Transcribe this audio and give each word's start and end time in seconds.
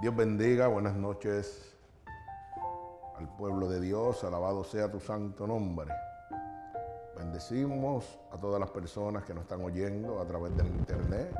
Dios 0.00 0.16
bendiga, 0.16 0.66
buenas 0.66 0.96
noches 0.96 1.76
al 3.18 3.28
pueblo 3.36 3.68
de 3.68 3.82
Dios, 3.82 4.24
alabado 4.24 4.64
sea 4.64 4.90
tu 4.90 4.98
santo 4.98 5.46
nombre. 5.46 5.90
Bendecimos 7.18 8.18
a 8.32 8.38
todas 8.38 8.58
las 8.58 8.70
personas 8.70 9.24
que 9.24 9.34
nos 9.34 9.42
están 9.42 9.62
oyendo 9.62 10.18
a 10.18 10.24
través 10.24 10.56
del 10.56 10.68
internet. 10.68 11.30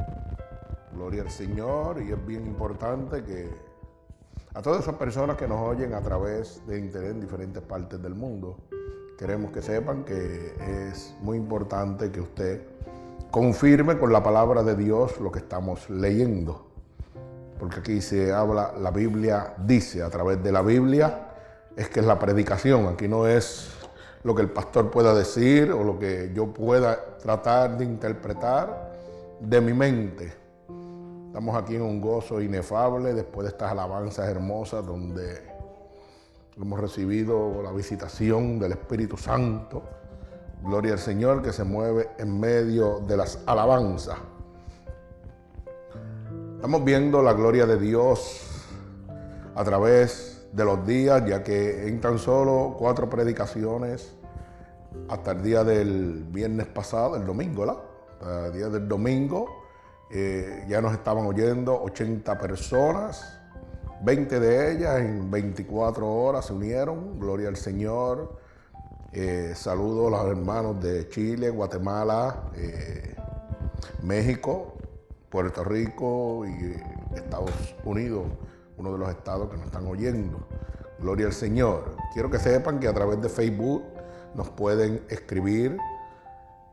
Gloria 0.93 1.23
al 1.23 1.31
Señor 1.31 2.03
y 2.03 2.13
es 2.13 2.27
bien 2.27 2.47
importante 2.47 3.25
que 3.25 3.49
a 4.53 4.61
todas 4.61 4.83
esas 4.83 4.97
personas 4.97 5.39
que 5.39 5.49
nos 5.49 5.67
oyen 5.67 5.95
a 5.95 6.03
través 6.03 6.61
de 6.67 6.79
internet 6.79 7.13
en 7.13 7.21
diferentes 7.23 7.63
partes 7.63 8.03
del 8.03 8.15
mundo, 8.15 8.59
queremos 9.17 9.53
que 9.53 9.63
sepan 9.63 10.05
que 10.05 10.55
es 10.91 11.17
muy 11.23 11.39
importante 11.39 12.13
que 12.13 12.21
usted 12.21 12.63
confirme 13.31 13.97
con 13.97 14.13
la 14.13 14.23
palabra 14.23 14.63
de 14.63 14.77
Dios 14.77 15.19
lo 15.19 15.33
que 15.33 15.39
estamos 15.39 15.89
leyendo 15.89 16.70
porque 17.61 17.81
aquí 17.81 18.01
se 18.01 18.33
habla, 18.33 18.73
la 18.81 18.91
Biblia 18.91 19.53
dice 19.59 20.03
a 20.03 20.09
través 20.09 20.43
de 20.43 20.51
la 20.51 20.63
Biblia, 20.63 21.29
es 21.77 21.91
que 21.91 22.01
es 22.01 22.07
la 22.07 22.19
predicación, 22.19 22.87
aquí 22.87 23.07
no 23.07 23.27
es 23.27 23.71
lo 24.25 24.35
que 24.35 24.41
el 24.41 24.49
pastor 24.49 24.91
pueda 24.91 25.15
decir 25.15 25.71
o 25.71 25.85
lo 25.85 25.99
que 25.99 26.33
yo 26.35 26.47
pueda 26.55 27.19
tratar 27.19 27.77
de 27.77 27.85
interpretar 27.85 28.95
de 29.41 29.61
mi 29.61 29.75
mente. 29.75 30.33
Estamos 31.27 31.55
aquí 31.55 31.77
en 31.77 31.83
un 31.83 32.01
gozo 32.01 32.41
inefable 32.41 33.13
después 33.13 33.45
de 33.45 33.51
estas 33.51 33.71
alabanzas 33.71 34.27
hermosas 34.29 34.85
donde 34.85 35.43
hemos 36.57 36.81
recibido 36.81 37.63
la 37.63 37.73
visitación 37.73 38.59
del 38.59 38.73
Espíritu 38.73 39.19
Santo. 39.19 39.83
Gloria 40.63 40.95
al 40.95 40.99
Señor 40.99 41.43
que 41.43 41.53
se 41.53 41.65
mueve 41.65 42.09
en 42.19 42.41
medio 42.41 43.01
de 43.01 43.19
las 43.19 43.39
alabanzas. 43.45 44.17
Estamos 46.61 46.85
viendo 46.85 47.23
la 47.23 47.33
gloria 47.33 47.65
de 47.65 47.79
Dios 47.79 48.43
a 49.55 49.65
través 49.65 50.47
de 50.53 50.63
los 50.63 50.87
días, 50.87 51.25
ya 51.25 51.43
que 51.43 51.89
en 51.89 52.03
tan 52.03 52.19
solo 52.19 52.77
cuatro 52.79 53.09
predicaciones, 53.09 54.15
hasta 55.09 55.31
el 55.31 55.43
día 55.43 55.65
del 55.65 56.23
viernes 56.25 56.67
pasado, 56.67 57.17
el 57.17 57.25
domingo, 57.25 57.65
¿la? 57.65 57.77
El 58.45 58.53
día 58.53 58.69
del 58.69 58.87
domingo, 58.87 59.47
eh, 60.11 60.67
ya 60.69 60.83
nos 60.83 60.93
estaban 60.93 61.25
oyendo 61.25 61.81
80 61.81 62.39
personas, 62.39 63.41
20 64.03 64.39
de 64.39 64.73
ellas 64.73 65.01
en 65.01 65.31
24 65.31 66.07
horas 66.07 66.45
se 66.45 66.53
unieron, 66.53 67.19
gloria 67.19 67.49
al 67.49 67.57
Señor. 67.57 68.37
Eh, 69.13 69.55
saludo 69.57 70.09
a 70.09 70.11
los 70.11 70.37
hermanos 70.37 70.79
de 70.79 71.09
Chile, 71.09 71.49
Guatemala, 71.49 72.51
eh, 72.55 73.17
México, 74.03 74.75
Puerto 75.31 75.63
Rico 75.63 76.45
y 76.45 76.75
Estados 77.15 77.53
Unidos, 77.85 78.27
uno 78.77 78.93
de 78.93 78.99
los 78.99 79.09
estados 79.11 79.49
que 79.49 79.57
nos 79.57 79.67
están 79.67 79.87
oyendo. 79.87 80.47
Gloria 80.99 81.27
al 81.27 81.33
Señor. 81.33 81.97
Quiero 82.13 82.31
que 82.31 82.39
sepan 82.39 82.81
que 82.81 82.89
a 82.89 82.93
través 82.93 83.23
de 83.23 83.29
Facebook 83.29 83.85
nos 84.35 84.51
pueden 84.51 85.03
escribir 85.09 85.79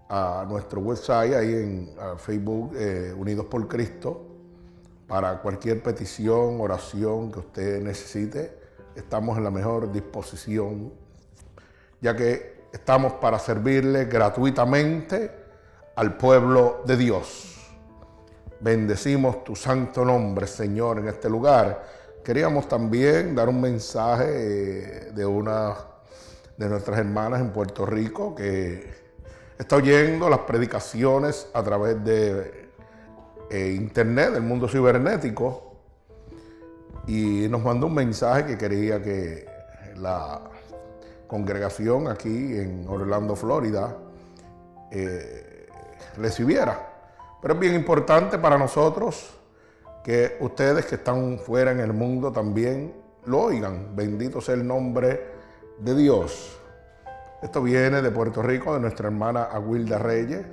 a 0.10 0.46
nuestro 0.50 0.82
website, 0.82 1.34
ahí 1.34 1.54
en 1.54 1.96
Facebook 2.18 2.74
eh, 2.76 3.14
Unidos 3.16 3.46
por 3.46 3.68
Cristo, 3.68 4.26
para 5.08 5.40
cualquier 5.42 5.84
petición, 5.84 6.60
oración 6.60 7.32
que 7.32 7.40
usted 7.40 7.82
necesite. 7.82 8.58
Estamos 8.96 9.38
en 9.38 9.44
la 9.44 9.52
mejor 9.52 9.92
disposición, 9.92 10.92
ya 12.02 12.16
que 12.16 12.66
estamos 12.74 13.14
para 13.14 13.38
servirle 13.38 14.06
gratuitamente 14.06 15.32
al 15.96 16.18
pueblo 16.18 16.82
de 16.86 16.98
Dios. 16.98 17.57
Bendecimos 18.60 19.44
tu 19.44 19.56
santo 19.56 20.04
nombre, 20.04 20.48
Señor, 20.48 20.98
en 21.00 21.08
este 21.08 21.30
lugar. 21.30 21.84
Queríamos 22.24 22.68
también 22.68 23.36
dar 23.36 23.50
un 23.50 23.62
mensaje 23.62 24.26
eh, 24.28 25.12
de 25.14 25.26
una 25.26 25.76
de 26.58 26.68
nuestras 26.68 26.98
hermanas 26.98 27.40
en 27.40 27.52
Puerto 27.52 27.86
Rico 27.86 28.34
que 28.34 28.84
está 29.60 29.76
oyendo 29.76 30.28
las 30.28 30.40
predicaciones 30.40 31.48
a 31.54 31.62
través 31.62 32.04
de 32.04 32.70
eh, 33.52 33.74
internet, 33.78 34.32
del 34.32 34.44
mundo 34.44 34.68
cibernético, 34.68 35.76
y 37.06 37.48
nos 37.48 37.64
mandó 37.64 37.88
un 37.88 37.94
mensaje 37.94 38.46
que 38.46 38.58
quería 38.58 39.02
que 39.02 39.46
la 39.98 40.42
congregación 41.28 42.08
aquí 42.08 42.58
en 42.58 42.86
Orlando, 42.88 43.36
Florida, 43.36 43.96
eh, 44.92 45.68
recibiera. 46.18 46.87
Pero 47.42 47.54
es 47.54 47.60
bien 47.60 47.76
importante 47.76 48.38
para 48.38 48.58
nosotros 48.58 49.38
que 50.04 50.38
ustedes 50.40 50.86
que 50.86 50.96
están 50.96 51.38
fuera 51.40 51.72
en 51.72 51.80
el 51.80 51.94
mundo 51.94 52.32
también 52.32 52.94
lo 53.26 53.42
oigan. 53.42 53.96
Bendito 53.96 54.42
sea 54.42 54.56
el 54.56 54.66
nombre 54.66 55.32
de 55.80 55.96
Dios. 55.96 56.58
Esto 57.42 57.62
viene 57.62 58.02
de 58.02 58.10
Puerto 58.10 58.42
Rico, 58.42 58.74
de 58.74 58.80
nuestra 58.80 59.08
hermana 59.08 59.44
Aguilda 59.44 60.00
Reyes, 60.00 60.46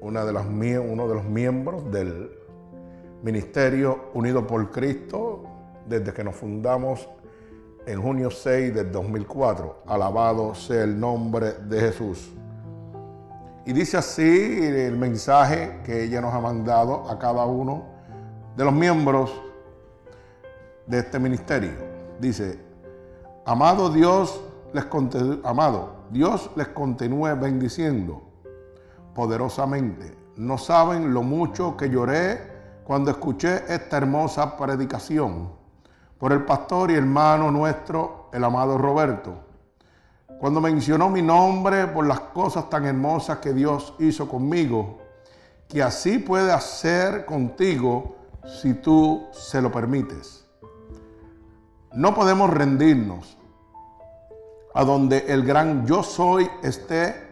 una 0.00 0.24
de 0.24 0.78
uno 0.78 1.08
de 1.08 1.14
los 1.14 1.24
miembros 1.24 1.90
del 1.90 2.30
Ministerio 3.22 4.10
Unido 4.14 4.46
por 4.46 4.70
Cristo, 4.70 5.44
desde 5.86 6.12
que 6.12 6.24
nos 6.24 6.36
fundamos 6.36 7.08
en 7.86 8.02
junio 8.02 8.30
6 8.30 8.74
del 8.74 8.92
2004. 8.92 9.84
Alabado 9.86 10.54
sea 10.54 10.84
el 10.84 10.98
nombre 10.98 11.52
de 11.52 11.80
Jesús. 11.80 12.30
Y 13.70 13.72
dice 13.72 13.98
así 13.98 14.64
el 14.64 14.96
mensaje 14.96 15.78
que 15.84 16.02
ella 16.02 16.20
nos 16.20 16.34
ha 16.34 16.40
mandado 16.40 17.08
a 17.08 17.16
cada 17.20 17.44
uno 17.44 17.84
de 18.56 18.64
los 18.64 18.74
miembros 18.74 19.30
de 20.88 20.98
este 20.98 21.20
ministerio. 21.20 21.70
Dice, 22.18 22.58
amado 23.46 23.88
Dios, 23.88 24.40
les 24.72 24.84
amado, 25.44 25.98
Dios 26.10 26.50
les 26.56 26.66
continúe 26.66 27.36
bendiciendo 27.40 28.20
poderosamente. 29.14 30.18
No 30.34 30.58
saben 30.58 31.14
lo 31.14 31.22
mucho 31.22 31.76
que 31.76 31.88
lloré 31.88 32.40
cuando 32.82 33.12
escuché 33.12 33.72
esta 33.72 33.98
hermosa 33.98 34.56
predicación 34.56 35.48
por 36.18 36.32
el 36.32 36.44
pastor 36.44 36.90
y 36.90 36.94
hermano 36.94 37.52
nuestro, 37.52 38.30
el 38.32 38.42
amado 38.42 38.76
Roberto 38.76 39.49
cuando 40.40 40.62
mencionó 40.62 41.10
mi 41.10 41.20
nombre 41.20 41.86
por 41.86 42.06
las 42.06 42.20
cosas 42.20 42.70
tan 42.70 42.86
hermosas 42.86 43.40
que 43.40 43.52
Dios 43.52 43.92
hizo 43.98 44.26
conmigo, 44.26 44.96
que 45.68 45.82
así 45.82 46.18
puede 46.18 46.50
hacer 46.50 47.26
contigo 47.26 48.16
si 48.62 48.72
tú 48.72 49.26
se 49.32 49.60
lo 49.60 49.70
permites. 49.70 50.46
No 51.92 52.14
podemos 52.14 52.48
rendirnos 52.48 53.36
a 54.74 54.82
donde 54.82 55.26
el 55.28 55.44
gran 55.44 55.86
yo 55.86 56.02
soy 56.02 56.48
esté, 56.62 57.28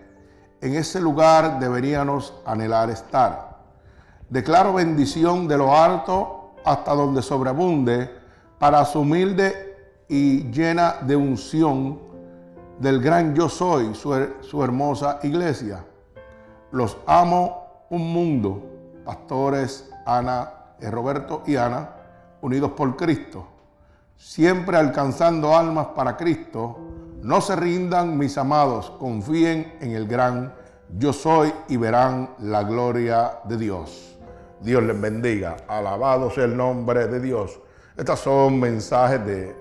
en 0.61 0.75
ese 0.75 1.01
lugar 1.01 1.59
deberíamos 1.59 2.35
anhelar 2.45 2.91
estar. 2.91 3.57
Declaro 4.29 4.75
bendición 4.75 5.49
de 5.49 5.57
lo 5.57 5.75
alto 5.75 6.57
hasta 6.63 6.93
donde 6.93 7.23
sobreabunde 7.23 8.11
para 8.59 8.85
su 8.85 9.01
humilde 9.01 10.05
y 10.09 10.51
llena 10.51 10.97
de 11.01 11.17
unción 11.17 12.08
del 12.79 13.01
gran 13.01 13.35
yo 13.35 13.49
soy, 13.49 13.95
su, 13.95 14.63
hermosa 14.63 15.19
iglesia. 15.23 15.85
Los 16.71 16.97
amo 17.07 17.87
un 17.91 18.13
mundo, 18.13 18.63
pastores 19.05 19.91
Ana, 20.07 20.53
eh, 20.81 20.91
Roberto 20.91 21.43
y 21.47 21.57
Ana, 21.57 21.91
unidos 22.41 22.73
por 22.73 22.97
Cristo, 22.97 23.47
siempre 24.17 24.77
alcanzando 24.77 25.57
almas 25.57 25.89
para 25.89 26.17
Cristo. 26.17 26.79
No 27.23 27.41
se 27.41 27.57
rindan, 27.57 28.17
mis 28.17 28.39
amados, 28.39 28.91
confíen 28.99 29.77
en 29.81 29.93
el 29.93 30.07
gran 30.07 30.53
yo 30.97 31.13
soy 31.13 31.53
y 31.69 31.77
verán 31.77 32.31
la 32.39 32.63
gloria 32.63 33.41
de 33.45 33.59
Dios. 33.59 34.17
Dios 34.61 34.83
les 34.83 34.99
bendiga. 34.99 35.57
Alabado 35.69 36.31
sea 36.31 36.45
el 36.45 36.57
nombre 36.57 37.07
de 37.09 37.21
Dios. 37.21 37.61
Estos 37.97 38.21
son 38.21 38.59
mensajes 38.59 39.25
de 39.27 39.57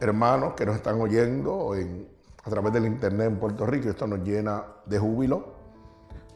hermanos 0.00 0.54
que 0.54 0.64
nos 0.64 0.76
están 0.76 1.00
oyendo 1.00 1.74
en 1.74 2.08
a 2.44 2.50
través 2.50 2.72
del 2.72 2.86
Internet 2.86 3.28
en 3.28 3.36
Puerto 3.36 3.66
Rico. 3.66 3.88
Esto 3.88 4.06
nos 4.06 4.20
llena 4.20 4.64
de 4.86 4.98
júbilo. 4.98 5.60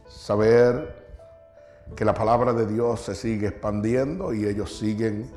Saber 0.07 1.05
que 1.97 2.05
la 2.05 2.15
palabra 2.15 2.53
de 2.53 2.67
Dios 2.67 3.01
se 3.01 3.15
sigue 3.15 3.49
expandiendo 3.49 4.33
y 4.33 4.47
ellos 4.47 4.77
siguen 4.77 5.31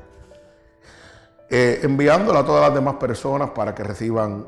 eh, 1.50 1.80
enviándola 1.82 2.40
a 2.40 2.44
todas 2.44 2.62
las 2.62 2.74
demás 2.74 2.96
personas 2.96 3.50
para 3.50 3.74
que 3.74 3.82
reciban 3.82 4.46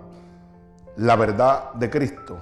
la 0.96 1.16
verdad 1.16 1.72
de 1.74 1.88
Cristo. 1.88 2.38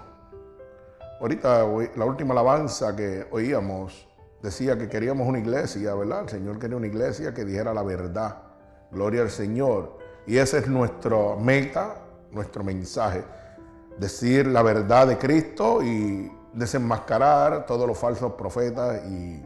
Ahorita 1.21 1.65
la 1.97 2.05
última 2.05 2.33
alabanza 2.33 2.95
que 2.95 3.27
oíamos 3.31 4.09
decía 4.43 4.79
que 4.79 4.89
queríamos 4.89 5.27
una 5.27 5.39
iglesia, 5.39 5.95
¿verdad? 5.95 6.23
El 6.23 6.29
Señor 6.29 6.59
quería 6.59 6.77
una 6.77 6.87
iglesia 6.87 7.35
que 7.35 7.45
dijera 7.45 7.75
la 7.75 7.83
verdad. 7.83 8.37
Gloria 8.91 9.23
al 9.23 9.31
Señor. 9.31 9.99
Y 10.27 10.39
ese 10.39 10.59
es 10.59 10.69
nuestro 10.69 11.37
meta, 11.37 11.97
nuestro 12.31 12.63
mensaje 12.65 13.25
decir 13.99 14.47
la 14.47 14.63
verdad 14.63 15.07
de 15.07 15.19
Cristo 15.19 15.83
y 15.83 16.33
desenmascarar 16.53 17.67
todos 17.67 17.87
los 17.87 17.99
falsos 17.99 18.33
profetas 18.33 19.05
y 19.07 19.45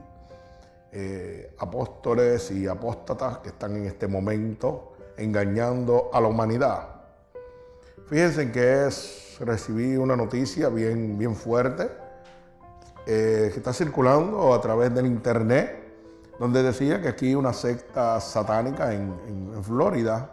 eh, 0.92 1.54
apóstoles 1.58 2.50
y 2.50 2.66
apóstatas 2.68 3.38
que 3.38 3.48
están 3.48 3.76
en 3.76 3.86
este 3.86 4.06
momento 4.06 4.92
engañando 5.16 6.10
a 6.12 6.20
la 6.20 6.28
humanidad. 6.28 6.88
Fíjense 8.06 8.52
que 8.52 8.86
es, 8.86 9.36
recibí 9.40 9.96
una 9.96 10.16
noticia 10.16 10.68
bien, 10.68 11.16
bien 11.18 11.34
fuerte 11.34 11.90
eh, 13.06 13.50
que 13.52 13.58
está 13.58 13.72
circulando 13.72 14.54
a 14.54 14.60
través 14.60 14.94
del 14.94 15.06
internet, 15.06 15.82
donde 16.38 16.62
decía 16.62 17.00
que 17.02 17.08
aquí 17.08 17.34
una 17.34 17.52
secta 17.52 18.20
satánica 18.20 18.92
en, 18.92 19.12
Florida 19.62 20.30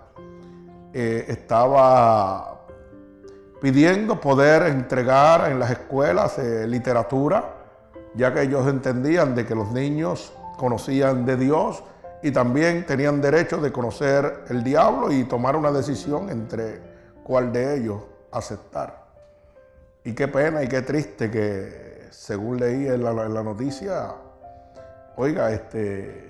eh, 0.94 1.26
estaba 1.28 2.59
pidiendo 3.62 4.20
poder 4.20 4.64
entregar 4.64 5.52
en 5.52 5.60
las 5.60 5.72
escuelas 5.72 6.38
literatura, 6.68 7.56
ya 8.16 8.34
que 8.34 8.44
ellos 8.44 8.68
entendían 8.68 9.36
de 9.36 9.46
que 9.46 9.56
los 9.56 9.72
niños 9.72 10.34
conocían 10.58 11.26
de 11.26 11.36
Dios 11.38 11.84
y 12.22 12.32
también 12.32 12.86
tenían 12.86 13.22
derecho 13.22 13.58
de 13.58 13.72
conocer 13.72 14.44
el 14.50 14.64
diablo 14.64 15.12
y 15.12 15.24
tomar 15.24 15.56
una 15.56 15.72
decisión 15.72 16.30
entre 16.30 16.82
cuál 17.24 17.52
de 17.52 17.78
ellos 17.78 18.02
aceptar. 18.32 19.06
Y 20.04 20.14
qué 20.14 20.28
pena 20.28 20.64
y 20.64 20.68
qué 20.68 20.82
triste 20.82 21.30
que, 21.30 22.08
según 22.10 22.60
leí 22.60 22.88
en 22.88 23.04
la, 23.04 23.44
noticia, 23.44 24.14
oiga, 25.16 25.52
este, 25.52 26.30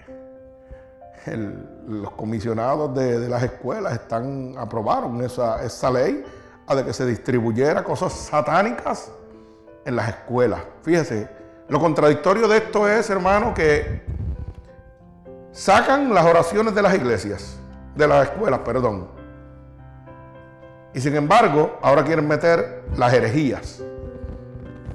los 1.87 2.11
comisionados 2.11 2.93
de, 2.95 3.29
las 3.29 3.43
escuelas 3.43 3.93
están, 3.93 4.55
aprobaron 4.57 5.21
esa, 5.23 5.63
esa 5.63 5.91
ley 5.91 6.23
a 6.69 6.75
de 6.75 6.85
que 6.85 6.93
se 6.93 7.05
distribuyera 7.05 7.83
cosas 7.83 8.13
satánicas 8.13 9.11
en 9.85 9.95
las 9.95 10.09
escuelas. 10.09 10.61
Fíjese, 10.83 11.27
lo 11.67 11.79
contradictorio 11.79 12.47
de 12.47 12.57
esto 12.57 12.87
es, 12.87 13.09
hermano, 13.09 13.55
que 13.55 14.03
sacan 15.51 16.13
las 16.13 16.23
oraciones 16.25 16.75
de 16.75 16.81
las 16.83 16.93
iglesias, 16.93 17.57
de 17.95 18.07
las 18.07 18.29
escuelas, 18.29 18.59
perdón. 18.59 19.07
Y 20.93 21.01
sin 21.01 21.15
embargo, 21.15 21.79
ahora 21.81 22.03
quieren 22.03 22.27
meter 22.27 22.83
las 22.95 23.13
herejías. 23.13 23.81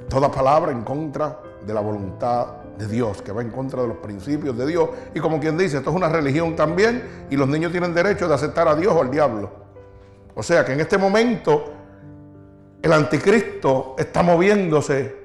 Toda 0.09 0.31
palabra 0.31 0.71
en 0.71 0.85
contra 0.85 1.41
de 1.67 1.75
la 1.75 1.81
voluntad 1.81 2.47
de 2.79 2.87
Dios, 2.87 3.21
que 3.21 3.33
va 3.33 3.43
en 3.43 3.51
contra 3.51 3.83
de 3.83 3.89
los 3.89 3.97
principios 3.97 4.57
de 4.57 4.67
Dios. 4.67 4.91
Y 5.13 5.19
como 5.19 5.41
quien 5.41 5.59
dice, 5.59 5.79
esto 5.79 5.91
es 5.91 5.97
una 5.97 6.09
religión 6.09 6.55
también 6.55 7.27
y 7.31 7.37
los 7.37 7.49
niños 7.49 7.73
tienen 7.73 7.93
derecho 7.95 8.29
de 8.29 8.35
aceptar 8.35 8.69
a 8.69 8.77
Dios 8.77 8.93
o 8.93 9.03
al 9.03 9.11
diablo. 9.11 9.64
O 10.35 10.43
sea 10.43 10.65
que 10.65 10.73
en 10.73 10.81
este 10.81 10.99
momento 10.99 11.73
el 12.83 12.93
anticristo 12.93 13.95
está 13.97 14.23
moviéndose 14.23 15.25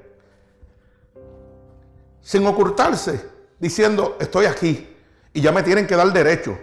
sin 2.20 2.46
ocultarse, 2.46 3.28
diciendo, 3.58 4.16
estoy 4.20 4.46
aquí 4.46 4.96
y 5.32 5.40
ya 5.40 5.52
me 5.52 5.62
tienen 5.62 5.86
que 5.86 5.96
dar 5.96 6.12
derecho. 6.12 6.56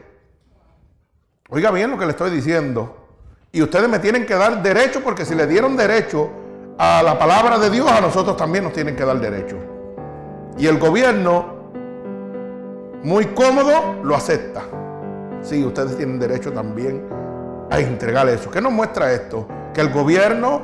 Oiga 1.49 1.71
bien 1.71 1.91
lo 1.91 1.97
que 1.97 2.05
le 2.05 2.11
estoy 2.11 2.31
diciendo. 2.31 3.05
Y 3.51 3.61
ustedes 3.61 3.89
me 3.89 3.99
tienen 3.99 4.25
que 4.25 4.35
dar 4.35 4.61
derecho 4.61 5.01
porque 5.03 5.25
si 5.25 5.35
le 5.35 5.47
dieron 5.47 5.75
derecho 5.75 6.29
a 6.77 7.01
la 7.03 7.17
palabra 7.17 7.57
de 7.57 7.69
Dios, 7.69 7.89
a 7.89 8.01
nosotros 8.01 8.37
también 8.37 8.63
nos 8.63 8.73
tienen 8.73 8.95
que 8.95 9.05
dar 9.05 9.19
derecho. 9.19 9.57
Y 10.57 10.67
el 10.67 10.77
gobierno, 10.77 11.71
muy 13.03 13.25
cómodo, 13.27 14.01
lo 14.03 14.15
acepta. 14.15 14.63
Sí, 15.41 15.63
ustedes 15.63 15.95
tienen 15.97 16.19
derecho 16.19 16.51
también 16.51 17.16
a 17.69 17.79
entregar 17.79 18.27
eso. 18.29 18.49
¿Qué 18.49 18.61
nos 18.61 18.71
muestra 18.71 19.11
esto? 19.11 19.47
Que 19.73 19.81
el 19.81 19.91
gobierno 19.91 20.61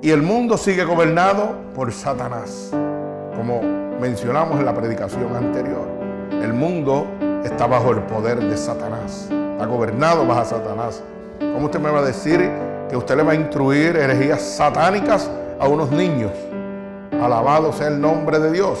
y 0.00 0.10
el 0.10 0.22
mundo 0.22 0.56
sigue 0.56 0.84
gobernado 0.84 1.56
por 1.74 1.92
Satanás, 1.92 2.70
como 3.36 3.62
mencionamos 4.00 4.58
en 4.58 4.66
la 4.66 4.74
predicación 4.74 5.34
anterior. 5.34 5.86
El 6.42 6.52
mundo 6.52 7.06
está 7.44 7.66
bajo 7.66 7.92
el 7.92 8.00
poder 8.02 8.40
de 8.40 8.56
Satanás. 8.56 9.28
Está 9.30 9.66
gobernado 9.66 10.26
bajo 10.26 10.44
Satanás. 10.44 11.02
¿Cómo 11.38 11.66
usted 11.66 11.80
me 11.80 11.90
va 11.90 12.00
a 12.00 12.04
decir 12.04 12.50
que 12.88 12.96
usted 12.96 13.16
le 13.16 13.22
va 13.22 13.32
a 13.32 13.34
instruir 13.36 13.96
herejías 13.96 14.42
satánicas 14.42 15.30
a 15.60 15.68
unos 15.68 15.90
niños? 15.90 16.32
Alabado 17.12 17.72
sea 17.72 17.88
el 17.88 18.00
nombre 18.00 18.38
de 18.40 18.50
Dios. 18.50 18.80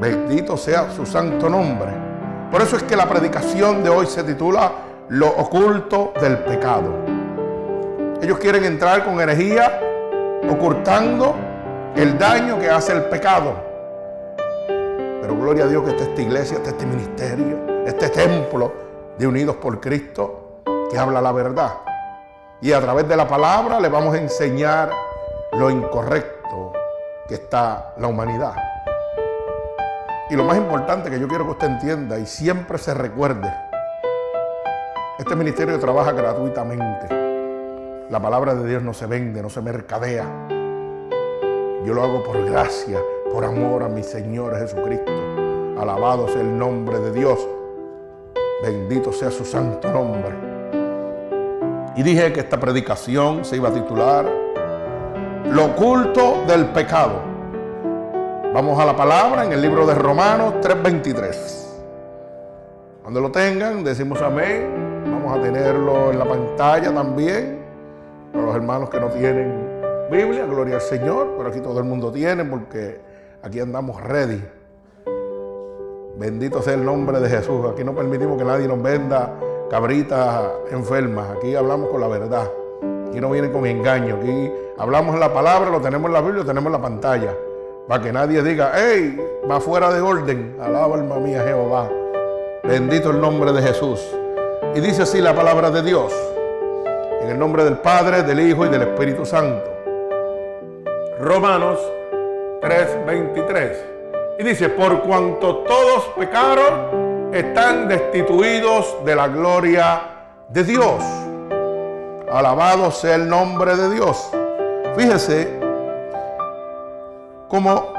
Bendito 0.00 0.56
sea 0.56 0.90
su 0.90 1.06
santo 1.06 1.48
nombre. 1.48 1.90
Por 2.50 2.62
eso 2.62 2.76
es 2.76 2.82
que 2.82 2.96
la 2.96 3.08
predicación 3.08 3.84
de 3.84 3.90
hoy 3.90 4.06
se 4.06 4.24
titula 4.24 4.87
Lo 5.10 5.28
oculto 5.28 6.12
del 6.20 6.38
pecado. 6.40 6.92
Ellos 8.20 8.38
quieren 8.38 8.64
entrar 8.64 9.06
con 9.06 9.18
herejía 9.18 9.80
ocultando 10.50 11.34
el 11.96 12.18
daño 12.18 12.58
que 12.58 12.68
hace 12.68 12.92
el 12.92 13.04
pecado. 13.04 13.54
Pero 14.66 15.34
gloria 15.34 15.64
a 15.64 15.66
Dios 15.66 15.82
que 15.84 15.90
está 15.90 16.04
esta 16.04 16.20
iglesia, 16.20 16.56
está 16.58 16.70
este 16.70 16.84
ministerio, 16.84 17.84
este 17.86 18.10
templo 18.10 18.72
de 19.16 19.26
Unidos 19.26 19.56
por 19.56 19.80
Cristo 19.80 20.60
que 20.90 20.98
habla 20.98 21.22
la 21.22 21.32
verdad. 21.32 21.72
Y 22.60 22.72
a 22.72 22.80
través 22.80 23.08
de 23.08 23.16
la 23.16 23.26
palabra 23.26 23.80
le 23.80 23.88
vamos 23.88 24.14
a 24.14 24.18
enseñar 24.18 24.90
lo 25.52 25.70
incorrecto 25.70 26.72
que 27.26 27.34
está 27.34 27.94
la 27.96 28.08
humanidad. 28.08 28.54
Y 30.28 30.36
lo 30.36 30.44
más 30.44 30.58
importante 30.58 31.10
que 31.10 31.18
yo 31.18 31.26
quiero 31.26 31.44
que 31.46 31.52
usted 31.52 31.68
entienda 31.68 32.18
y 32.18 32.26
siempre 32.26 32.76
se 32.76 32.92
recuerde, 32.92 33.50
este 35.18 35.34
ministerio 35.34 35.78
trabaja 35.80 36.12
gratuitamente. 36.12 37.08
La 38.08 38.20
palabra 38.22 38.54
de 38.54 38.68
Dios 38.68 38.84
no 38.84 38.94
se 38.94 39.06
vende, 39.06 39.42
no 39.42 39.50
se 39.50 39.60
mercadea. 39.60 40.24
Yo 41.84 41.92
lo 41.92 42.04
hago 42.04 42.22
por 42.22 42.44
gracia, 42.44 43.00
por 43.32 43.44
amor 43.44 43.82
a 43.82 43.88
mi 43.88 44.04
Señor 44.04 44.56
Jesucristo. 44.56 45.12
Alabado 45.76 46.28
sea 46.28 46.40
el 46.40 46.56
nombre 46.56 47.00
de 47.00 47.12
Dios. 47.12 47.44
Bendito 48.62 49.12
sea 49.12 49.32
su 49.32 49.44
santo 49.44 49.90
nombre. 49.90 50.36
Y 51.96 52.04
dije 52.04 52.32
que 52.32 52.40
esta 52.40 52.60
predicación 52.60 53.44
se 53.44 53.56
iba 53.56 53.70
a 53.70 53.72
titular 53.72 54.24
Lo 55.46 55.64
oculto 55.64 56.44
del 56.46 56.66
pecado. 56.66 57.20
Vamos 58.54 58.78
a 58.78 58.84
la 58.84 58.94
palabra 58.94 59.44
en 59.44 59.52
el 59.52 59.60
libro 59.60 59.84
de 59.84 59.94
Romanos 59.96 60.54
3:23. 60.62 61.74
Cuando 63.02 63.20
lo 63.20 63.32
tengan, 63.32 63.82
decimos 63.82 64.22
amén. 64.22 64.87
A 65.34 65.42
tenerlo 65.42 66.10
en 66.10 66.18
la 66.18 66.24
pantalla 66.24 66.92
también. 66.92 67.58
Para 68.32 68.46
los 68.46 68.54
hermanos 68.54 68.90
que 68.90 69.00
no 69.00 69.08
tienen 69.08 70.08
Biblia, 70.10 70.46
gloria 70.46 70.76
al 70.76 70.80
Señor. 70.80 71.34
Pero 71.36 71.48
aquí 71.48 71.60
todo 71.60 71.78
el 71.78 71.84
mundo 71.84 72.10
tiene 72.12 72.44
porque 72.44 73.08
Aquí 73.42 73.60
andamos 73.60 74.02
ready. 74.02 74.42
Bendito 76.16 76.60
sea 76.60 76.74
el 76.74 76.84
nombre 76.84 77.20
de 77.20 77.28
Jesús. 77.28 77.64
Aquí 77.72 77.84
no 77.84 77.94
permitimos 77.94 78.36
que 78.36 78.44
nadie 78.44 78.66
nos 78.66 78.82
venda 78.82 79.32
cabritas 79.70 80.44
enfermas. 80.72 81.36
Aquí 81.36 81.54
hablamos 81.54 81.88
con 81.88 82.00
la 82.00 82.08
verdad. 82.08 82.50
Aquí 83.08 83.20
no 83.20 83.30
vienen 83.30 83.52
con 83.52 83.64
engaño. 83.64 84.16
Aquí 84.16 84.52
hablamos 84.76 85.16
la 85.20 85.32
palabra, 85.32 85.70
lo 85.70 85.80
tenemos 85.80 86.08
en 86.08 86.14
la 86.14 86.20
Biblia, 86.20 86.40
lo 86.40 86.46
tenemos 86.46 86.66
en 86.66 86.72
la 86.72 86.82
pantalla. 86.82 87.32
Para 87.86 88.02
que 88.02 88.12
nadie 88.12 88.42
diga, 88.42 88.72
hey, 88.74 89.16
va 89.48 89.60
fuera 89.60 89.92
de 89.92 90.00
orden. 90.00 90.56
Alaba 90.60 90.96
alma 90.96 91.18
mía 91.20 91.44
Jehová. 91.44 91.88
Bendito 92.64 93.10
el 93.10 93.20
nombre 93.20 93.52
de 93.52 93.62
Jesús. 93.62 94.00
Y 94.74 94.80
dice 94.80 95.02
así 95.02 95.20
la 95.20 95.34
palabra 95.34 95.70
de 95.70 95.82
Dios. 95.82 96.12
En 97.22 97.30
el 97.30 97.38
nombre 97.38 97.64
del 97.64 97.78
Padre, 97.78 98.22
del 98.22 98.40
Hijo 98.40 98.66
y 98.66 98.68
del 98.68 98.82
Espíritu 98.82 99.24
Santo. 99.24 99.64
Romanos 101.20 101.78
3:23. 102.60 103.76
Y 104.38 104.44
dice, 104.44 104.68
por 104.68 105.02
cuanto 105.02 105.58
todos 105.58 106.04
pecaron, 106.16 107.28
están 107.32 107.88
destituidos 107.88 109.04
de 109.04 109.16
la 109.16 109.28
gloria 109.28 110.00
de 110.48 110.64
Dios. 110.64 111.02
Alabado 112.30 112.90
sea 112.90 113.16
el 113.16 113.28
nombre 113.28 113.74
de 113.76 113.90
Dios. 113.90 114.30
Fíjese 114.96 115.58
cómo 117.48 117.92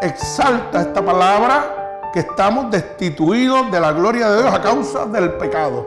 exalta 0.00 0.80
esta 0.80 1.02
palabra 1.02 1.79
que 2.12 2.20
estamos 2.20 2.70
destituidos 2.70 3.70
de 3.70 3.80
la 3.80 3.92
gloria 3.92 4.30
de 4.30 4.42
Dios 4.42 4.54
a 4.54 4.60
causa 4.60 5.06
del 5.06 5.32
pecado. 5.34 5.86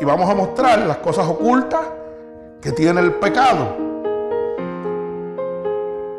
Y 0.00 0.04
vamos 0.04 0.28
a 0.28 0.34
mostrar 0.34 0.80
las 0.80 0.98
cosas 0.98 1.26
ocultas 1.26 1.80
que 2.60 2.72
tiene 2.72 3.00
el 3.00 3.14
pecado. 3.14 3.76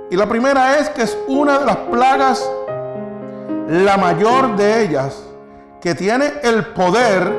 Y 0.10 0.16
la 0.16 0.28
primera 0.28 0.78
es 0.78 0.90
que 0.90 1.02
es 1.02 1.18
una 1.28 1.60
de 1.60 1.66
las 1.66 1.78
plagas, 1.78 2.50
la 3.68 3.98
mayor 3.98 4.56
de 4.56 4.84
ellas, 4.84 5.24
que 5.82 5.96
tiene 5.96 6.34
el 6.44 6.68
poder 6.68 7.32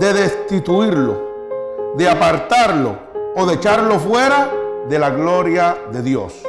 de 0.00 0.12
destituirlo, 0.12 1.94
de 1.96 2.08
apartarlo 2.08 2.96
o 3.36 3.46
de 3.46 3.54
echarlo 3.54 3.98
fuera 3.98 4.50
de 4.88 4.98
la 4.98 5.10
gloria 5.10 5.76
de 5.92 6.02
Dios. 6.02 6.42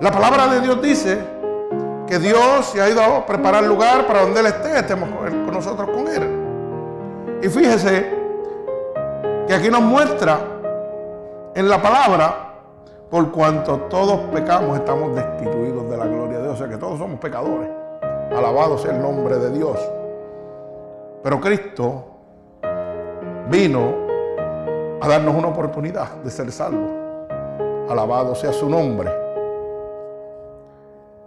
La 0.00 0.10
palabra 0.10 0.48
de 0.48 0.60
Dios 0.60 0.82
dice 0.82 1.31
que 2.12 2.18
Dios 2.18 2.66
se 2.66 2.78
ha 2.78 2.90
ido 2.90 3.02
a 3.02 3.24
preparar 3.24 3.64
lugar 3.64 4.06
para 4.06 4.20
donde 4.20 4.40
Él 4.40 4.44
esté, 4.44 4.80
estemos 4.80 5.08
con 5.08 5.50
nosotros 5.50 5.88
con 5.88 6.06
Él. 6.06 7.40
Y 7.42 7.48
fíjese 7.48 8.06
que 9.48 9.54
aquí 9.54 9.70
nos 9.70 9.80
muestra 9.80 10.38
en 11.54 11.70
la 11.70 11.80
palabra 11.80 12.52
por 13.08 13.32
cuanto 13.32 13.78
todos 13.88 14.30
pecamos, 14.30 14.76
estamos 14.76 15.16
destituidos 15.16 15.88
de 15.88 15.96
la 15.96 16.04
gloria 16.04 16.54
sea 16.54 16.68
que 16.68 16.76
todos 16.76 16.98
somos 16.98 17.18
pecadores. 17.18 17.70
Alabado 18.36 18.76
sea 18.76 18.90
el 18.90 19.00
nombre 19.00 19.38
de 19.38 19.50
Dios. 19.50 19.78
Pero 21.22 21.40
Cristo 21.40 22.04
vino 23.48 23.90
a 25.00 25.08
darnos 25.08 25.34
una 25.34 25.48
oportunidad 25.48 26.16
de 26.16 26.30
ser 26.30 26.52
salvos. 26.52 26.90
Alabado 27.88 28.34
sea 28.34 28.52
su 28.52 28.68
nombre. 28.68 29.21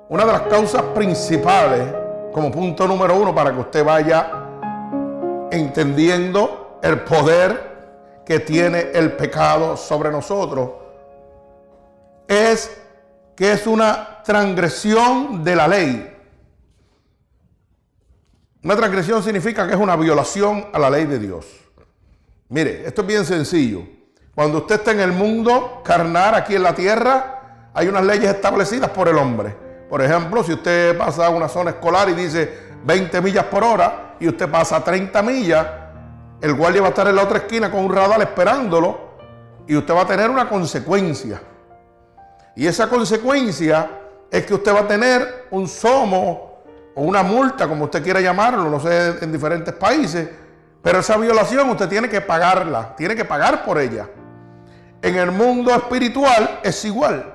Una 0.08 0.24
de 0.24 0.32
las 0.32 0.42
causas 0.44 0.84
principales, 0.94 1.84
como 2.32 2.52
punto 2.52 2.88
número 2.88 3.16
uno, 3.16 3.34
para 3.34 3.52
que 3.52 3.60
usted 3.60 3.84
vaya 3.84 4.32
entendiendo 5.50 6.80
el 6.84 7.00
poder 7.02 8.22
que 8.24 8.40
tiene 8.40 8.92
el 8.94 9.14
pecado 9.14 9.76
sobre 9.76 10.12
nosotros, 10.12 10.70
es 12.28 12.70
que 13.36 13.52
es 13.52 13.66
una 13.66 14.22
transgresión 14.24 15.44
de 15.44 15.56
la 15.56 15.68
ley. 15.68 16.12
Una 18.64 18.76
transgresión 18.76 19.24
significa 19.24 19.68
que 19.68 19.74
es 19.74 19.80
una 19.80 19.96
violación 19.96 20.68
a 20.72 20.78
la 20.78 20.90
ley 20.92 21.06
de 21.06 21.18
Dios. 21.18 21.48
Mire, 22.50 22.86
esto 22.86 23.02
es 23.02 23.08
bien 23.08 23.26
sencillo. 23.26 23.82
Cuando 24.36 24.60
usted 24.60 24.76
está 24.76 24.92
en 24.92 25.00
el 25.00 25.14
mundo 25.14 25.82
carnal, 25.84 26.36
aquí 26.36 26.56
en 26.56 26.64
la 26.64 26.76
tierra, 26.76 27.72
hay 27.74 27.88
unas 27.88 28.04
leyes 28.04 28.30
establecidas 28.30 28.92
por 28.92 29.08
el 29.08 29.18
hombre. 29.18 29.65
Por 29.90 30.02
ejemplo, 30.02 30.44
si 30.44 30.54
usted 30.54 30.98
pasa 30.98 31.28
a 31.28 31.30
una 31.30 31.48
zona 31.48 31.72
escolar 31.72 32.10
y 32.10 32.14
dice 32.14 32.66
20 32.84 33.22
millas 33.22 33.46
por 33.46 33.64
hora 33.64 34.16
y 34.20 34.28
usted 34.28 34.50
pasa 34.50 34.84
30 34.84 35.22
millas, 35.22 35.66
el 36.42 36.54
guardia 36.54 36.82
va 36.82 36.88
a 36.88 36.90
estar 36.90 37.08
en 37.08 37.16
la 37.16 37.24
otra 37.24 37.40
esquina 37.40 37.72
con 37.72 37.86
un 37.86 37.94
radar 37.94 38.22
esperándolo 38.22 39.00
y 39.68 39.76
usted 39.76 39.94
va 39.94 40.02
a 40.02 40.08
tener 40.08 40.30
una 40.30 40.50
consecuencia. 40.50 41.42
Y 42.56 42.68
esa 42.68 42.88
consecuencia 42.88 43.90
es 44.32 44.46
que 44.46 44.54
usted 44.54 44.74
va 44.74 44.82
a 44.82 44.88
tener 44.88 45.48
un 45.52 45.68
somo 45.68 46.64
o 46.96 47.02
una 47.02 47.24
multa, 47.24 47.68
como 47.68 47.86
usted 47.86 48.04
quiera 48.04 48.22
llamarlo, 48.22 48.70
no 48.70 48.80
sé, 48.80 49.18
en 49.22 49.32
diferentes 49.32 49.74
países, 49.74 50.30
pero 50.82 51.00
esa 51.00 51.18
violación 51.18 51.70
usted 51.70 51.90
tiene 51.90 52.10
que 52.10 52.22
pagarla, 52.22 52.96
tiene 52.96 53.16
que 53.16 53.26
pagar 53.26 53.66
por 53.66 53.80
ella. 53.80 54.08
En 55.02 55.16
el 55.16 55.32
mundo 55.32 55.72
espiritual 55.72 56.60
es 56.64 56.86
igual. 56.86 57.35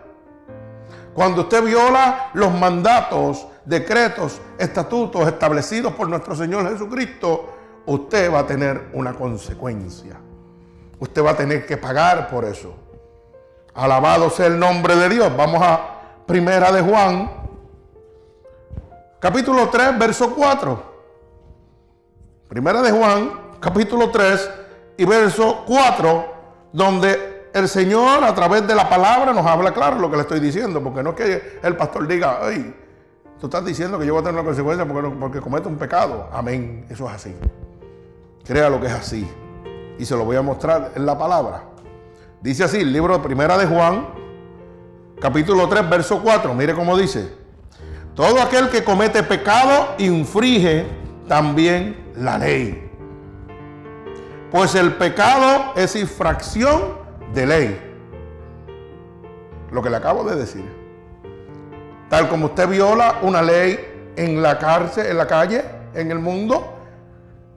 Cuando 1.14 1.42
usted 1.42 1.62
viola 1.62 2.30
los 2.34 2.52
mandatos, 2.52 3.46
decretos, 3.64 4.40
estatutos 4.58 5.26
establecidos 5.26 5.92
por 5.94 6.08
nuestro 6.08 6.34
Señor 6.34 6.70
Jesucristo, 6.70 7.50
usted 7.86 8.32
va 8.32 8.40
a 8.40 8.46
tener 8.46 8.90
una 8.92 9.14
consecuencia. 9.14 10.16
Usted 10.98 11.24
va 11.24 11.30
a 11.30 11.36
tener 11.36 11.66
que 11.66 11.76
pagar 11.76 12.28
por 12.28 12.44
eso. 12.44 12.74
Alabado 13.74 14.30
sea 14.30 14.46
el 14.46 14.58
nombre 14.58 14.94
de 14.96 15.08
Dios. 15.08 15.36
Vamos 15.36 15.62
a 15.62 15.96
Primera 16.26 16.70
de 16.70 16.80
Juan, 16.82 17.28
capítulo 19.18 19.68
3, 19.68 19.98
verso 19.98 20.32
4. 20.34 20.90
Primera 22.48 22.82
de 22.82 22.92
Juan, 22.92 23.32
capítulo 23.58 24.10
3 24.10 24.50
y 24.96 25.04
verso 25.04 25.64
4, 25.66 26.34
donde 26.72 27.29
el 27.52 27.68
Señor 27.68 28.24
a 28.24 28.34
través 28.34 28.66
de 28.66 28.74
la 28.74 28.88
palabra 28.88 29.32
nos 29.32 29.46
habla 29.46 29.72
claro 29.72 29.98
lo 29.98 30.10
que 30.10 30.16
le 30.16 30.22
estoy 30.22 30.40
diciendo, 30.40 30.82
porque 30.82 31.02
no 31.02 31.10
es 31.10 31.16
que 31.16 31.58
el 31.62 31.76
pastor 31.76 32.06
diga, 32.06 32.38
ay, 32.42 32.74
tú 33.40 33.46
estás 33.46 33.64
diciendo 33.64 33.98
que 33.98 34.06
yo 34.06 34.14
voy 34.14 34.20
a 34.20 34.24
tener 34.24 34.40
una 34.40 34.46
consecuencia 34.46 34.86
porque, 34.86 35.08
porque 35.08 35.40
cometo 35.40 35.68
un 35.68 35.76
pecado. 35.76 36.28
Amén, 36.32 36.86
eso 36.88 37.08
es 37.08 37.14
así. 37.14 37.34
Crea 38.44 38.70
lo 38.70 38.80
que 38.80 38.86
es 38.86 38.92
así. 38.92 39.28
Y 39.98 40.04
se 40.04 40.16
lo 40.16 40.24
voy 40.24 40.36
a 40.36 40.42
mostrar 40.42 40.92
en 40.94 41.04
la 41.04 41.18
palabra. 41.18 41.64
Dice 42.40 42.64
así, 42.64 42.78
el 42.78 42.92
libro 42.92 43.16
de 43.16 43.22
Primera 43.22 43.58
de 43.58 43.66
Juan, 43.66 44.08
capítulo 45.20 45.68
3, 45.68 45.90
verso 45.90 46.20
4. 46.22 46.54
Mire 46.54 46.74
cómo 46.74 46.96
dice. 46.96 47.40
Todo 48.14 48.40
aquel 48.40 48.68
que 48.70 48.82
comete 48.82 49.22
pecado 49.22 49.94
infringe 49.98 50.86
también 51.28 52.12
la 52.16 52.38
ley. 52.38 52.90
Pues 54.50 54.74
el 54.74 54.94
pecado 54.94 55.72
es 55.76 55.94
infracción 55.96 56.99
de 57.32 57.46
ley. 57.46 57.80
Lo 59.70 59.82
que 59.82 59.90
le 59.90 59.96
acabo 59.96 60.24
de 60.24 60.36
decir. 60.36 60.64
Tal 62.08 62.28
como 62.28 62.46
usted 62.46 62.68
viola 62.68 63.18
una 63.22 63.40
ley 63.40 64.12
en 64.16 64.42
la 64.42 64.58
cárcel, 64.58 65.06
en 65.06 65.16
la 65.16 65.26
calle, 65.26 65.64
en 65.94 66.10
el 66.10 66.18
mundo, 66.18 66.74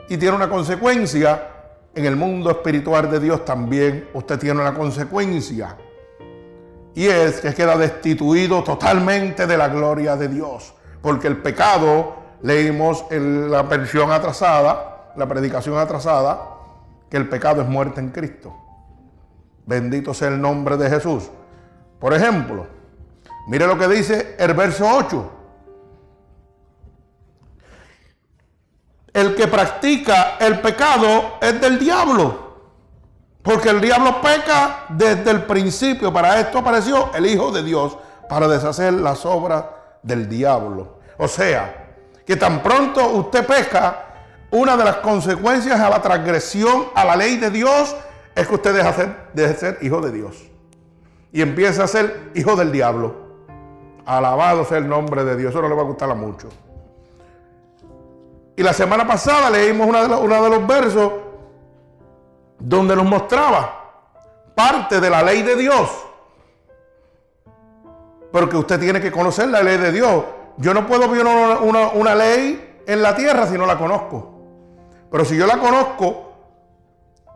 y 0.07 0.17
tiene 0.17 0.35
una 0.35 0.49
consecuencia, 0.49 1.49
en 1.95 2.05
el 2.05 2.15
mundo 2.15 2.51
espiritual 2.51 3.09
de 3.09 3.19
Dios 3.19 3.45
también 3.45 4.09
usted 4.13 4.39
tiene 4.39 4.61
una 4.61 4.73
consecuencia. 4.73 5.75
Y 6.95 7.07
es 7.07 7.41
que 7.41 7.53
queda 7.53 7.75
destituido 7.77 8.63
totalmente 8.63 9.47
de 9.47 9.57
la 9.57 9.67
gloria 9.67 10.15
de 10.15 10.27
Dios. 10.27 10.73
Porque 11.01 11.27
el 11.27 11.37
pecado, 11.37 12.15
leímos 12.41 13.05
en 13.09 13.49
la 13.49 13.63
versión 13.63 14.11
atrasada, 14.11 15.11
la 15.15 15.27
predicación 15.27 15.77
atrasada, 15.77 16.49
que 17.09 17.17
el 17.17 17.27
pecado 17.27 17.61
es 17.61 17.67
muerte 17.67 17.99
en 17.99 18.09
Cristo. 18.09 18.62
Bendito 19.65 20.13
sea 20.13 20.29
el 20.29 20.41
nombre 20.41 20.77
de 20.77 20.89
Jesús. 20.89 21.29
Por 21.99 22.13
ejemplo, 22.13 22.67
mire 23.47 23.65
lo 23.67 23.77
que 23.77 23.87
dice 23.87 24.35
el 24.37 24.53
verso 24.53 24.85
8. 24.87 25.43
el 29.13 29.35
que 29.35 29.47
practica 29.47 30.37
el 30.39 30.59
pecado 30.59 31.37
es 31.39 31.61
del 31.61 31.77
diablo. 31.77 32.41
Porque 33.41 33.69
el 33.69 33.79
diablo 33.79 34.21
peca 34.21 34.85
desde 34.89 35.31
el 35.31 35.43
principio. 35.43 36.11
Para 36.11 36.39
esto 36.39 36.59
apareció 36.59 37.11
el 37.13 37.25
Hijo 37.27 37.51
de 37.51 37.61
Dios, 37.61 37.97
para 38.27 38.47
deshacer 38.47 38.93
las 38.93 39.25
obras 39.25 39.65
del 40.01 40.27
diablo. 40.27 40.99
O 41.17 41.27
sea, 41.27 41.91
que 42.25 42.35
tan 42.35 42.63
pronto 42.63 43.05
usted 43.09 43.45
peca, 43.45 44.05
una 44.49 44.77
de 44.77 44.85
las 44.85 44.97
consecuencias 44.97 45.79
a 45.79 45.89
la 45.89 46.01
transgresión 46.01 46.87
a 46.95 47.03
la 47.05 47.15
ley 47.15 47.37
de 47.37 47.49
Dios 47.49 47.95
es 48.35 48.47
que 48.47 48.55
usted 48.55 48.73
deja 48.73 49.27
de 49.33 49.53
ser 49.55 49.77
hijo 49.81 50.01
de 50.01 50.11
Dios. 50.11 50.49
Y 51.31 51.41
empieza 51.41 51.83
a 51.83 51.87
ser 51.87 52.31
hijo 52.35 52.55
del 52.55 52.71
diablo. 52.71 53.15
Alabado 54.05 54.65
sea 54.65 54.77
el 54.77 54.87
nombre 54.87 55.23
de 55.23 55.35
Dios. 55.35 55.51
Eso 55.51 55.61
no 55.61 55.69
le 55.69 55.75
va 55.75 55.81
a 55.81 55.85
gustar 55.85 56.09
a 56.09 56.15
muchos. 56.15 56.53
Y 58.55 58.61
la 58.61 58.73
semana 58.73 59.07
pasada 59.07 59.49
leímos 59.49 59.87
uno 59.87 60.01
de, 60.01 60.49
los 60.49 60.67
versos 60.67 61.11
donde 62.59 62.95
nos 62.95 63.05
mostraba 63.05 63.81
parte 64.55 64.99
de 64.99 65.09
la 65.09 65.23
ley 65.23 65.41
de 65.41 65.55
Dios. 65.55 65.89
Porque 68.31 68.57
usted 68.57 68.79
tiene 68.79 69.01
que 69.01 69.11
conocer 69.11 69.47
la 69.49 69.63
ley 69.63 69.77
de 69.77 69.91
Dios. 69.91 70.23
Yo 70.57 70.73
no 70.73 70.85
puedo 70.85 71.07
violar 71.07 71.61
una, 71.63 71.89
una, 71.89 72.15
ley 72.15 72.81
en 72.85 73.01
la 73.01 73.15
tierra 73.15 73.47
si 73.47 73.57
no 73.57 73.65
la 73.65 73.77
conozco. 73.77 74.33
Pero 75.09 75.25
si 75.25 75.35
yo 75.35 75.47
la 75.47 75.57
conozco 75.57 76.32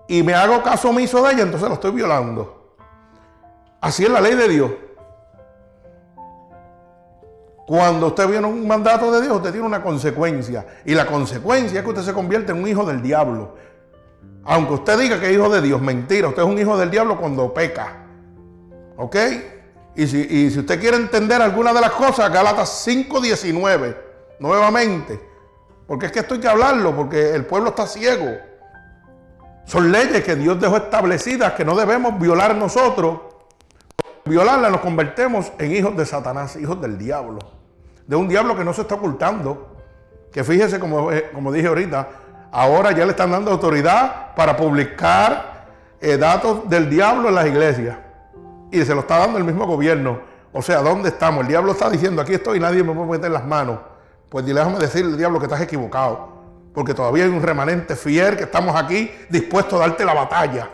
y 0.08 0.24
me 0.24 0.34
hago 0.34 0.64
caso 0.64 0.90
omiso 0.90 1.24
de 1.24 1.34
ella, 1.34 1.44
entonces 1.44 1.68
la 1.68 1.76
estoy 1.76 1.92
violando. 1.92 2.76
Así 3.82 4.04
es 4.04 4.10
la 4.10 4.22
ley 4.22 4.36
de 4.36 4.48
Dios. 4.48 4.72
Cuando 7.68 8.08
usted 8.08 8.28
viene 8.30 8.48
un 8.48 8.66
mandato 8.66 9.12
de 9.12 9.22
Dios, 9.22 9.36
usted 9.36 9.52
tiene 9.52 9.68
una 9.68 9.84
consecuencia. 9.84 10.66
Y 10.86 10.96
la 10.96 11.06
consecuencia 11.06 11.80
es 11.80 11.84
que 11.84 11.90
usted 11.90 12.04
se 12.04 12.14
convierte 12.14 12.54
en 12.54 12.60
un 12.60 12.68
hijo 12.68 12.86
del 12.86 13.02
diablo. 13.02 13.56
Aunque 14.46 14.76
usted 14.76 14.98
diga 14.98 15.20
que 15.20 15.28
es 15.28 15.34
hijo 15.34 15.50
de 15.50 15.62
Dios, 15.62 15.82
mentira. 15.82 16.30
Usted 16.30 16.44
es 16.44 16.48
un 16.48 16.58
hijo 16.58 16.78
del 16.78 16.90
diablo 16.90 17.20
cuando 17.20 17.54
peca. 17.54 18.06
¿Ok? 18.96 19.18
Y 19.96 20.08
si, 20.08 20.50
si 20.50 20.60
usted 20.60 20.80
quiere 20.80 20.96
entender 20.96 21.42
alguna 21.42 21.74
de 21.74 21.82
las 21.82 21.92
cosas, 21.92 22.32
Gálatas 22.32 22.88
5.19, 22.88 23.98
nuevamente. 24.40 25.20
Porque 25.86 26.06
es 26.06 26.12
que 26.14 26.20
esto 26.20 26.36
hay 26.36 26.40
que 26.40 26.48
hablarlo, 26.48 26.96
porque 26.96 27.36
el 27.36 27.46
pueblo 27.46 27.72
está 27.72 27.86
ciego. 27.86 28.32
Son 29.68 29.92
leyes 29.92 30.24
que 30.24 30.36
Dios 30.36 30.60
dejó 30.60 30.78
establecidas 30.78 31.54
que 31.54 31.64
no 31.64 31.76
debemos 31.76 32.20
violar 32.20 32.56
nosotros. 32.56 33.20
Violarlas 34.26 34.72
nos 34.72 34.82
convertimos 34.82 35.52
en 35.60 35.76
hijos 35.76 35.96
de 35.96 36.08
Satanás, 36.08 36.56
hijos 36.56 36.82
del 36.82 36.98
diablo 36.98 37.58
de 38.08 38.16
un 38.16 38.28
diablo 38.28 38.56
que 38.56 38.64
no 38.64 38.74
se 38.74 38.82
está 38.82 38.96
ocultando. 38.96 39.68
Que 40.32 40.44
fíjese, 40.44 40.80
como, 40.80 41.12
eh, 41.12 41.30
como 41.34 41.52
dije 41.52 41.68
ahorita, 41.68 42.08
ahora 42.52 42.92
ya 42.92 43.06
le 43.06 43.12
están 43.12 43.32
dando 43.32 43.52
autoridad 43.52 44.34
para 44.36 44.56
publicar 44.56 45.68
eh, 46.00 46.18
datos 46.18 46.70
del 46.70 46.90
diablo 46.90 47.30
en 47.30 47.36
las 47.36 47.46
iglesias. 47.46 47.98
Y 48.72 48.84
se 48.84 48.94
lo 48.94 49.02
está 49.02 49.20
dando 49.20 49.38
el 49.38 49.44
mismo 49.44 49.66
gobierno. 49.68 50.20
O 50.54 50.62
sea, 50.62 50.82
¿dónde 50.82 51.10
estamos? 51.10 51.42
El 51.42 51.48
diablo 51.48 51.74
está 51.74 51.90
diciendo, 51.90 52.22
aquí 52.22 52.34
estoy 52.34 52.58
y 52.58 52.62
nadie 52.62 52.84
me 52.84 52.94
puede 52.94 53.12
meter 53.12 53.32
las 53.32 53.46
manos. 53.46 53.80
Pues 54.30 54.46
déjame 54.46 54.80
decirle 54.80 55.12
al 55.12 55.18
diablo 55.18 55.40
que 55.40 55.46
estás 55.46 55.62
equivocado. 55.62 56.37
Porque 56.78 56.94
todavía 56.94 57.24
hay 57.24 57.32
un 57.32 57.42
remanente 57.42 57.96
fiel 57.96 58.38
que 58.38 58.44
estamos 58.44 58.76
aquí 58.76 59.12
dispuestos 59.30 59.82
a 59.82 59.88
darte 59.88 60.06
la 60.06 60.14
batalla. 60.14 60.70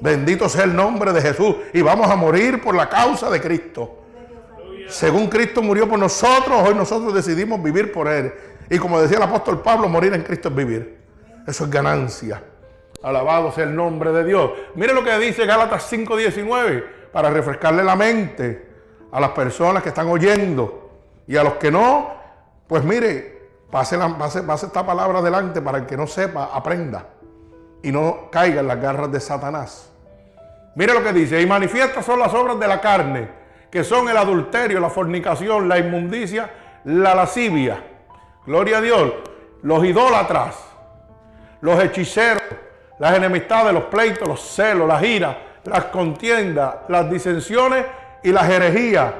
Bendito 0.00 0.48
sea 0.48 0.62
el 0.62 0.76
nombre 0.76 1.12
de 1.12 1.20
Jesús. 1.20 1.56
Y 1.72 1.82
vamos 1.82 2.08
a 2.08 2.14
morir 2.14 2.62
por 2.62 2.76
la 2.76 2.88
causa 2.88 3.28
de 3.28 3.40
Cristo. 3.40 4.04
Según 4.86 5.26
Cristo 5.26 5.60
murió 5.60 5.88
por 5.88 5.98
nosotros, 5.98 6.62
hoy 6.64 6.76
nosotros 6.76 7.12
decidimos 7.12 7.60
vivir 7.60 7.90
por 7.90 8.06
Él. 8.06 8.32
Y 8.70 8.78
como 8.78 9.00
decía 9.00 9.16
el 9.16 9.24
apóstol 9.24 9.60
Pablo, 9.62 9.88
morir 9.88 10.14
en 10.14 10.22
Cristo 10.22 10.48
es 10.48 10.54
vivir. 10.54 10.98
Eso 11.44 11.64
es 11.64 11.70
ganancia. 11.70 12.40
Alabado 13.02 13.50
sea 13.50 13.64
el 13.64 13.74
nombre 13.74 14.12
de 14.12 14.22
Dios. 14.22 14.52
Mire 14.76 14.94
lo 14.94 15.02
que 15.02 15.18
dice 15.18 15.44
Gálatas 15.44 15.90
5:19 15.90 16.84
para 17.10 17.30
refrescarle 17.30 17.82
la 17.82 17.96
mente 17.96 18.64
a 19.10 19.18
las 19.18 19.30
personas 19.30 19.82
que 19.82 19.88
están 19.88 20.06
oyendo. 20.06 21.00
Y 21.26 21.36
a 21.36 21.42
los 21.42 21.54
que 21.54 21.72
no, 21.72 22.14
pues 22.68 22.84
mire, 22.84 23.31
pase, 23.72 23.96
esta 24.66 24.86
palabra 24.86 25.20
adelante 25.20 25.62
para 25.62 25.78
el 25.78 25.86
que 25.86 25.96
no 25.96 26.06
sepa, 26.06 26.50
aprenda 26.52 27.06
y 27.82 27.90
no 27.90 28.30
caiga 28.30 28.60
en 28.60 28.68
las 28.68 28.80
garras 28.80 29.10
de 29.10 29.18
Satanás. 29.18 29.90
Mire 30.74 30.94
lo 30.94 31.02
que 31.02 31.12
dice, 31.12 31.40
y 31.40 31.46
manifiestas 31.46 32.04
son 32.04 32.20
las 32.20 32.32
obras 32.34 32.60
de 32.60 32.68
la 32.68 32.80
carne, 32.80 33.28
que 33.70 33.82
son 33.82 34.08
el 34.08 34.16
adulterio, 34.16 34.78
la 34.78 34.90
fornicación, 34.90 35.68
la 35.68 35.78
inmundicia, 35.78 36.50
la 36.84 37.14
lascivia. 37.14 37.82
Gloria 38.46 38.78
a 38.78 38.80
Dios. 38.82 39.12
Los 39.62 39.84
idólatras, 39.84 40.56
los 41.60 41.82
hechiceros, 41.82 42.42
las 42.98 43.16
enemistades, 43.16 43.72
los 43.72 43.84
pleitos, 43.84 44.28
los 44.28 44.40
celos, 44.40 44.86
las 44.88 45.02
iras, 45.02 45.36
las 45.64 45.84
contiendas, 45.86 46.74
las 46.88 47.08
disensiones 47.08 47.86
y 48.22 48.32
las 48.32 48.50
herejías. 48.50 49.12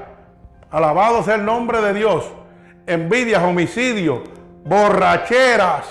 Alabado 0.71 1.23
sea 1.23 1.37
el 1.37 1.45
nombre 1.45 1.81
de 1.81 1.95
Dios. 1.95 2.29
Envidias, 2.87 3.43
homicidios, 3.43 4.21
borracheras, 4.65 5.87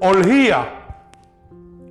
orgías 0.00 0.66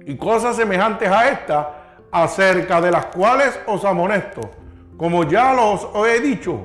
y 0.06 0.16
cosas 0.18 0.56
semejantes 0.56 1.10
a 1.10 1.30
estas, 1.30 1.68
acerca 2.12 2.82
de 2.82 2.92
las 2.92 3.06
cuales 3.06 3.60
os 3.68 3.86
amonesto, 3.86 4.50
como 4.98 5.24
ya 5.24 5.54
los 5.54 5.88
he 6.08 6.20
dicho 6.20 6.60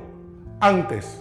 antes, 0.60 1.20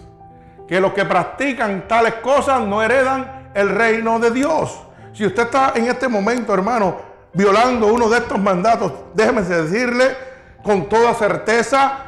que 0.66 0.80
los 0.80 0.92
que 0.94 1.04
practican 1.04 1.86
tales 1.86 2.14
cosas 2.14 2.62
no 2.62 2.82
heredan 2.82 3.50
el 3.54 3.68
reino 3.68 4.18
de 4.18 4.30
Dios. 4.30 4.80
Si 5.12 5.26
usted 5.26 5.44
está 5.44 5.72
en 5.76 5.86
este 5.86 6.08
momento, 6.08 6.54
hermano, 6.54 6.96
violando 7.34 7.92
uno 7.92 8.08
de 8.08 8.18
estos 8.18 8.38
mandatos, 8.38 8.92
déjeme 9.12 9.42
decirle 9.42 10.16
con 10.62 10.88
toda 10.88 11.12
certeza, 11.14 11.98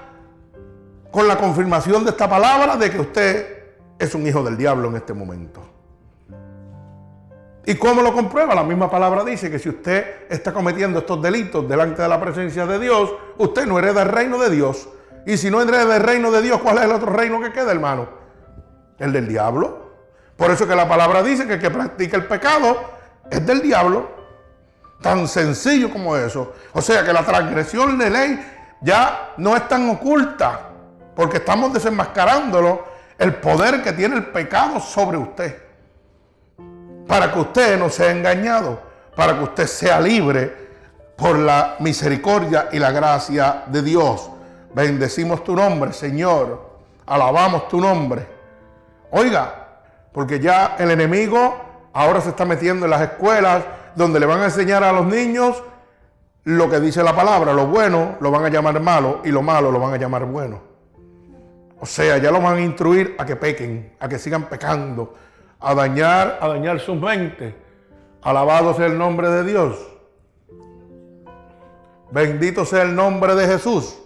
con 1.10 1.28
la 1.28 1.36
confirmación 1.36 2.02
de 2.04 2.10
esta 2.10 2.28
palabra, 2.28 2.76
de 2.76 2.90
que 2.90 2.98
usted 2.98 3.55
es 3.98 4.14
un 4.14 4.26
hijo 4.26 4.42
del 4.42 4.56
diablo 4.56 4.88
en 4.88 4.96
este 4.96 5.14
momento. 5.14 5.62
¿Y 7.68 7.74
cómo 7.74 8.00
lo 8.00 8.12
comprueba? 8.12 8.54
La 8.54 8.62
misma 8.62 8.88
palabra 8.88 9.24
dice 9.24 9.50
que 9.50 9.58
si 9.58 9.68
usted 9.68 10.26
está 10.30 10.52
cometiendo 10.52 11.00
estos 11.00 11.20
delitos 11.20 11.68
delante 11.68 12.00
de 12.00 12.08
la 12.08 12.20
presencia 12.20 12.64
de 12.64 12.78
Dios, 12.78 13.12
usted 13.38 13.66
no 13.66 13.78
hereda 13.78 14.02
el 14.02 14.08
reino 14.08 14.38
de 14.38 14.50
Dios. 14.50 14.88
Y 15.26 15.36
si 15.36 15.50
no 15.50 15.60
hereda 15.60 15.96
el 15.96 16.02
reino 16.02 16.30
de 16.30 16.42
Dios, 16.42 16.60
¿cuál 16.60 16.78
es 16.78 16.84
el 16.84 16.92
otro 16.92 17.12
reino 17.12 17.40
que 17.40 17.50
queda, 17.50 17.72
hermano? 17.72 18.08
El 18.98 19.12
del 19.12 19.26
diablo. 19.26 19.86
Por 20.36 20.52
eso 20.52 20.68
que 20.68 20.76
la 20.76 20.88
palabra 20.88 21.24
dice 21.24 21.48
que 21.48 21.54
el 21.54 21.60
que 21.60 21.70
practica 21.70 22.16
el 22.16 22.26
pecado 22.26 22.76
es 23.28 23.44
del 23.44 23.60
diablo. 23.60 24.10
Tan 25.02 25.26
sencillo 25.26 25.90
como 25.90 26.16
eso. 26.16 26.52
O 26.72 26.80
sea 26.80 27.04
que 27.04 27.12
la 27.12 27.24
transgresión 27.24 27.98
de 27.98 28.10
ley 28.10 28.52
ya 28.80 29.32
no 29.38 29.56
es 29.56 29.66
tan 29.66 29.90
oculta, 29.90 30.70
porque 31.16 31.38
estamos 31.38 31.72
desenmascarándolo 31.72 32.95
el 33.18 33.34
poder 33.36 33.82
que 33.82 33.92
tiene 33.92 34.16
el 34.16 34.26
pecado 34.26 34.80
sobre 34.80 35.16
usted 35.16 35.66
para 37.06 37.32
que 37.32 37.38
usted 37.38 37.78
no 37.78 37.88
sea 37.88 38.10
engañado, 38.10 38.80
para 39.14 39.36
que 39.36 39.44
usted 39.44 39.66
sea 39.66 40.00
libre 40.00 40.66
por 41.16 41.38
la 41.38 41.76
misericordia 41.78 42.68
y 42.72 42.78
la 42.78 42.90
gracia 42.90 43.64
de 43.66 43.82
Dios. 43.82 44.30
Bendecimos 44.74 45.42
tu 45.44 45.54
nombre, 45.54 45.92
Señor. 45.92 46.76
Alabamos 47.06 47.68
tu 47.68 47.80
nombre. 47.80 48.26
Oiga, 49.10 49.68
porque 50.12 50.40
ya 50.40 50.76
el 50.78 50.90
enemigo 50.90 51.56
ahora 51.92 52.20
se 52.20 52.30
está 52.30 52.44
metiendo 52.44 52.84
en 52.84 52.90
las 52.90 53.02
escuelas 53.02 53.62
donde 53.94 54.20
le 54.20 54.26
van 54.26 54.40
a 54.40 54.46
enseñar 54.46 54.84
a 54.84 54.92
los 54.92 55.06
niños 55.06 55.62
lo 56.44 56.68
que 56.68 56.80
dice 56.80 57.02
la 57.02 57.14
palabra. 57.14 57.52
Lo 57.52 57.66
bueno 57.66 58.16
lo 58.20 58.30
van 58.30 58.44
a 58.44 58.48
llamar 58.48 58.78
malo 58.80 59.20
y 59.24 59.30
lo 59.30 59.42
malo 59.42 59.70
lo 59.70 59.80
van 59.80 59.94
a 59.94 59.96
llamar 59.96 60.24
bueno. 60.24 60.60
O 61.78 61.86
sea, 61.86 62.18
ya 62.18 62.30
lo 62.30 62.40
van 62.40 62.56
a 62.56 62.60
instruir 62.60 63.14
a 63.18 63.26
que 63.26 63.36
pequen, 63.36 63.94
a 64.00 64.08
que 64.08 64.18
sigan 64.18 64.48
pecando, 64.48 65.14
a 65.60 65.74
dañar, 65.74 66.38
a 66.40 66.48
dañar 66.48 66.80
su 66.80 66.94
mente. 66.94 67.54
Alabado 68.22 68.74
sea 68.74 68.86
el 68.86 68.96
nombre 68.96 69.28
de 69.28 69.44
Dios. 69.44 69.76
Bendito 72.10 72.64
sea 72.64 72.82
el 72.82 72.94
nombre 72.94 73.34
de 73.34 73.46
Jesús. 73.46 73.98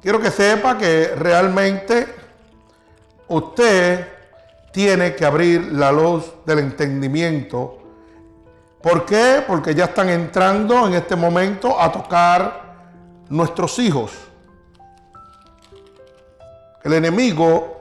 Quiero 0.00 0.20
que 0.20 0.30
sepa 0.30 0.78
que 0.78 1.14
realmente 1.16 2.06
usted 3.28 4.08
tiene 4.72 5.14
que 5.14 5.24
abrir 5.24 5.72
la 5.72 5.92
luz 5.92 6.32
del 6.46 6.60
entendimiento. 6.60 7.78
¿Por 8.80 9.04
qué? 9.04 9.44
Porque 9.46 9.74
ya 9.74 9.84
están 9.84 10.08
entrando 10.08 10.86
en 10.88 10.94
este 10.94 11.14
momento 11.14 11.78
a 11.80 11.92
tocar 11.92 12.62
nuestros 13.28 13.78
hijos. 13.78 14.31
El 16.84 16.94
enemigo 16.94 17.80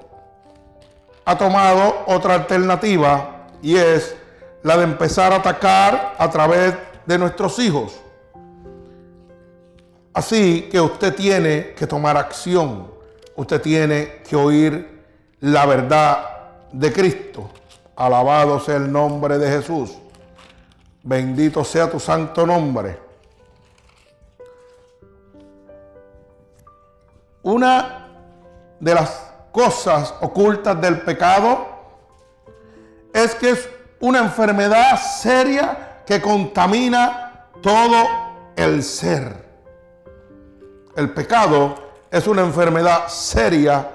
ha 1.26 1.38
tomado 1.38 2.04
otra 2.08 2.36
alternativa 2.36 3.48
y 3.62 3.76
es 3.76 4.16
la 4.64 4.78
de 4.78 4.84
empezar 4.84 5.34
a 5.34 5.38
atacar 5.38 6.16
a 6.18 6.30
través 6.30 6.76
de 7.06 7.18
nuestros 7.18 7.58
hijos. 7.60 8.00
Así 10.14 10.68
que 10.72 10.80
usted 10.80 11.16
tiene 11.16 11.74
que 11.74 11.88
tomar 11.88 12.18
acción, 12.18 12.92
usted 13.36 13.62
tiene 13.62 14.22
que 14.28 14.36
oír 14.36 15.04
la 15.40 15.66
verdad 15.66 16.30
de 16.72 16.92
Cristo. 16.92 17.50
Alabado 17.96 18.60
sea 18.60 18.76
el 18.76 18.92
nombre 18.92 19.38
de 19.38 19.50
Jesús. 19.50 19.98
Bendito 21.04 21.64
sea 21.64 21.90
tu 21.90 22.00
santo 22.00 22.46
nombre. 22.46 23.00
Una 27.44 28.01
de 28.82 28.96
las 28.96 29.32
cosas 29.52 30.14
ocultas 30.22 30.82
del 30.82 31.02
pecado 31.02 31.68
es 33.14 33.36
que 33.36 33.52
es 33.52 33.70
una 34.00 34.20
enfermedad 34.20 35.00
seria 35.00 36.02
que 36.06 36.20
contamina 36.20 37.46
todo 37.62 37.96
el 38.56 38.84
ser. 38.84 39.46
El 40.96 41.12
pecado 41.12 41.76
es 42.10 42.28
una 42.28 42.42
enfermedad 42.42 43.08
seria 43.08 43.88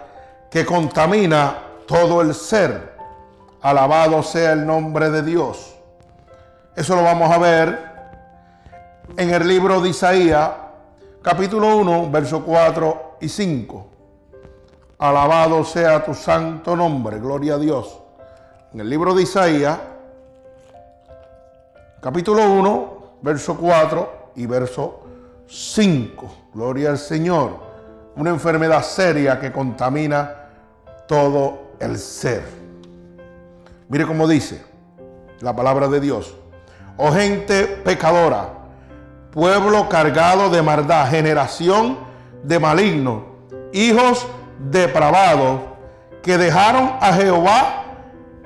que 0.50 0.64
contamina 0.64 1.58
todo 1.86 2.22
el 2.22 2.32
ser. 2.32 2.94
Alabado 3.62 4.22
sea 4.22 4.52
el 4.52 4.64
nombre 4.64 5.10
de 5.10 5.22
Dios. 5.22 5.74
Eso 6.76 6.94
lo 6.94 7.02
vamos 7.02 7.30
a 7.32 7.38
ver 7.38 7.96
en 9.16 9.34
el 9.34 9.48
libro 9.48 9.80
de 9.80 9.88
Isaías, 9.88 10.50
capítulo 11.22 11.76
1, 11.76 12.10
verso 12.10 12.44
4 12.44 13.16
y 13.20 13.28
5. 13.28 13.95
Alabado 14.98 15.62
sea 15.62 16.02
tu 16.02 16.14
santo 16.14 16.74
nombre, 16.74 17.18
gloria 17.18 17.54
a 17.54 17.58
Dios. 17.58 17.98
En 18.72 18.80
el 18.80 18.88
libro 18.88 19.14
de 19.14 19.24
Isaías, 19.24 19.78
capítulo 22.00 22.50
1, 22.50 23.18
verso 23.20 23.58
4 23.58 24.30
y 24.36 24.46
verso 24.46 25.02
5. 25.46 26.34
Gloria 26.54 26.90
al 26.90 26.98
Señor. 26.98 27.58
Una 28.16 28.30
enfermedad 28.30 28.82
seria 28.82 29.38
que 29.38 29.52
contamina 29.52 30.34
todo 31.06 31.72
el 31.78 31.98
ser. 31.98 32.44
Mire 33.88 34.06
cómo 34.06 34.26
dice 34.26 34.64
la 35.40 35.54
palabra 35.54 35.88
de 35.88 36.00
Dios. 36.00 36.34
Oh 36.96 37.12
gente 37.12 37.66
pecadora, 37.66 38.48
pueblo 39.30 39.90
cargado 39.90 40.48
de 40.48 40.62
maldad, 40.62 41.10
generación 41.10 41.98
de 42.42 42.58
malignos, 42.58 43.24
hijos 43.74 44.26
depravados 44.58 45.60
que 46.22 46.38
dejaron 46.38 46.96
a 47.00 47.12
Jehová 47.12 47.84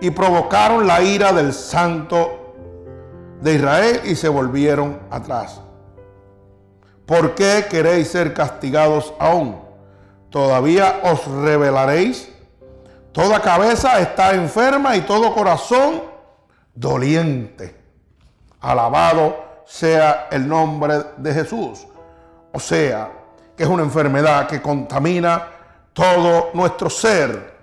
y 0.01 0.11
provocaron 0.11 0.87
la 0.87 1.01
ira 1.03 1.33
del 1.33 1.53
santo 1.53 2.55
de 3.41 3.55
Israel 3.55 4.01
y 4.05 4.15
se 4.15 4.29
volvieron 4.29 5.01
atrás. 5.11 5.61
¿Por 7.07 7.35
qué 7.35 7.67
queréis 7.69 8.09
ser 8.09 8.35
castigados 8.35 9.13
aún? 9.19 9.61
Todavía 10.31 11.01
os 11.03 11.27
revelaréis. 11.27 12.33
Toda 13.13 13.41
cabeza 13.41 13.99
está 13.99 14.35
enferma 14.35 14.97
y 14.97 15.01
todo 15.01 15.35
corazón 15.35 16.03
doliente. 16.75 17.77
Alabado 18.61 19.63
sea 19.67 20.29
el 20.31 20.47
nombre 20.47 21.03
de 21.17 21.35
Jesús. 21.35 21.87
O 22.53 22.61
sea, 22.61 23.11
que 23.57 23.65
es 23.65 23.69
una 23.69 23.83
enfermedad 23.83 24.47
que 24.47 24.63
contamina 24.63 25.60
todo 25.93 26.51
nuestro 26.55 26.91
ser. 26.91 27.59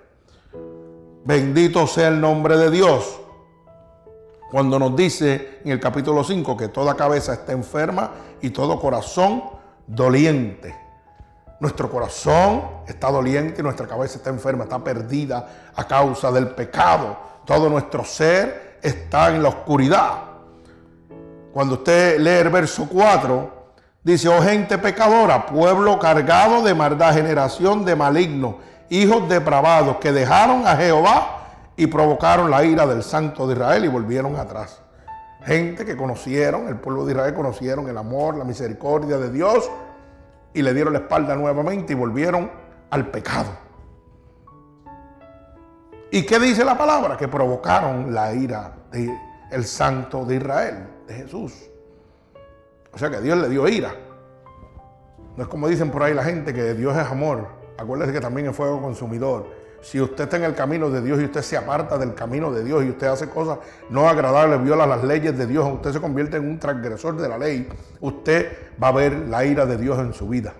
Bendito 1.24 1.86
sea 1.86 2.08
el 2.08 2.20
nombre 2.20 2.56
de 2.56 2.70
Dios. 2.70 3.20
Cuando 4.50 4.78
nos 4.78 4.96
dice 4.96 5.60
en 5.64 5.72
el 5.72 5.80
capítulo 5.80 6.24
5 6.24 6.56
que 6.56 6.68
toda 6.68 6.94
cabeza 6.94 7.34
está 7.34 7.52
enferma 7.52 8.12
y 8.40 8.50
todo 8.50 8.80
corazón 8.80 9.42
doliente. 9.86 10.74
Nuestro 11.60 11.90
corazón 11.90 12.62
está 12.86 13.10
doliente 13.10 13.62
nuestra 13.62 13.86
cabeza 13.86 14.18
está 14.18 14.30
enferma, 14.30 14.64
está 14.64 14.82
perdida 14.82 15.70
a 15.74 15.86
causa 15.86 16.30
del 16.30 16.48
pecado. 16.50 17.18
Todo 17.44 17.68
nuestro 17.68 18.04
ser 18.04 18.78
está 18.82 19.34
en 19.34 19.42
la 19.42 19.48
oscuridad. 19.48 20.28
Cuando 21.52 21.74
usted 21.74 22.18
lee 22.20 22.46
el 22.46 22.50
verso 22.50 22.88
4, 22.88 23.57
Dice, 24.08 24.26
oh 24.26 24.40
gente 24.40 24.78
pecadora, 24.78 25.44
pueblo 25.44 25.98
cargado 25.98 26.62
de 26.62 26.74
maldad, 26.74 27.12
generación 27.12 27.84
de 27.84 27.94
maligno, 27.94 28.56
hijos 28.88 29.28
depravados 29.28 29.98
que 29.98 30.12
dejaron 30.12 30.66
a 30.66 30.76
Jehová 30.76 31.42
y 31.76 31.88
provocaron 31.88 32.50
la 32.50 32.64
ira 32.64 32.86
del 32.86 33.02
Santo 33.02 33.46
de 33.46 33.52
Israel 33.52 33.84
y 33.84 33.88
volvieron 33.88 34.36
atrás. 34.36 34.80
Gente 35.44 35.84
que 35.84 35.94
conocieron, 35.94 36.68
el 36.68 36.76
pueblo 36.76 37.04
de 37.04 37.12
Israel 37.12 37.34
conocieron 37.34 37.86
el 37.86 37.98
amor, 37.98 38.38
la 38.38 38.44
misericordia 38.44 39.18
de 39.18 39.30
Dios 39.30 39.70
y 40.54 40.62
le 40.62 40.72
dieron 40.72 40.94
la 40.94 41.00
espalda 41.00 41.36
nuevamente 41.36 41.92
y 41.92 41.96
volvieron 41.96 42.50
al 42.88 43.10
pecado. 43.10 43.50
¿Y 46.10 46.24
qué 46.24 46.38
dice 46.38 46.64
la 46.64 46.78
palabra? 46.78 47.18
Que 47.18 47.28
provocaron 47.28 48.14
la 48.14 48.32
ira 48.32 48.72
del 48.90 49.66
Santo 49.66 50.24
de 50.24 50.36
Israel, 50.36 50.88
de 51.06 51.14
Jesús. 51.14 51.52
O 52.98 53.00
sea 53.00 53.10
que 53.10 53.20
Dios 53.20 53.38
le 53.38 53.48
dio 53.48 53.68
ira. 53.68 53.94
No 55.36 55.44
es 55.44 55.48
como 55.48 55.68
dicen 55.68 55.88
por 55.88 56.02
ahí 56.02 56.14
la 56.14 56.24
gente 56.24 56.52
que 56.52 56.74
Dios 56.74 56.96
es 56.96 57.06
amor. 57.06 57.46
Acuérdese 57.78 58.12
que 58.12 58.20
también 58.20 58.48
es 58.48 58.56
fuego 58.56 58.82
consumidor. 58.82 59.46
Si 59.80 60.00
usted 60.00 60.24
está 60.24 60.36
en 60.36 60.42
el 60.42 60.56
camino 60.56 60.90
de 60.90 61.00
Dios 61.00 61.20
y 61.20 61.26
usted 61.26 61.42
se 61.42 61.56
aparta 61.56 61.96
del 61.96 62.16
camino 62.16 62.50
de 62.50 62.64
Dios 62.64 62.84
y 62.84 62.90
usted 62.90 63.06
hace 63.06 63.28
cosas 63.28 63.58
no 63.88 64.08
agradables, 64.08 64.60
viola 64.64 64.84
las 64.84 65.04
leyes 65.04 65.38
de 65.38 65.46
Dios, 65.46 65.64
usted 65.72 65.92
se 65.92 66.00
convierte 66.00 66.38
en 66.38 66.48
un 66.48 66.58
transgresor 66.58 67.16
de 67.16 67.28
la 67.28 67.38
ley, 67.38 67.68
usted 68.00 68.72
va 68.82 68.88
a 68.88 68.92
ver 68.92 69.12
la 69.28 69.44
ira 69.44 69.64
de 69.64 69.76
Dios 69.76 69.96
en 70.00 70.12
su 70.12 70.26
vida. 70.26 70.54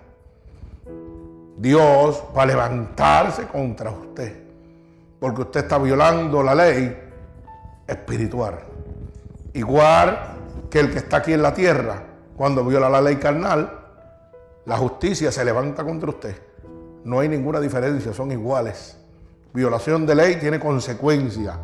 Dios 1.56 2.22
va 2.36 2.44
a 2.44 2.46
levantarse 2.46 3.48
contra 3.48 3.90
usted, 3.90 4.32
porque 5.18 5.42
usted 5.42 5.64
está 5.64 5.76
violando 5.78 6.40
la 6.40 6.54
ley 6.54 6.96
espiritual. 7.84 8.60
Igual 9.54 10.36
que 10.70 10.78
el 10.78 10.92
que 10.92 10.98
está 10.98 11.16
aquí 11.16 11.32
en 11.32 11.42
la 11.42 11.52
tierra, 11.52 12.04
cuando 12.38 12.64
viola 12.64 12.88
la 12.88 13.00
ley 13.00 13.16
carnal, 13.16 13.68
la 14.64 14.76
justicia 14.76 15.32
se 15.32 15.44
levanta 15.44 15.82
contra 15.82 16.08
usted. 16.08 16.40
No 17.02 17.18
hay 17.18 17.28
ninguna 17.28 17.58
diferencia, 17.58 18.14
son 18.14 18.30
iguales. 18.30 18.96
Violación 19.52 20.06
de 20.06 20.14
ley 20.14 20.36
tiene 20.36 20.60
consecuencia. 20.60 21.58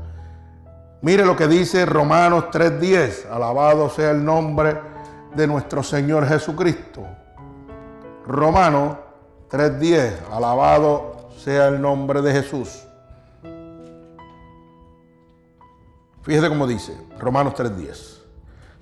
Mire 1.00 1.24
lo 1.24 1.36
que 1.36 1.46
dice 1.46 1.86
Romanos 1.86 2.46
3:10. 2.50 3.30
Alabado 3.30 3.88
sea 3.88 4.10
el 4.10 4.24
nombre 4.24 4.76
de 5.36 5.46
nuestro 5.46 5.84
Señor 5.84 6.26
Jesucristo. 6.26 7.06
Romanos 8.26 8.96
3:10. 9.48 10.12
Alabado 10.32 11.28
sea 11.38 11.68
el 11.68 11.80
nombre 11.80 12.20
de 12.20 12.32
Jesús. 12.32 12.84
Fíjese 16.22 16.48
cómo 16.48 16.66
dice 16.66 16.96
Romanos 17.20 17.54
3:10. 17.54 18.22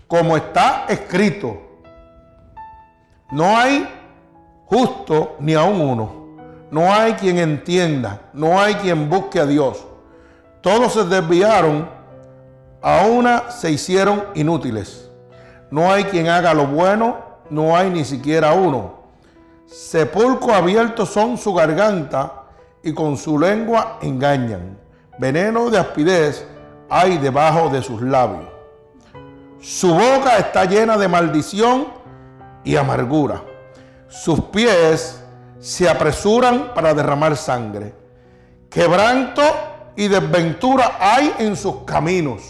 Como 0.07 0.39
está 0.39 0.87
escrito, 0.89 1.72
no 3.33 3.57
hay 3.57 3.89
justo 4.67 5.37
ni 5.41 5.55
aún 5.55 5.81
uno 5.81 6.23
no 6.73 6.91
hay 6.91 7.13
quien 7.13 7.37
entienda, 7.37 8.23
no 8.33 8.59
hay 8.59 8.77
quien 8.77 9.11
busque 9.11 9.39
a 9.39 9.45
Dios. 9.45 9.85
Todos 10.63 10.95
se 10.95 11.05
desviaron, 11.05 11.87
a 12.81 13.05
una 13.05 13.51
se 13.51 13.71
hicieron 13.71 14.25
inútiles. 14.35 15.11
No 15.71 15.93
hay 15.93 16.05
quien 16.05 16.29
haga 16.29 16.55
lo 16.55 16.67
bueno, 16.67 17.19
no 17.51 17.77
hay 17.77 17.91
ni 17.91 18.07
siquiera 18.07 18.55
uno. 18.55 19.03
Sepulcro 19.67 20.55
abierto 20.55 21.05
son 21.05 21.37
su 21.37 21.53
garganta 21.53 22.45
y 22.83 22.95
con 22.95 23.19
su 23.19 23.39
lengua 23.39 23.99
engañan. 24.01 24.79
Veneno 25.19 25.69
de 25.69 25.77
aspidez 25.77 26.47
hay 26.89 27.19
debajo 27.19 27.69
de 27.69 27.83
sus 27.83 28.01
labios. 28.01 28.49
Su 29.61 29.93
boca 29.93 30.39
está 30.39 30.65
llena 30.65 30.97
de 30.97 31.07
maldición 31.07 31.89
y 32.65 32.77
amargura. 32.77 33.43
Sus 34.09 34.41
pies 34.41 35.21
se 35.59 35.89
apresuran 35.89 36.75
para 36.75 36.95
derramar 36.95 37.37
sangre. 37.37 37.95
Quebranto 38.69 39.43
y 39.97 40.09
desventura 40.09 40.97
hay 41.01 41.35
en 41.39 41.57
sus 41.57 41.85
caminos. 41.85 42.43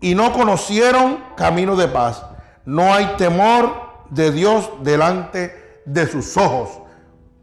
Y 0.00 0.14
no 0.14 0.32
conocieron 0.32 1.22
camino 1.36 1.76
de 1.76 1.88
paz. 1.88 2.24
No 2.64 2.92
hay 2.92 3.14
temor 3.16 4.06
de 4.10 4.30
Dios 4.32 4.70
delante 4.82 5.80
de 5.84 6.06
sus 6.06 6.36
ojos. 6.36 6.70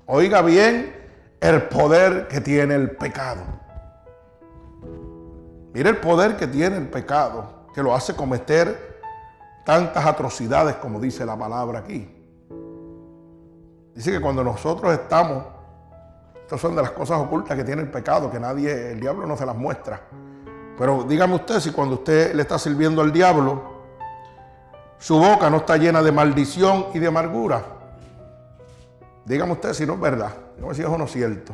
Oiga 0.05 0.41
bien 0.41 0.95
el 1.39 1.63
poder 1.63 2.27
que 2.27 2.41
tiene 2.41 2.75
el 2.75 2.91
pecado. 2.91 3.41
Mire 5.73 5.89
el 5.91 5.97
poder 5.97 6.35
que 6.35 6.47
tiene 6.47 6.77
el 6.77 6.89
pecado, 6.89 7.67
que 7.73 7.83
lo 7.83 7.93
hace 7.93 8.15
cometer 8.15 8.88
tantas 9.69 10.03
atrocidades 10.03 10.77
como 10.77 10.99
dice 10.99 11.23
la 11.23 11.37
palabra 11.37 11.81
aquí. 11.81 12.09
Dice 13.93 14.11
que 14.13 14.19
cuando 14.19 14.43
nosotros 14.43 14.91
estamos, 14.93 15.43
estas 16.41 16.59
son 16.59 16.75
de 16.75 16.81
las 16.81 16.89
cosas 16.89 17.19
ocultas 17.19 17.55
que 17.55 17.63
tiene 17.63 17.83
el 17.83 17.91
pecado, 17.91 18.31
que 18.31 18.39
nadie, 18.39 18.93
el 18.93 18.99
diablo 18.99 19.27
no 19.27 19.37
se 19.37 19.45
las 19.45 19.55
muestra. 19.55 20.01
Pero 20.75 21.03
dígame 21.03 21.35
usted 21.35 21.59
si 21.59 21.69
cuando 21.69 21.97
usted 21.97 22.33
le 22.33 22.41
está 22.41 22.57
sirviendo 22.57 23.03
al 23.03 23.11
diablo, 23.11 23.61
su 24.97 25.19
boca 25.19 25.51
no 25.51 25.57
está 25.57 25.77
llena 25.77 26.01
de 26.01 26.13
maldición 26.13 26.87
y 26.95 26.97
de 26.97 27.05
amargura. 27.05 27.63
Dígame 29.23 29.51
usted 29.51 29.73
si 29.73 29.85
no 29.85 29.93
es 29.93 29.99
verdad. 29.99 30.33
Dígame 30.55 30.73
si 30.73 30.81
eso 30.81 30.97
no 30.97 31.03
es 31.03 31.11
cierto. 31.11 31.53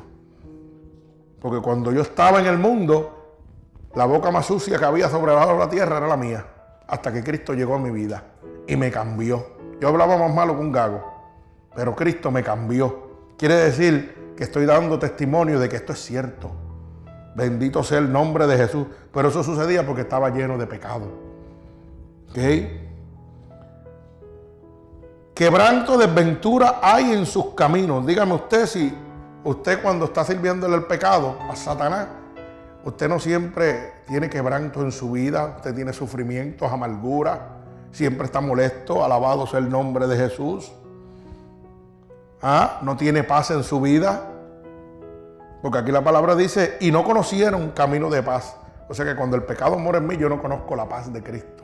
Porque 1.41 1.61
cuando 1.61 1.91
yo 1.91 2.03
estaba 2.03 2.39
en 2.39 2.45
el 2.45 2.57
mundo, 2.57 3.41
la 3.93 4.05
boca 4.05 4.31
más 4.31 4.45
sucia 4.45 4.79
que 4.79 4.85
había 4.85 5.09
sobre 5.09 5.33
la 5.33 5.69
tierra 5.69 5.97
era 5.97 6.07
la 6.07 6.15
mía. 6.15 6.54
Hasta 6.87 7.11
que 7.11 7.23
Cristo 7.23 7.53
llegó 7.53 7.75
a 7.75 7.79
mi 7.79 7.91
vida 7.91 8.23
y 8.67 8.75
me 8.75 8.91
cambió. 8.91 9.45
Yo 9.79 9.87
hablaba 9.89 10.17
más 10.17 10.33
malo 10.33 10.55
que 10.55 10.61
un 10.61 10.71
gago 10.71 11.15
pero 11.75 11.95
Cristo 11.95 12.31
me 12.31 12.41
cambió. 12.41 13.09
Quiere 13.37 13.55
decir 13.55 14.33
que 14.37 14.45
estoy 14.45 14.65
dando 14.65 14.97
testimonio 14.97 15.59
de 15.59 15.67
que 15.67 15.75
esto 15.75 15.91
es 15.91 15.99
cierto. 15.99 16.51
Bendito 17.35 17.83
sea 17.83 17.99
el 17.99 18.11
nombre 18.11 18.47
de 18.47 18.57
Jesús. 18.57 18.87
Pero 19.13 19.27
eso 19.27 19.43
sucedía 19.43 19.85
porque 19.85 20.01
estaba 20.01 20.29
lleno 20.29 20.57
de 20.57 20.65
pecado. 20.65 21.07
¿Ok? 22.29 22.39
Quebranto, 25.33 25.97
desventura 25.97 26.79
hay 26.81 27.11
en 27.11 27.25
sus 27.25 27.53
caminos. 27.53 28.05
Dígame 28.05 28.33
usted 28.33 28.65
si 28.65 28.93
usted 29.43 29.81
cuando 29.81 30.05
está 30.05 30.23
sirviéndole 30.23 30.75
el 30.75 30.85
pecado 30.85 31.37
a 31.49 31.55
Satanás, 31.57 32.07
usted 32.85 33.09
no 33.09 33.19
siempre 33.19 33.93
tiene 34.07 34.29
quebranto 34.29 34.81
en 34.81 34.91
su 34.91 35.11
vida, 35.11 35.55
usted 35.57 35.75
tiene 35.75 35.91
sufrimientos, 35.91 36.71
amargura, 36.71 37.57
siempre 37.91 38.25
está 38.25 38.39
molesto, 38.39 39.03
alabado 39.03 39.47
sea 39.47 39.59
el 39.59 39.69
nombre 39.69 40.07
de 40.07 40.15
Jesús. 40.15 40.71
¿Ah? 42.41 42.79
no 42.83 42.95
tiene 42.95 43.23
paz 43.23 43.49
en 43.49 43.63
su 43.63 43.81
vida. 43.81 44.29
Porque 45.63 45.79
aquí 45.79 45.91
la 45.91 46.03
palabra 46.03 46.35
dice, 46.35 46.77
y 46.79 46.91
no 46.91 47.03
conocieron 47.03 47.71
camino 47.71 48.07
de 48.11 48.21
paz. 48.21 48.55
O 48.87 48.93
sea 48.93 49.03
que 49.03 49.15
cuando 49.15 49.35
el 49.35 49.43
pecado 49.43 49.79
muere 49.79 49.97
en 49.97 50.05
mí, 50.05 50.15
yo 50.15 50.29
no 50.29 50.39
conozco 50.39 50.75
la 50.75 50.87
paz 50.87 51.11
de 51.11 51.23
Cristo. 51.23 51.63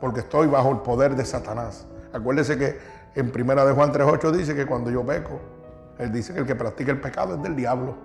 Porque 0.00 0.20
estoy 0.20 0.46
bajo 0.46 0.70
el 0.70 0.78
poder 0.78 1.16
de 1.16 1.24
Satanás. 1.24 1.84
Acuérdese 2.12 2.56
que 2.56 2.78
en 3.16 3.32
primera 3.32 3.64
de 3.64 3.72
Juan 3.72 3.92
3.8 3.92 4.30
dice 4.30 4.54
que 4.54 4.66
cuando 4.66 4.88
yo 4.88 5.04
peco, 5.04 5.40
él 5.98 6.12
dice 6.12 6.32
que 6.32 6.40
el 6.40 6.46
que 6.46 6.54
practica 6.54 6.92
el 6.92 7.00
pecado 7.00 7.34
es 7.34 7.42
del 7.42 7.56
diablo. 7.56 7.96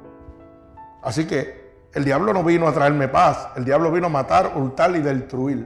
Así 1.03 1.27
que 1.27 1.64
el 1.95 2.03
diablo 2.03 2.33
no 2.33 2.43
vino 2.43 2.67
a 2.67 2.73
traerme 2.73 3.07
paz. 3.07 3.47
El 3.55 3.63
diablo 3.63 3.89
vino 3.89 4.07
a 4.07 4.09
matar, 4.09 4.51
hurtar 4.55 4.93
y 4.95 5.01
destruir. 5.01 5.65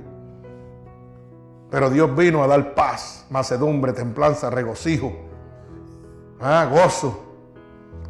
Pero 1.72 1.90
Dios 1.90 2.16
vino 2.16 2.44
a 2.44 2.48
dar 2.48 2.76
paz, 2.76 3.26
macedumbre, 3.30 3.94
templanza, 3.94 4.50
regocijo 4.50 5.12
Ah, 6.40 6.68
gozo. 6.72 7.26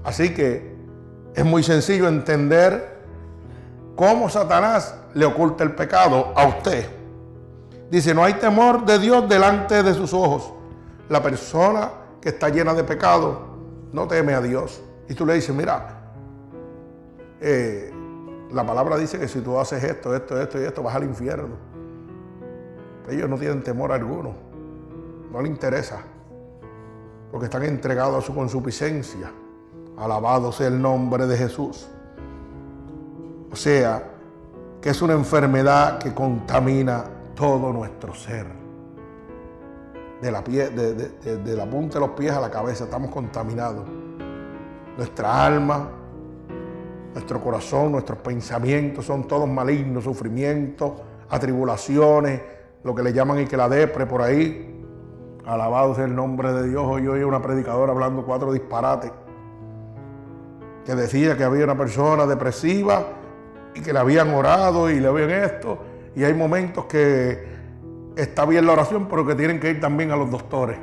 Así 0.04 0.34
que 0.34 0.76
es 1.34 1.46
muy 1.46 1.64
sencillo 1.64 2.08
entender 2.08 3.00
cómo 3.96 4.30
Satanás 4.30 4.96
le 5.14 5.26
oculta 5.26 5.64
el 5.64 5.72
pecado 5.72 6.34
a 6.36 6.48
usted. 6.48 6.88
Dice, 7.90 8.14
no 8.14 8.24
hay 8.24 8.34
temor 8.34 8.86
de 8.86 9.00
Dios 9.00 9.28
delante 9.28 9.82
de 9.82 9.94
sus 9.94 10.14
ojos. 10.14 10.54
La 11.08 11.24
persona 11.24 11.90
que 12.22 12.30
está 12.30 12.50
llena 12.50 12.74
de 12.74 12.84
pecado 12.84 13.48
no 13.92 14.08
teme 14.08 14.34
a 14.34 14.42
Dios. 14.42 14.82
Y 15.08 15.16
tú 15.16 15.26
le 15.26 15.34
dices, 15.34 15.56
mira, 15.56 16.02
eh, 17.42 17.89
la 18.52 18.66
palabra 18.66 18.98
dice 18.98 19.20
que 19.20 19.28
si 19.28 19.42
tú 19.42 19.60
haces 19.60 19.84
esto, 19.84 20.16
esto, 20.16 20.40
esto 20.42 20.60
y 20.60 20.64
esto, 20.64 20.82
vas 20.82 20.96
al 20.96 21.04
infierno. 21.04 21.56
Ellos 23.10 23.30
no 23.30 23.38
tienen 23.38 23.64
temor 23.64 23.92
alguno. 23.92 24.34
No 25.32 25.42
le 25.42 25.48
interesa 25.50 26.02
porque 27.32 27.46
están 27.46 27.64
entregados 27.64 28.24
a 28.24 28.26
su 28.26 28.34
consuficiencia. 28.34 29.32
Alabado 29.98 30.52
sea 30.52 30.68
el 30.68 30.82
nombre 30.82 31.28
de 31.28 31.38
Jesús. 31.38 31.88
O 33.52 33.56
sea, 33.56 34.04
que 34.82 34.90
es 34.90 35.02
una 35.02 35.14
enfermedad 35.14 36.00
que 36.00 36.14
contamina 36.14 37.04
todo 37.36 37.72
nuestro 37.74 38.14
ser. 38.14 38.48
De, 40.22 40.32
la 40.32 40.44
punta 41.70 41.94
de 41.94 42.00
los 42.06 42.10
pies 42.12 42.32
a 42.32 42.42
la 42.42 42.50
cabeza 42.50 42.86
estamos 42.86 43.12
contaminados. 43.12 43.86
Nuestra 44.98 45.46
alma, 45.46 45.90
nuestro 47.14 47.42
corazón, 47.42 47.92
nuestros 47.92 48.20
pensamientos 48.20 49.06
son 49.06 49.28
todos 49.28 49.48
malignos, 49.48 50.04
sufrimientos, 50.04 50.94
atribulaciones, 51.30 52.42
lo 52.84 52.96
que 52.96 53.04
le 53.04 53.14
llaman 53.14 53.40
y 53.40 53.46
que 53.46 53.58
la 53.58 53.68
depre 53.68 54.06
por 54.06 54.22
ahí, 54.22 54.70
Alabado 55.46 55.96
sea 55.96 56.06
el 56.06 56.16
nombre 56.16 56.54
de 56.54 56.70
Dios. 56.70 56.84
Hoy 56.86 57.08
oí 57.08 57.24
una 57.24 57.42
predicadora 57.42 57.92
hablando 57.92 58.24
cuatro 58.24 58.54
disparates. 58.54 59.12
que 60.86 60.94
decía 60.96 61.36
que 61.36 61.44
había 61.44 61.64
una 61.64 61.78
persona 61.78 62.26
depresiva 62.26 63.04
y 63.74 63.82
que 63.82 63.92
le 63.94 64.00
habían 64.00 64.30
orado 64.34 64.90
y 64.90 65.00
le 65.00 65.08
habían 65.08 65.32
esto. 65.32 65.80
Y 66.16 66.24
hay 66.24 66.34
momentos 66.34 66.86
que 66.86 67.48
está 68.16 68.46
bien 68.46 68.66
la 68.66 68.74
oración, 68.74 69.08
pero 69.08 69.26
que 69.26 69.36
tienen 69.36 69.60
que 69.60 69.72
ir 69.72 69.80
también 69.80 70.12
a 70.12 70.16
los 70.16 70.30
doctores. 70.30 70.78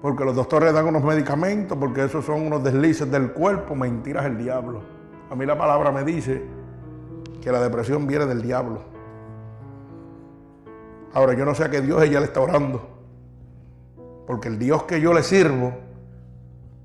Porque 0.00 0.24
los 0.24 0.34
doctores 0.34 0.72
dan 0.72 0.86
unos 0.86 1.04
medicamentos, 1.04 1.76
porque 1.78 2.04
esos 2.04 2.24
son 2.24 2.46
unos 2.46 2.64
deslices 2.64 3.10
del 3.10 3.32
cuerpo, 3.32 3.74
mentiras 3.74 4.24
el 4.26 4.38
diablo. 4.38 4.80
A 5.32 5.34
mí 5.34 5.46
la 5.46 5.56
palabra 5.56 5.90
me 5.90 6.04
dice 6.04 6.42
que 7.40 7.50
la 7.50 7.58
depresión 7.58 8.06
viene 8.06 8.26
del 8.26 8.42
diablo. 8.42 8.82
Ahora 11.14 11.32
yo 11.32 11.46
no 11.46 11.54
sé 11.54 11.64
a 11.64 11.70
qué 11.70 11.80
Dios 11.80 12.02
ella 12.02 12.20
le 12.20 12.26
está 12.26 12.42
orando. 12.42 12.86
Porque 14.26 14.48
el 14.48 14.58
Dios 14.58 14.82
que 14.82 15.00
yo 15.00 15.14
le 15.14 15.22
sirvo 15.22 15.72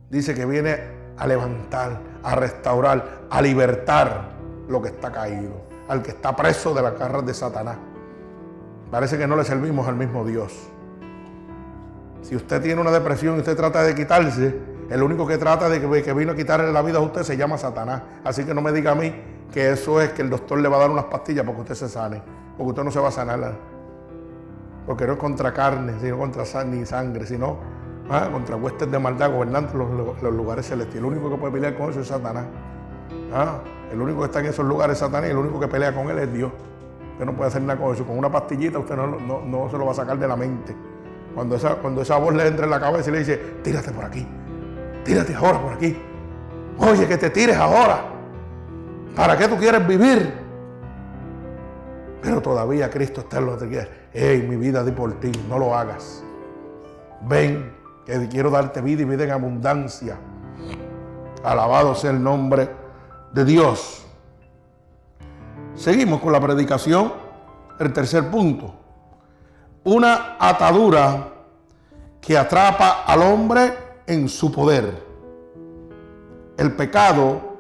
dice 0.10 0.34
que 0.34 0.46
viene 0.46 0.78
a 1.18 1.28
levantar, 1.28 2.00
a 2.24 2.36
restaurar, 2.36 3.24
a 3.30 3.42
libertar 3.42 4.30
lo 4.70 4.82
que 4.82 4.88
está 4.88 5.12
caído, 5.12 5.52
al 5.90 6.02
que 6.02 6.12
está 6.12 6.34
preso 6.34 6.74
de 6.74 6.84
las 6.84 6.98
garras 6.98 7.26
de 7.26 7.34
Satanás. 7.34 7.76
Parece 8.90 9.18
que 9.18 9.28
no 9.28 9.36
le 9.36 9.44
servimos 9.44 9.90
al 9.90 9.98
mismo 9.98 10.24
Dios. 10.24 10.54
Si 12.22 12.34
usted 12.34 12.62
tiene 12.62 12.80
una 12.80 12.92
depresión 12.92 13.36
y 13.36 13.40
usted 13.40 13.58
trata 13.58 13.84
de 13.84 13.94
quitarse, 13.94 14.77
el 14.89 15.04
único 15.04 15.28
que 15.28 15.38
trata 15.38 15.67
de 15.67 15.82
que, 15.82 16.13
vino 16.13 16.32
a 16.32 16.36
quitarle 16.36 16.71
la 16.71 16.82
vida 16.82 17.00
a 17.00 17.02
usted 17.02 17.23
se 17.23 17.36
llama 17.36 17.58
Satanás. 17.58 18.04
Así 18.23 18.45
que 18.45 18.54
no 18.54 18.62
me 18.62 18.71
diga 18.71 18.91
a 18.91 18.95
mí 18.95 19.13
que 19.52 19.71
eso 19.71 20.02
es 20.02 20.12
que 20.12 20.21
el 20.21 20.30
doctor 20.30 20.60
le 20.60 20.69
va 20.69 20.78
a 20.78 20.80
dar 20.82 20.89
unas 20.91 21.06
pastillas 21.06 21.43
para 21.43 21.56
que 21.56 21.62
usted 21.62 21.76
se 21.76 21.89
sane, 21.89 22.21
porque 22.58 22.69
usted 22.69 22.84
no 22.84 22.91
se 22.91 23.00
va 23.00 23.10
a 23.10 23.12
sanar. 23.12 23.56
Porque 24.86 25.06
no 25.06 25.13
es 25.13 25.19
contra 25.19 25.54
carne, 25.54 25.93
sino 26.00 26.17
contra 26.17 26.63
ni 26.63 26.86
sangre, 26.86 27.26
sino 27.26 27.58
ah, 28.10 28.30
contra 28.32 28.56
huestes 28.56 28.89
de 28.89 28.97
maldad 29.00 29.32
gobernando 29.32 29.73
los, 29.73 30.21
los, 30.21 30.34
lugares 30.34 30.67
celestiales. 30.67 31.00
El 31.00 31.06
único 31.06 31.30
que 31.30 31.36
puede 31.36 31.52
pelear 31.52 31.76
con 31.76 31.89
eso 31.89 32.00
es 32.00 32.08
Satanás. 32.08 32.45
Ah, 33.34 33.60
el 33.91 34.02
único 34.02 34.19
que 34.19 34.26
está 34.26 34.39
en 34.39 34.45
esos 34.45 34.65
lugares 34.65 34.93
es 34.93 35.00
Satanás 35.00 35.28
y 35.28 35.32
el 35.32 35.38
único 35.38 35.60
que 35.60 35.67
pelea 35.67 35.93
con 35.93 36.10
él 36.10 36.19
es 36.19 36.32
Dios. 36.32 36.52
Usted 37.13 37.26
no 37.26 37.34
puede 37.34 37.50
hacer 37.50 37.62
nada 37.62 37.80
con 37.80 37.93
eso. 37.93 38.06
Con 38.06 38.17
una 38.17 38.32
pastillita 38.32 38.80
usted 38.80 38.95
no, 38.95 39.67
se 39.69 39.78
lo 39.78 39.86
va 39.86 39.91
a 39.91 39.95
sacar 39.95 40.17
de 40.17 40.28
la 40.28 40.38
mente. 40.38 40.73
Cuando 41.36 41.56
esa, 41.56 41.76
cuando 41.76 42.02
esa 42.02 42.17
voz 42.17 42.34
le 42.34 42.47
entra 42.47 42.65
en 42.65 42.71
la 42.71 42.80
cabeza 42.80 43.10
y 43.10 43.13
le 43.13 43.19
dice, 43.19 43.38
tírate 43.63 43.91
por 43.91 44.06
aquí, 44.06 44.26
tírate 45.08 45.34
ahora 45.34 45.62
por 45.62 45.74
aquí. 45.74 45.98
Oye, 46.78 47.08
que 47.08 47.17
te 47.17 47.30
tires 47.30 47.56
ahora. 47.56 48.04
¿Para 49.15 49.38
qué 49.38 49.48
tú 49.48 49.56
quieres 49.56 49.88
vivir? 49.88 50.34
Pero 52.22 52.41
todavía 52.41 52.89
Cristo 52.89 53.22
está 53.22 53.39
en 53.39 53.46
los 53.46 53.60
de 53.60 53.89
Hey, 54.13 54.46
mi 54.48 54.58
vida 54.58 54.84
di 54.84 54.91
por 54.91 55.13
ti, 55.20 55.32
no 55.50 55.58
lo 55.58 55.76
hagas. 55.76 56.24
Ven, 57.22 57.74
que 58.06 58.28
quiero 58.28 58.52
darte 58.52 58.82
vida 58.82 59.04
y 59.04 59.06
vida 59.06 59.24
en 59.24 59.32
abundancia. 59.32 60.17
Alabado 61.43 61.96
sea 61.96 62.12
el 62.12 62.22
nombre 62.22 62.70
de 63.32 63.46
Dios. 63.46 64.06
Seguimos 65.76 66.20
con 66.20 66.34
la 66.34 66.41
predicación. 66.41 67.13
El 67.80 67.93
tercer 67.93 68.30
punto. 68.30 68.74
Una 69.84 70.36
atadura 70.39 71.30
que 72.20 72.38
atrapa 72.38 73.04
al 73.06 73.22
hombre 73.22 73.87
en 74.08 74.28
su 74.30 74.52
poder. 74.52 75.04
El 76.58 76.76
pecado 76.76 77.58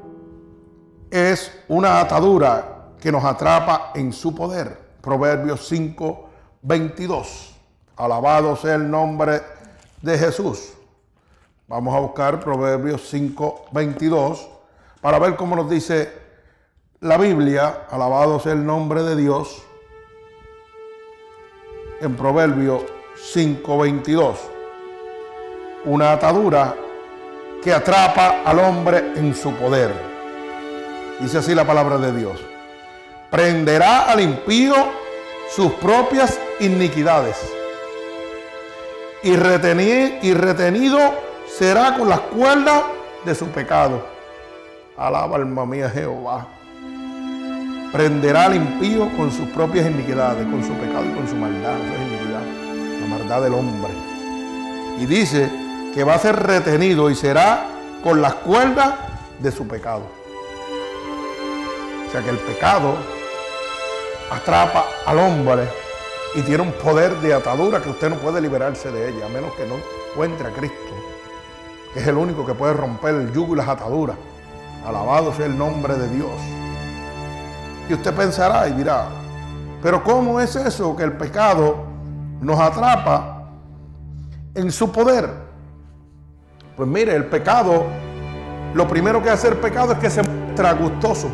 es 1.11 1.51
una 1.67 1.99
atadura 1.99 2.93
que 2.99 3.11
nos 3.11 3.23
atrapa 3.23 3.91
en 3.93 4.11
su 4.11 4.33
poder. 4.33 4.77
Proverbios 5.01 5.67
5, 5.67 6.29
22. 6.63 7.55
Alabado 7.97 8.55
sea 8.55 8.75
el 8.75 8.89
nombre 8.89 9.41
de 10.01 10.17
Jesús. 10.17 10.73
Vamos 11.67 11.93
a 11.95 11.99
buscar 11.99 12.39
Proverbios 12.39 13.07
5, 13.09 13.65
22 13.71 14.49
para 15.01 15.19
ver 15.19 15.35
cómo 15.35 15.55
nos 15.55 15.69
dice 15.69 16.11
la 17.01 17.17
Biblia, 17.17 17.85
alabado 17.91 18.39
sea 18.39 18.53
el 18.53 18.65
nombre 18.65 19.03
de 19.03 19.15
Dios, 19.15 19.63
en 22.01 22.15
Proverbio 22.15 22.83
5:22. 23.15 24.56
Una 25.87 26.11
atadura 26.11 26.75
que 27.63 27.73
atrapa 27.73 28.41
al 28.43 28.59
hombre 28.59 29.13
en 29.15 29.33
su 29.33 29.53
poder. 29.53 29.89
Dice 31.21 31.37
así 31.37 31.55
la 31.55 31.65
palabra 31.65 31.97
de 31.97 32.11
Dios. 32.11 32.41
Prenderá 33.31 34.11
al 34.11 34.19
impío 34.19 34.75
sus 35.55 35.71
propias 35.75 36.37
iniquidades. 36.59 37.37
Y 39.23 39.29
y 39.29 40.33
retenido 40.33 40.99
será 41.57 41.95
con 41.97 42.09
las 42.09 42.19
cuerdas 42.19 42.83
de 43.23 43.33
su 43.33 43.47
pecado. 43.47 44.05
Alaba 44.97 45.37
alma 45.37 45.65
mía 45.65 45.89
Jehová. 45.89 46.47
Prenderá 47.93 48.47
al 48.47 48.57
impío 48.57 49.09
con 49.15 49.31
sus 49.31 49.47
propias 49.51 49.89
iniquidades, 49.89 50.45
con 50.47 50.61
su 50.65 50.73
pecado 50.73 51.05
y 51.05 51.15
con 51.15 51.29
su 51.29 51.35
maldad. 51.35 51.75
Eso 51.79 51.93
es 51.93 52.07
iniquidad, 52.09 52.99
la 52.99 53.07
maldad 53.07 53.41
del 53.41 53.53
hombre. 53.53 53.93
Y 54.99 55.05
dice 55.05 55.66
que 55.97 56.03
va 56.03 56.13
a 56.13 56.19
ser 56.19 56.35
retenido 56.35 57.09
y 57.09 57.15
será 57.15 57.65
con 58.03 58.21
las 58.21 58.35
cuerdas 58.35 58.93
de 59.39 59.51
su 59.51 59.67
pecado. 59.67 60.03
O 62.07 62.11
sea 62.11 62.21
que 62.21 62.29
el 62.29 62.37
pecado 62.37 62.95
atrapa 64.31 64.85
al 65.07 65.17
hombre 65.17 65.67
y 66.35 66.43
tiene 66.43 66.61
un 66.61 66.71
poder 66.73 67.15
de 67.15 67.33
atadura 67.33 67.81
que 67.81 67.89
usted 67.89 68.11
no 68.11 68.17
puede 68.17 68.39
liberarse 68.39 68.91
de 68.91 69.09
ella, 69.09 69.25
a 69.25 69.29
menos 69.29 69.51
que 69.53 69.65
no 69.65 69.77
encuentre 70.11 70.49
a 70.49 70.51
Cristo, 70.51 70.93
que 71.95 72.01
es 72.01 72.07
el 72.07 72.15
único 72.15 72.45
que 72.45 72.53
puede 72.53 72.73
romper 72.73 73.15
el 73.15 73.33
yugo 73.33 73.55
y 73.55 73.57
las 73.57 73.67
ataduras. 73.67 74.17
Alabado 74.85 75.33
sea 75.33 75.47
el 75.47 75.57
nombre 75.57 75.95
de 75.95 76.09
Dios. 76.09 76.29
Y 77.89 77.95
usted 77.95 78.13
pensará 78.13 78.67
y 78.67 78.73
dirá, 78.73 79.07
pero 79.81 80.03
¿cómo 80.03 80.39
es 80.39 80.55
eso 80.57 80.95
que 80.95 81.01
el 81.01 81.13
pecado 81.13 81.87
nos 82.39 82.59
atrapa 82.59 83.49
en 84.53 84.71
su 84.71 84.91
poder? 84.91 85.46
Pues 86.77 86.87
mire, 86.87 87.15
el 87.15 87.25
pecado, 87.25 87.87
lo 88.75 88.87
primero 88.87 89.23
que 89.23 89.31
hace 89.31 89.47
el 89.47 89.55
pecado 89.55 89.93
es 89.93 89.97
que 89.97 90.11
se 90.11 90.21
muestra 90.21 90.73
gustoso. 90.73 91.27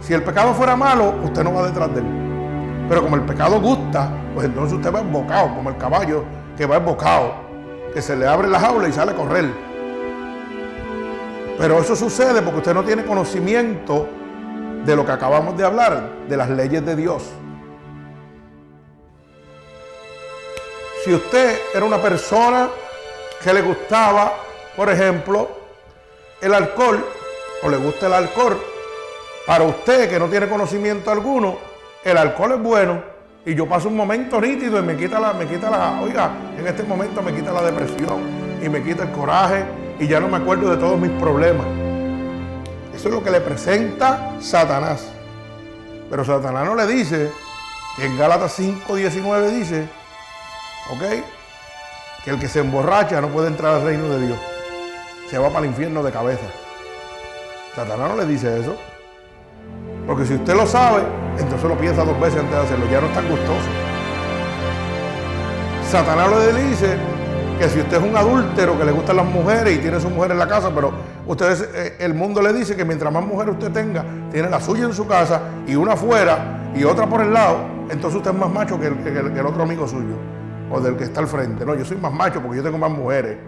Si 0.00 0.14
el 0.14 0.22
pecado 0.22 0.54
fuera 0.54 0.74
malo, 0.74 1.16
usted 1.22 1.44
no 1.44 1.52
va 1.52 1.66
detrás 1.66 1.92
de 1.94 2.00
él. 2.00 2.86
Pero 2.88 3.02
como 3.02 3.16
el 3.16 3.26
pecado 3.26 3.60
gusta, 3.60 4.10
pues 4.32 4.46
entonces 4.46 4.78
usted 4.78 4.90
va 4.90 5.00
embocado, 5.00 5.54
como 5.54 5.68
el 5.68 5.76
caballo 5.76 6.24
que 6.56 6.64
va 6.64 6.76
embocado, 6.76 7.34
que 7.92 8.00
se 8.00 8.16
le 8.16 8.26
abre 8.26 8.48
la 8.48 8.58
jaula 8.58 8.88
y 8.88 8.92
sale 8.94 9.12
a 9.12 9.16
correr. 9.16 9.50
Pero 11.58 11.78
eso 11.78 11.94
sucede 11.94 12.40
porque 12.40 12.60
usted 12.60 12.72
no 12.72 12.84
tiene 12.84 13.04
conocimiento 13.04 14.08
de 14.82 14.96
lo 14.96 15.04
que 15.04 15.12
acabamos 15.12 15.58
de 15.58 15.66
hablar, 15.66 16.08
de 16.26 16.36
las 16.38 16.48
leyes 16.48 16.86
de 16.86 16.96
Dios. 16.96 17.30
Si 21.04 21.12
usted 21.12 21.58
era 21.74 21.84
una 21.84 21.98
persona 21.98 22.70
que 23.42 23.52
le 23.52 23.62
gustaba, 23.62 24.34
por 24.76 24.88
ejemplo, 24.90 25.50
el 26.40 26.54
alcohol, 26.54 27.04
o 27.62 27.68
le 27.68 27.76
gusta 27.76 28.06
el 28.06 28.14
alcohol, 28.14 28.60
para 29.46 29.64
usted 29.64 30.08
que 30.08 30.18
no 30.18 30.28
tiene 30.28 30.48
conocimiento 30.48 31.10
alguno, 31.10 31.58
el 32.04 32.16
alcohol 32.16 32.52
es 32.52 32.62
bueno 32.62 33.02
y 33.44 33.54
yo 33.54 33.68
paso 33.68 33.88
un 33.88 33.96
momento 33.96 34.40
nítido 34.40 34.78
y 34.78 34.82
me 34.82 34.96
quita 34.96 35.18
la, 35.18 35.32
me 35.32 35.46
quita 35.46 35.68
la, 35.68 36.00
oiga, 36.00 36.30
en 36.56 36.66
este 36.66 36.84
momento 36.84 37.22
me 37.22 37.34
quita 37.34 37.52
la 37.52 37.62
depresión 37.62 38.20
y 38.62 38.68
me 38.68 38.82
quita 38.82 39.02
el 39.02 39.10
coraje 39.10 39.64
y 39.98 40.06
ya 40.06 40.20
no 40.20 40.28
me 40.28 40.36
acuerdo 40.36 40.70
de 40.70 40.76
todos 40.76 40.98
mis 40.98 41.10
problemas. 41.12 41.66
Eso 42.94 43.08
es 43.08 43.14
lo 43.14 43.22
que 43.22 43.30
le 43.30 43.40
presenta 43.40 44.36
Satanás. 44.40 45.08
Pero 46.08 46.24
Satanás 46.24 46.64
no 46.66 46.76
le 46.76 46.86
dice 46.86 47.32
que 47.96 48.04
en 48.04 48.16
Gálatas 48.16 48.58
5:19 48.58 49.50
dice, 49.50 49.88
¿ok? 50.90 51.24
Que 52.24 52.30
el 52.30 52.38
que 52.38 52.48
se 52.48 52.60
emborracha 52.60 53.20
no 53.20 53.28
puede 53.28 53.48
entrar 53.48 53.74
al 53.74 53.82
reino 53.82 54.08
de 54.08 54.26
Dios. 54.26 54.38
Se 55.28 55.38
va 55.38 55.48
para 55.48 55.60
el 55.60 55.66
infierno 55.66 56.02
de 56.02 56.12
cabeza. 56.12 56.46
Satanás 57.74 58.10
no 58.10 58.16
le 58.16 58.26
dice 58.26 58.60
eso. 58.60 58.76
Porque 60.06 60.24
si 60.26 60.34
usted 60.34 60.54
lo 60.54 60.66
sabe, 60.66 61.02
entonces 61.38 61.68
lo 61.68 61.76
piensa 61.76 62.04
dos 62.04 62.18
veces 62.20 62.40
antes 62.40 62.54
de 62.54 62.62
hacerlo. 62.62 62.86
Ya 62.90 63.00
no 63.00 63.06
es 63.06 63.14
tan 63.14 63.28
gustoso. 63.28 63.68
Satanás 65.90 66.30
le 66.30 66.62
dice 66.64 66.96
que 67.58 67.68
si 67.68 67.80
usted 67.80 67.98
es 67.98 68.02
un 68.02 68.16
adúltero 68.16 68.78
que 68.78 68.84
le 68.84 68.92
gustan 68.92 69.16
las 69.16 69.26
mujeres 69.26 69.76
y 69.76 69.78
tiene 69.78 70.00
su 70.00 70.10
mujer 70.10 70.32
en 70.32 70.38
la 70.38 70.48
casa, 70.48 70.70
pero 70.74 70.92
ustedes, 71.26 71.68
eh, 71.74 71.96
el 72.00 72.14
mundo 72.14 72.40
le 72.42 72.52
dice 72.52 72.74
que 72.74 72.84
mientras 72.84 73.12
más 73.12 73.24
mujeres 73.24 73.54
usted 73.54 73.70
tenga, 73.72 74.04
tiene 74.30 74.48
la 74.48 74.60
suya 74.60 74.84
en 74.84 74.94
su 74.94 75.06
casa 75.06 75.40
y 75.66 75.74
una 75.74 75.92
afuera 75.92 76.70
y 76.74 76.84
otra 76.84 77.06
por 77.06 77.20
el 77.20 77.32
lado, 77.32 77.58
entonces 77.90 78.16
usted 78.16 78.30
es 78.30 78.36
más 78.36 78.50
macho 78.50 78.80
que 78.80 78.86
el, 78.86 79.46
otro 79.46 79.62
amigo 79.62 79.86
suyo 79.86 80.16
o 80.72 80.80
del 80.80 80.96
que 80.96 81.04
está 81.04 81.20
al 81.20 81.28
frente. 81.28 81.64
No, 81.64 81.74
yo 81.74 81.84
soy 81.84 81.98
más 81.98 82.12
macho 82.12 82.40
porque 82.40 82.56
yo 82.56 82.62
tengo 82.62 82.78
más 82.78 82.90
mujeres. 82.90 83.38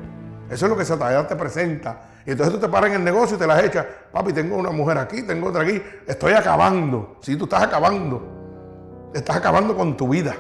Eso 0.51 0.67
es 0.67 0.71
lo 0.71 0.77
que 0.77 0.85
Satanás 0.85 1.27
te 1.27 1.37
presenta. 1.37 2.03
Y 2.27 2.33
entonces 2.33 2.55
tú 2.55 2.61
te 2.61 2.69
paras 2.69 2.91
en 2.91 2.97
el 2.97 3.05
negocio 3.05 3.37
y 3.37 3.39
te 3.39 3.47
las 3.47 3.63
echas. 3.65 3.87
Papi, 4.13 4.33
tengo 4.33 4.57
una 4.57 4.71
mujer 4.71 4.99
aquí, 4.99 5.23
tengo 5.23 5.49
otra 5.49 5.63
aquí. 5.63 5.83
Estoy 6.07 6.35
acabando. 6.35 7.17
Si 7.21 7.37
tú 7.37 7.45
estás 7.45 7.63
acabando. 7.63 9.11
Estás 9.15 9.37
acabando 9.37 9.75
con 9.75 9.97
tu 9.97 10.09
vida. 10.09 10.35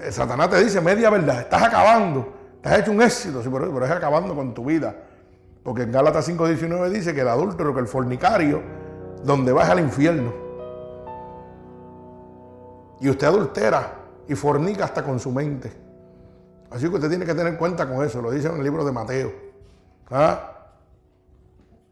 Eh, 0.00 0.12
Satanás 0.12 0.50
te 0.50 0.62
dice 0.62 0.80
media 0.80 1.10
verdad, 1.10 1.40
estás 1.40 1.62
acabando, 1.62 2.32
te 2.62 2.68
has 2.68 2.78
hecho 2.80 2.92
un 2.92 3.02
éxito, 3.02 3.42
sí, 3.42 3.48
pero, 3.52 3.84
es 3.84 3.90
acabando 3.90 4.34
con 4.34 4.54
tu 4.54 4.64
vida. 4.64 4.94
Porque 5.62 5.82
en 5.82 5.92
Gálatas 5.92 6.28
5.19 6.28 6.88
dice 6.90 7.14
que 7.14 7.22
el 7.22 7.28
adúltero, 7.28 7.74
que 7.74 7.80
el 7.80 7.88
fornicario, 7.88 8.62
donde 9.24 9.52
va 9.52 9.64
es 9.64 9.70
al 9.70 9.80
infierno. 9.80 10.32
Y 13.00 13.10
usted 13.10 13.26
adultera 13.26 13.92
y 14.28 14.34
fornica 14.34 14.84
hasta 14.84 15.02
con 15.02 15.18
su 15.18 15.32
mente. 15.32 15.72
Así 16.70 16.88
que 16.88 16.94
usted 16.94 17.08
tiene 17.08 17.24
que 17.24 17.34
tener 17.34 17.56
cuenta 17.56 17.88
con 17.88 18.04
eso, 18.04 18.20
lo 18.20 18.30
dice 18.30 18.48
en 18.48 18.56
el 18.56 18.62
libro 18.62 18.84
de 18.84 18.92
Mateo. 18.92 19.32
¿Ah? 20.10 20.52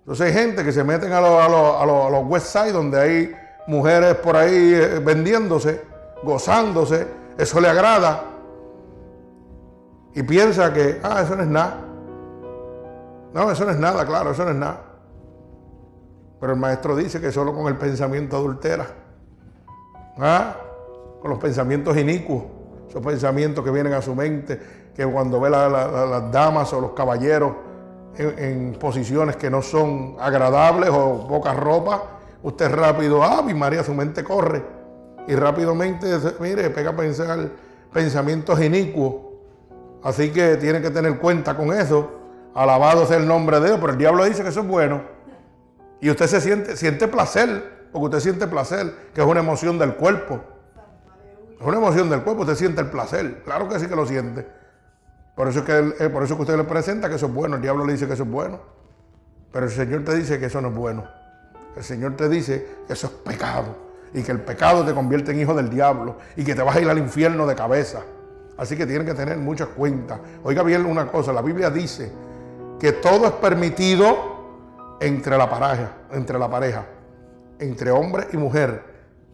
Entonces 0.00 0.26
hay 0.26 0.32
gente 0.32 0.62
que 0.62 0.70
se 0.70 0.84
meten 0.84 1.12
a 1.12 1.20
los, 1.20 1.42
a 1.42 1.86
los, 1.86 2.14
a 2.14 2.18
websites 2.20 2.72
donde 2.72 3.00
hay 3.00 3.36
mujeres 3.66 4.14
por 4.16 4.36
ahí 4.36 4.74
eh, 4.74 5.00
vendiéndose, 5.00 5.82
gozándose, 6.22 7.08
eso 7.38 7.60
le 7.60 7.68
agrada. 7.68 8.22
Y 10.14 10.22
piensa 10.22 10.72
que, 10.72 11.00
ah, 11.02 11.22
eso 11.22 11.34
no 11.36 11.42
es 11.42 11.48
nada. 11.48 11.80
No, 13.32 13.50
eso 13.50 13.64
no 13.64 13.70
es 13.70 13.78
nada, 13.78 14.06
claro, 14.06 14.30
eso 14.30 14.44
no 14.44 14.50
es 14.50 14.56
nada. 14.56 14.80
Pero 16.40 16.52
el 16.52 16.58
maestro 16.58 16.94
dice 16.94 17.20
que 17.20 17.32
solo 17.32 17.54
con 17.54 17.66
el 17.66 17.76
pensamiento 17.76 18.36
adultera. 18.36 18.86
¿Ah? 20.18 20.56
Con 21.20 21.30
los 21.30 21.38
pensamientos 21.38 21.96
inicuos. 21.96 22.44
Esos 22.88 23.04
pensamientos 23.04 23.64
que 23.64 23.70
vienen 23.70 23.92
a 23.92 24.02
su 24.02 24.14
mente, 24.14 24.60
que 24.94 25.04
cuando 25.04 25.40
ve 25.40 25.50
las 25.50 26.32
damas 26.32 26.72
o 26.72 26.80
los 26.80 26.92
caballeros 26.92 27.52
en, 28.16 28.72
posiciones 28.78 29.36
que 29.36 29.50
no 29.50 29.62
son 29.62 30.16
agradables 30.18 30.90
o 30.90 31.26
poca 31.28 31.52
ropa, 31.52 32.02
usted 32.42 32.70
rápido, 32.70 33.22
ah, 33.22 33.42
mi 33.42 33.54
María, 33.54 33.82
su 33.82 33.92
mente 33.92 34.24
corre. 34.24 34.62
Y 35.26 35.34
rápidamente, 35.34 36.06
mire, 36.40 36.70
pega 36.70 36.90
a 36.90 36.96
pensar 36.96 37.50
pensamientos 37.92 38.60
inicuos. 38.62 39.14
Así 40.02 40.30
que 40.30 40.56
tiene 40.56 40.80
que 40.80 40.90
tener 40.90 41.18
cuenta 41.18 41.56
con 41.56 41.72
eso. 41.72 42.10
Alabado 42.54 43.06
sea 43.06 43.16
el 43.16 43.26
nombre 43.26 43.60
de 43.60 43.66
Dios, 43.66 43.78
pero 43.80 43.92
el 43.92 43.98
diablo 43.98 44.24
dice 44.24 44.42
que 44.42 44.50
eso 44.50 44.60
es 44.60 44.66
bueno. 44.66 45.02
Y 46.00 46.10
usted 46.10 46.26
se 46.26 46.40
siente, 46.40 46.76
siente 46.76 47.08
placer, 47.08 47.88
porque 47.92 48.04
usted 48.04 48.20
siente 48.20 48.46
placer, 48.46 48.94
que 49.12 49.20
es 49.20 49.26
una 49.26 49.40
emoción 49.40 49.78
del 49.78 49.94
cuerpo. 49.94 50.40
Es 51.58 51.66
una 51.66 51.78
emoción 51.78 52.10
del 52.10 52.22
cuerpo, 52.22 52.42
usted 52.42 52.54
siente 52.54 52.80
el 52.82 52.90
placer. 52.90 53.42
Claro 53.44 53.68
que 53.68 53.78
sí 53.78 53.86
que 53.86 53.96
lo 53.96 54.06
siente. 54.06 54.46
Por 55.34 55.48
eso, 55.48 55.60
es 55.60 55.64
que 55.64 56.04
eh, 56.04 56.08
por 56.08 56.22
eso 56.22 56.36
que 56.36 56.42
usted 56.42 56.56
le 56.56 56.64
presenta 56.64 57.08
que 57.08 57.16
eso 57.16 57.26
es 57.26 57.32
bueno. 57.32 57.56
El 57.56 57.62
diablo 57.62 57.84
le 57.84 57.92
dice 57.92 58.06
que 58.06 58.14
eso 58.14 58.24
es 58.24 58.30
bueno. 58.30 58.58
Pero 59.52 59.66
el 59.66 59.72
Señor 59.72 60.04
te 60.04 60.14
dice 60.14 60.38
que 60.38 60.46
eso 60.46 60.60
no 60.60 60.68
es 60.68 60.74
bueno. 60.74 61.04
El 61.76 61.84
Señor 61.84 62.16
te 62.16 62.28
dice 62.28 62.66
que 62.86 62.92
eso 62.92 63.06
es 63.06 63.12
pecado. 63.12 63.76
Y 64.12 64.22
que 64.22 64.32
el 64.32 64.40
pecado 64.40 64.84
te 64.84 64.94
convierte 64.94 65.32
en 65.32 65.40
hijo 65.40 65.54
del 65.54 65.70
diablo. 65.70 66.16
Y 66.36 66.44
que 66.44 66.54
te 66.54 66.62
vas 66.62 66.76
a 66.76 66.80
ir 66.80 66.88
al 66.88 66.98
infierno 66.98 67.46
de 67.46 67.54
cabeza. 67.54 68.00
Así 68.56 68.76
que 68.76 68.86
tienen 68.86 69.06
que 69.06 69.14
tener 69.14 69.36
muchas 69.38 69.68
cuentas. 69.68 70.20
Oiga 70.42 70.62
bien 70.62 70.86
una 70.86 71.10
cosa. 71.10 71.32
La 71.32 71.42
Biblia 71.42 71.70
dice 71.70 72.10
que 72.80 72.92
todo 72.92 73.26
es 73.26 73.32
permitido 73.32 74.96
entre 75.00 75.36
la 75.36 75.48
pareja. 75.48 75.92
Entre 76.12 76.38
la 76.38 76.50
pareja. 76.50 76.86
Entre 77.58 77.90
hombre 77.90 78.28
y 78.32 78.36
mujer. 78.38 78.82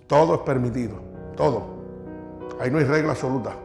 Todo 0.08 0.34
es 0.34 0.40
permitido. 0.40 1.00
Todo. 1.36 1.71
Ahí 2.60 2.70
no 2.70 2.78
hay 2.78 2.84
regla 2.84 3.12
absoluta 3.12 3.56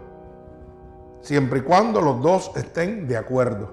siempre 1.28 1.60
y 1.60 1.62
cuando 1.62 2.00
los 2.00 2.22
dos 2.22 2.52
estén 2.56 3.06
de 3.06 3.18
acuerdo. 3.18 3.70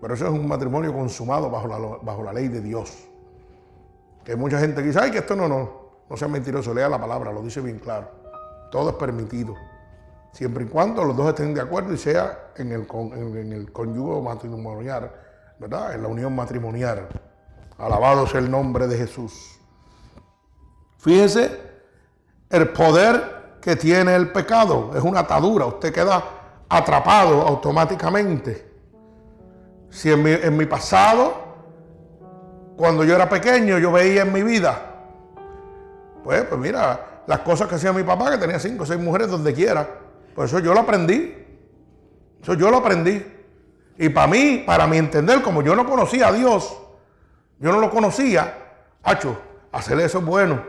Pero 0.00 0.14
eso 0.14 0.26
es 0.26 0.32
un 0.32 0.48
matrimonio 0.48 0.92
consumado 0.92 1.48
bajo 1.48 1.68
la, 1.68 1.78
bajo 2.02 2.24
la 2.24 2.32
ley 2.32 2.48
de 2.48 2.60
Dios. 2.60 3.08
Que 4.24 4.32
hay 4.32 4.38
mucha 4.38 4.58
gente 4.58 4.80
que 4.80 4.88
dice, 4.88 4.98
ay, 5.00 5.12
que 5.12 5.18
esto 5.18 5.36
no, 5.36 5.46
no, 5.46 5.70
no 6.10 6.16
sea 6.16 6.26
mentiroso, 6.26 6.74
lea 6.74 6.88
la 6.88 7.00
palabra, 7.00 7.32
lo 7.32 7.40
dice 7.40 7.60
bien 7.60 7.78
claro. 7.78 8.08
Todo 8.72 8.90
es 8.90 8.96
permitido. 8.96 9.54
Siempre 10.32 10.64
y 10.64 10.66
cuando 10.66 11.04
los 11.04 11.16
dos 11.16 11.28
estén 11.28 11.54
de 11.54 11.60
acuerdo 11.60 11.92
y 11.92 11.98
sea 11.98 12.50
en 12.56 12.72
el, 12.72 12.86
en 12.90 13.52
el 13.52 13.72
conyugo 13.72 14.20
matrimonial, 14.20 15.12
¿verdad? 15.58 15.94
En 15.94 16.02
la 16.02 16.08
unión 16.08 16.34
matrimonial. 16.34 17.08
Alabado 17.78 18.26
sea 18.26 18.40
el 18.40 18.50
nombre 18.50 18.88
de 18.88 18.98
Jesús. 18.98 19.60
Fíjese 20.98 21.60
el 22.50 22.70
poder 22.70 23.37
que 23.60 23.76
tiene 23.76 24.14
el 24.14 24.30
pecado. 24.30 24.92
Es 24.94 25.02
una 25.02 25.20
atadura. 25.20 25.66
Usted 25.66 25.92
queda 25.92 26.22
atrapado 26.68 27.42
automáticamente. 27.42 28.68
Si 29.90 30.10
en 30.10 30.56
mi, 30.56 30.66
pasado, 30.66 31.34
cuando 32.76 33.04
yo 33.04 33.14
era 33.14 33.28
pequeño, 33.28 33.78
yo 33.78 33.90
veía 33.90 34.22
en 34.22 34.32
mi 34.32 34.42
vida, 34.42 34.78
pues, 36.22 36.44
pues 36.44 36.60
mira, 36.60 37.22
las 37.26 37.40
cosas 37.40 37.68
que 37.68 37.76
hacía 37.76 37.92
mi 37.92 38.02
papá, 38.02 38.30
que 38.30 38.38
tenía 38.38 38.58
cinco 38.58 38.82
o 38.82 38.86
seis 38.86 39.00
mujeres 39.00 39.30
donde 39.30 39.54
quiera. 39.54 39.88
Pues 40.34 40.50
eso 40.50 40.60
yo 40.60 40.74
lo 40.74 40.80
aprendí. 40.80 41.34
Eso 42.42 42.54
yo 42.54 42.70
lo 42.70 42.78
aprendí. 42.78 43.24
Y 43.96 44.08
para 44.10 44.26
mí, 44.28 44.62
para 44.66 44.86
mi 44.86 44.98
entender, 44.98 45.42
como 45.42 45.62
yo 45.62 45.74
no 45.74 45.84
conocía 45.84 46.28
a 46.28 46.32
Dios, 46.32 46.76
yo 47.58 47.72
no 47.72 47.80
lo 47.80 47.90
conocía, 47.90 48.56
hacho, 49.02 49.36
hacerle 49.72 50.04
eso 50.04 50.18
es 50.18 50.24
bueno. 50.24 50.62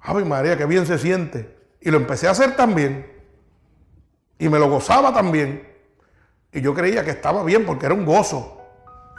Ave 0.00 0.24
María, 0.24 0.56
qué 0.56 0.66
bien 0.66 0.86
se 0.86 0.98
siente. 0.98 1.55
Y 1.86 1.90
lo 1.92 1.98
empecé 1.98 2.26
a 2.26 2.32
hacer 2.32 2.56
también. 2.56 3.06
Y 4.40 4.48
me 4.48 4.58
lo 4.58 4.68
gozaba 4.68 5.14
también. 5.14 5.72
Y 6.50 6.60
yo 6.60 6.74
creía 6.74 7.04
que 7.04 7.12
estaba 7.12 7.44
bien 7.44 7.64
porque 7.64 7.86
era 7.86 7.94
un 7.94 8.04
gozo. 8.04 8.60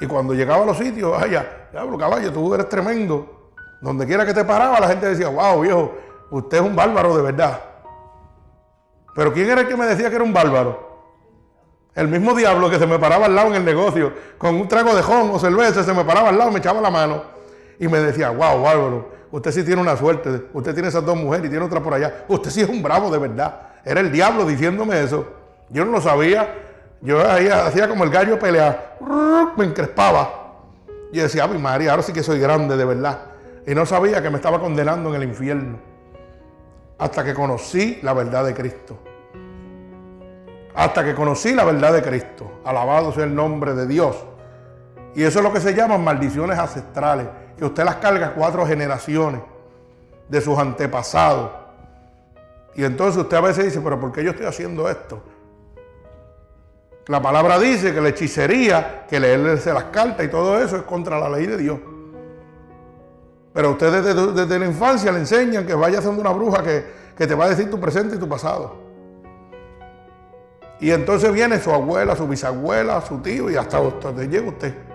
Y 0.01 0.05
cuando 0.05 0.33
llegaba 0.33 0.63
a 0.63 0.65
los 0.65 0.77
sitios, 0.77 1.15
ay, 1.17 1.29
diablo 1.71 1.97
caballo, 1.97 2.29
tú 2.33 2.53
eres 2.53 2.67
tremendo. 2.67 3.53
Donde 3.79 4.05
quiera 4.05 4.25
que 4.25 4.33
te 4.33 4.43
paraba, 4.43 4.81
la 4.81 4.89
gente 4.89 5.05
decía, 5.05 5.29
wow, 5.29 5.61
viejo, 5.61 5.95
usted 6.29 6.57
es 6.57 6.63
un 6.63 6.75
bárbaro 6.75 7.15
de 7.15 7.23
verdad. 7.23 7.57
Pero 9.15 9.31
¿quién 9.31 9.49
era 9.49 9.61
el 9.61 9.67
que 9.69 9.77
me 9.77 9.85
decía 9.85 10.09
que 10.09 10.15
era 10.15 10.25
un 10.25 10.33
bárbaro? 10.33 11.05
El 11.95 12.09
mismo 12.09 12.33
diablo 12.33 12.69
que 12.69 12.79
se 12.79 12.85
me 12.85 12.99
paraba 12.99 13.27
al 13.27 13.35
lado 13.35 13.47
en 13.47 13.55
el 13.55 13.63
negocio, 13.63 14.11
con 14.37 14.55
un 14.55 14.67
trago 14.67 14.93
de 14.93 15.03
jón 15.03 15.29
o 15.31 15.39
cerveza, 15.39 15.85
se 15.85 15.93
me 15.93 16.03
paraba 16.03 16.27
al 16.27 16.37
lado, 16.37 16.51
me 16.51 16.59
echaba 16.59 16.81
la 16.81 16.89
mano 16.89 17.23
y 17.79 17.87
me 17.87 18.01
decía, 18.01 18.29
wow, 18.29 18.61
bárbaro, 18.61 19.16
Usted 19.31 19.51
sí 19.51 19.63
tiene 19.63 19.81
una 19.81 19.97
suerte. 19.97 20.47
Usted 20.53 20.73
tiene 20.73 20.89
esas 20.89 21.05
dos 21.05 21.17
mujeres 21.17 21.47
y 21.47 21.49
tiene 21.49 21.65
otra 21.65 21.81
por 21.81 21.93
allá. 21.93 22.25
Usted 22.27 22.49
sí 22.49 22.61
es 22.61 22.69
un 22.69 22.81
bravo 22.81 23.11
de 23.11 23.17
verdad. 23.17 23.61
Era 23.83 23.99
el 23.99 24.11
diablo 24.11 24.45
diciéndome 24.45 25.01
eso. 25.01 25.27
Yo 25.69 25.83
no 25.85 25.91
lo 25.91 26.01
sabía. 26.01 26.55
Yo 27.01 27.19
hacía 27.21 27.87
como 27.89 28.03
el 28.03 28.09
gallo 28.09 28.39
pelear. 28.39 28.97
Me 29.57 29.65
encrespaba. 29.65 30.45
Y 31.11 31.19
decía, 31.19 31.47
ay 31.49 31.57
María, 31.57 31.91
ahora 31.91 32.03
sí 32.03 32.13
que 32.13 32.23
soy 32.23 32.39
grande 32.39 32.77
de 32.77 32.85
verdad. 32.85 33.19
Y 33.65 33.75
no 33.75 33.85
sabía 33.85 34.21
que 34.21 34.29
me 34.29 34.37
estaba 34.37 34.59
condenando 34.59 35.09
en 35.09 35.21
el 35.21 35.27
infierno. 35.27 35.77
Hasta 36.97 37.23
que 37.23 37.33
conocí 37.33 37.99
la 38.01 38.13
verdad 38.13 38.45
de 38.45 38.53
Cristo. 38.53 38.97
Hasta 40.73 41.03
que 41.03 41.13
conocí 41.13 41.53
la 41.53 41.65
verdad 41.65 41.93
de 41.93 42.01
Cristo. 42.01 42.61
Alabado 42.63 43.11
sea 43.11 43.25
el 43.25 43.35
nombre 43.35 43.73
de 43.73 43.87
Dios. 43.87 44.15
Y 45.15 45.23
eso 45.23 45.39
es 45.39 45.43
lo 45.43 45.51
que 45.51 45.59
se 45.59 45.73
llaman 45.73 46.03
maldiciones 46.03 46.57
ancestrales 46.57 47.27
que 47.57 47.65
usted 47.65 47.83
las 47.83 47.95
carga 47.95 48.33
cuatro 48.33 48.65
generaciones 48.65 49.41
de 50.29 50.41
sus 50.41 50.57
antepasados. 50.57 51.51
Y 52.75 52.83
entonces 52.83 53.21
usted 53.21 53.37
a 53.37 53.41
veces 53.41 53.65
dice, 53.65 53.81
pero 53.83 53.99
¿por 53.99 54.11
qué 54.11 54.23
yo 54.23 54.31
estoy 54.31 54.45
haciendo 54.45 54.87
esto? 54.87 55.21
La 57.07 57.21
palabra 57.21 57.57
dice 57.57 57.93
que 57.93 58.01
la 58.01 58.09
hechicería, 58.09 59.05
que 59.09 59.19
leerse 59.19 59.73
las 59.73 59.85
cartas 59.85 60.25
y 60.25 60.29
todo 60.29 60.59
eso 60.59 60.75
es 60.75 60.83
contra 60.83 61.19
la 61.19 61.29
ley 61.29 61.47
de 61.47 61.57
Dios. 61.57 61.79
Pero 63.53 63.71
usted 63.71 64.03
desde, 64.35 64.59
la 64.59 64.65
infancia 64.65 65.11
le 65.11 65.19
enseñan 65.19 65.65
que 65.65 65.73
vaya 65.73 66.01
siendo 66.01 66.21
una 66.21 66.31
bruja 66.31 66.61
que, 66.61 66.85
que 67.17 67.25
te 67.25 67.33
va 67.33 67.45
a 67.45 67.49
decir 67.49 67.71
tu 67.71 67.79
presente 67.79 68.17
y 68.17 68.19
tu 68.19 68.27
pasado. 68.27 68.75
Y 70.79 70.91
entonces 70.91 71.33
viene 71.33 71.59
su 71.59 71.71
abuela, 71.71 72.15
su 72.15 72.27
bisabuela, 72.27 73.01
su 73.01 73.17
tío 73.19 73.49
y 73.49 73.55
hasta 73.55 73.79
donde 73.79 74.27
llega 74.27 74.47
usted. 74.47 74.86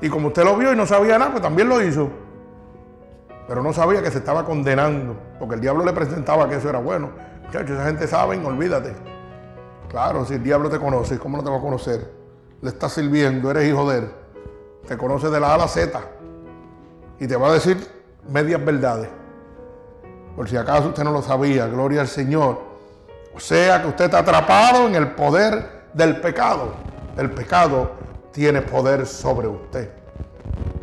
Y 0.00 0.08
como 0.08 0.28
usted 0.28 0.44
lo 0.44 0.56
vio 0.56 0.72
y 0.72 0.76
no 0.76 0.86
sabía 0.86 1.18
nada, 1.18 1.30
pues 1.30 1.42
también 1.42 1.68
lo 1.68 1.82
hizo. 1.82 2.08
Pero 3.46 3.62
no 3.62 3.72
sabía 3.72 4.02
que 4.02 4.10
se 4.10 4.18
estaba 4.18 4.44
condenando, 4.44 5.16
porque 5.38 5.56
el 5.56 5.60
diablo 5.60 5.84
le 5.84 5.92
presentaba 5.92 6.48
que 6.48 6.56
eso 6.56 6.68
era 6.68 6.78
bueno. 6.78 7.10
Muchachos, 7.44 7.70
esa 7.70 7.86
gente 7.86 8.06
sabe, 8.06 8.38
olvídate. 8.44 8.94
Claro, 9.88 10.24
si 10.24 10.34
el 10.34 10.42
diablo 10.42 10.70
te 10.70 10.78
conoce, 10.78 11.18
¿cómo 11.18 11.36
no 11.36 11.42
te 11.42 11.50
va 11.50 11.56
a 11.56 11.60
conocer? 11.60 12.12
Le 12.62 12.68
estás 12.68 12.92
sirviendo, 12.92 13.50
eres 13.50 13.68
hijo 13.68 13.90
de 13.90 13.98
él. 13.98 14.10
Te 14.86 14.96
conoce 14.96 15.30
de 15.30 15.40
la 15.40 15.48
A 15.48 15.54
a 15.54 15.58
la 15.58 15.68
Z. 15.68 16.00
Y 17.18 17.26
te 17.26 17.36
va 17.36 17.48
a 17.48 17.52
decir 17.52 17.76
medias 18.28 18.64
verdades. 18.64 19.08
Por 20.36 20.48
si 20.48 20.56
acaso 20.56 20.88
usted 20.88 21.02
no 21.02 21.10
lo 21.10 21.22
sabía, 21.22 21.66
gloria 21.66 22.02
al 22.02 22.08
Señor. 22.08 22.60
O 23.34 23.40
sea 23.40 23.82
que 23.82 23.88
usted 23.88 24.04
está 24.06 24.20
atrapado 24.20 24.86
en 24.86 24.94
el 24.94 25.10
poder 25.12 25.88
del 25.92 26.20
pecado. 26.20 26.74
El 27.16 27.30
pecado 27.32 27.90
tiene 28.32 28.62
poder 28.62 29.06
sobre 29.06 29.48
usted. 29.48 29.90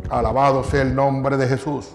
Alabado 0.09 0.63
sea 0.63 0.81
el 0.81 0.95
nombre 0.95 1.37
de 1.37 1.47
Jesús. 1.47 1.89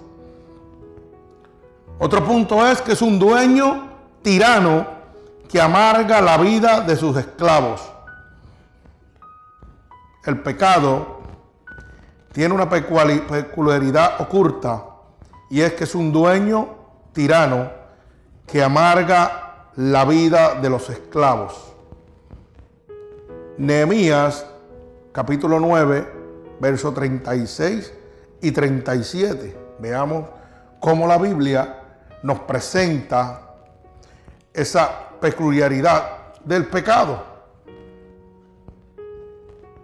Otro 1.98 2.24
punto 2.24 2.66
es 2.66 2.80
que 2.82 2.92
es 2.92 3.02
un 3.02 3.18
dueño 3.18 3.88
tirano 4.22 4.86
que 5.48 5.60
amarga 5.60 6.20
la 6.20 6.36
vida 6.38 6.80
de 6.80 6.96
sus 6.96 7.16
esclavos. 7.16 7.80
El 10.24 10.40
pecado 10.40 11.20
tiene 12.32 12.54
una 12.54 12.68
peculiaridad 12.68 14.20
oculta 14.20 14.84
y 15.50 15.60
es 15.60 15.74
que 15.74 15.84
es 15.84 15.94
un 15.94 16.12
dueño 16.12 16.68
tirano 17.12 17.70
que 18.46 18.62
amarga 18.62 19.68
la 19.76 20.04
vida 20.04 20.54
de 20.54 20.70
los 20.70 20.88
esclavos. 20.90 21.72
Nehemías 23.58 24.46
capítulo 25.12 25.60
9, 25.60 26.08
versos 26.58 26.94
36 26.94 27.92
y 28.40 28.50
37. 28.50 29.56
Veamos 29.78 30.24
cómo 30.80 31.06
la 31.06 31.18
Biblia 31.18 31.80
nos 32.22 32.40
presenta 32.40 33.56
esa 34.52 35.10
peculiaridad 35.20 36.34
del 36.44 36.66
pecado. 36.66 37.22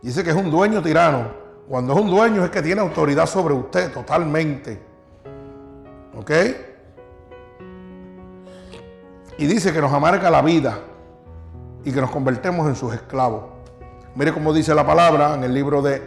Dice 0.03 0.25
que 0.25 0.31
es 0.31 0.37
un 0.37 0.51
dueño 0.51 0.83
tirano. 0.83 1.37
Cuando 1.69 1.93
es 1.93 2.01
un 2.01 2.11
dueño 2.11 2.45
es 2.45 2.51
que 2.51 2.63
tiene 2.63 2.81
autoridad 2.81 3.27
sobre 3.27 3.53
usted 3.53 3.93
totalmente. 3.93 4.81
¿Ok? 6.17 6.31
Y 9.37 9.47
dice 9.47 9.73
que 9.73 9.81
nos 9.81 9.93
amarga 9.93 10.31
la 10.31 10.41
vida 10.41 10.79
y 11.85 11.93
que 11.93 12.01
nos 12.01 12.11
convertemos 12.11 12.67
en 12.67 12.75
sus 12.75 12.95
esclavos. 12.95 13.58
Mire 14.15 14.33
cómo 14.33 14.53
dice 14.53 14.75
la 14.75 14.87
palabra 14.87 15.35
en 15.35 15.45
el 15.45 15.55
libro 15.55 15.83
de 15.83 16.03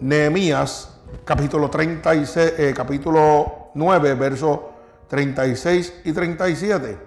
Nehemías, 0.00 0.98
capítulo, 1.24 1.70
36, 1.70 2.54
eh, 2.58 2.74
capítulo 2.74 3.70
9, 3.74 4.14
versos 4.14 4.58
36 5.08 6.00
y 6.04 6.12
37. 6.12 6.98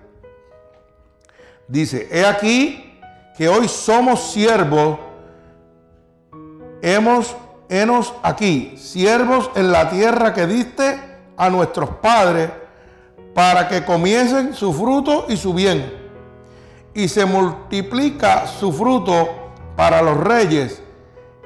Dice, 1.67 2.07
he 2.11 2.25
aquí 2.25 2.99
que 3.37 3.49
hoy 3.49 3.67
somos 3.67 4.31
siervos, 4.31 4.99
hemos, 6.81 7.35
henos 7.67 8.13
aquí, 8.23 8.75
siervos 8.77 9.51
en 9.55 9.71
la 9.71 9.89
tierra 9.89 10.33
que 10.33 10.47
diste 10.47 10.99
a 11.35 11.49
nuestros 11.49 11.89
padres 12.01 12.49
para 13.33 13.67
que 13.67 13.83
comiesen 13.83 14.53
su 14.53 14.73
fruto 14.73 15.25
y 15.27 15.37
su 15.37 15.53
bien. 15.53 15.93
Y 16.93 17.07
se 17.07 17.25
multiplica 17.25 18.47
su 18.47 18.71
fruto 18.71 19.48
para 19.79 20.01
los 20.01 20.17
reyes 20.17 20.81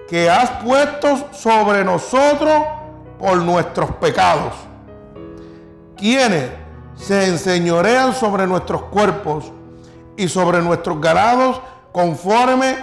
que 0.10 0.28
has 0.28 0.50
puesto 0.64 1.32
sobre 1.34 1.84
nosotros 1.84 2.64
por 3.20 3.38
nuestros 3.38 3.92
pecados, 3.98 4.54
quienes 5.96 6.50
se 6.96 7.28
enseñorean 7.28 8.12
sobre 8.12 8.48
nuestros 8.48 8.86
cuerpos 8.86 9.52
y 10.18 10.28
sobre 10.28 10.64
nuestros 10.64 11.00
ganados 11.00 11.62
conforme 11.92 12.76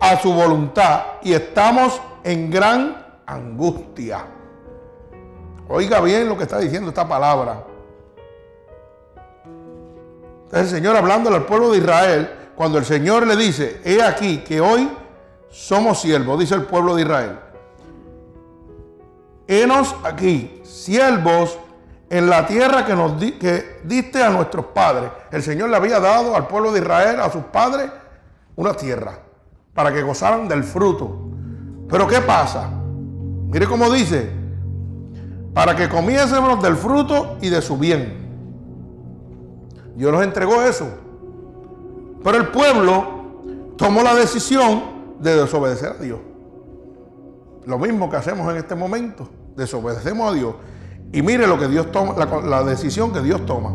a 0.00 0.18
su 0.18 0.32
voluntad 0.32 1.02
y 1.20 1.34
estamos 1.34 2.00
en 2.22 2.50
gran 2.50 3.20
angustia. 3.26 4.24
Oiga 5.68 6.00
bien 6.00 6.26
lo 6.26 6.38
que 6.38 6.44
está 6.44 6.58
diciendo 6.58 6.88
esta 6.88 7.06
palabra. 7.06 7.64
el 10.52 10.66
Señor 10.66 10.96
hablándole 10.96 11.36
al 11.36 11.44
pueblo 11.44 11.70
de 11.70 11.78
Israel, 11.78 12.43
cuando 12.56 12.78
el 12.78 12.84
Señor 12.84 13.26
le 13.26 13.36
dice, 13.36 13.80
he 13.84 14.02
aquí 14.02 14.38
que 14.38 14.60
hoy 14.60 14.88
somos 15.50 16.00
siervos, 16.00 16.38
dice 16.38 16.54
el 16.54 16.62
pueblo 16.62 16.94
de 16.94 17.02
Israel. 17.02 17.38
Henos 19.46 19.94
aquí, 20.04 20.60
siervos 20.64 21.58
en 22.08 22.30
la 22.30 22.46
tierra 22.46 22.84
que 22.84 22.94
nos 22.94 23.12
que 23.20 23.80
diste 23.84 24.22
a 24.22 24.30
nuestros 24.30 24.66
padres. 24.66 25.10
El 25.30 25.42
Señor 25.42 25.70
le 25.70 25.76
había 25.76 26.00
dado 26.00 26.36
al 26.36 26.46
pueblo 26.46 26.72
de 26.72 26.80
Israel, 26.80 27.20
a 27.20 27.30
sus 27.30 27.44
padres, 27.44 27.90
una 28.56 28.74
tierra 28.74 29.18
para 29.74 29.92
que 29.92 30.02
gozaran 30.02 30.48
del 30.48 30.64
fruto. 30.64 31.18
Pero 31.88 32.06
¿qué 32.06 32.20
pasa? 32.20 32.70
Mire 33.48 33.66
cómo 33.66 33.90
dice, 33.90 34.30
para 35.52 35.76
que 35.76 35.88
comiésemos 35.88 36.62
del 36.62 36.76
fruto 36.76 37.36
y 37.40 37.50
de 37.50 37.60
su 37.60 37.76
bien. 37.76 38.22
Dios 39.96 40.12
nos 40.12 40.22
entregó 40.22 40.62
eso. 40.62 41.03
Pero 42.24 42.38
el 42.38 42.48
pueblo 42.48 43.04
tomó 43.76 44.02
la 44.02 44.14
decisión 44.14 44.82
de 45.20 45.36
desobedecer 45.36 45.90
a 45.90 46.02
Dios. 46.02 46.18
Lo 47.66 47.78
mismo 47.78 48.10
que 48.10 48.16
hacemos 48.16 48.50
en 48.50 48.56
este 48.56 48.74
momento, 48.74 49.28
desobedecemos 49.54 50.32
a 50.32 50.34
Dios. 50.34 50.54
Y 51.12 51.20
mire 51.20 51.46
lo 51.46 51.58
que 51.58 51.68
Dios 51.68 51.92
toma, 51.92 52.14
la, 52.16 52.40
la 52.40 52.64
decisión 52.64 53.12
que 53.12 53.20
Dios 53.20 53.44
toma. 53.44 53.74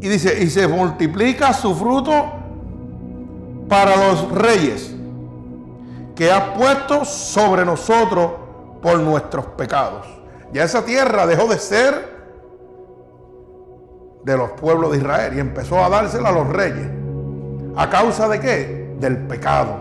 Y 0.00 0.08
dice, 0.08 0.42
y 0.42 0.48
se 0.48 0.68
multiplica 0.68 1.52
su 1.52 1.74
fruto 1.74 2.24
para 3.68 3.96
los 3.96 4.30
reyes 4.30 4.94
que 6.14 6.30
ha 6.30 6.54
puesto 6.54 7.04
sobre 7.04 7.64
nosotros 7.64 8.30
por 8.80 8.98
nuestros 9.00 9.46
pecados. 9.46 10.06
Ya 10.52 10.64
esa 10.64 10.84
tierra 10.84 11.26
dejó 11.26 11.46
de 11.48 11.58
ser 11.58 12.11
de 14.24 14.36
los 14.36 14.50
pueblos 14.52 14.92
de 14.92 14.98
Israel 14.98 15.34
y 15.36 15.40
empezó 15.40 15.84
a 15.84 15.88
dársela 15.88 16.28
a 16.28 16.32
los 16.32 16.48
reyes. 16.48 16.88
¿A 17.76 17.88
causa 17.88 18.28
de 18.28 18.40
qué? 18.40 18.96
Del 19.00 19.18
pecado. 19.26 19.76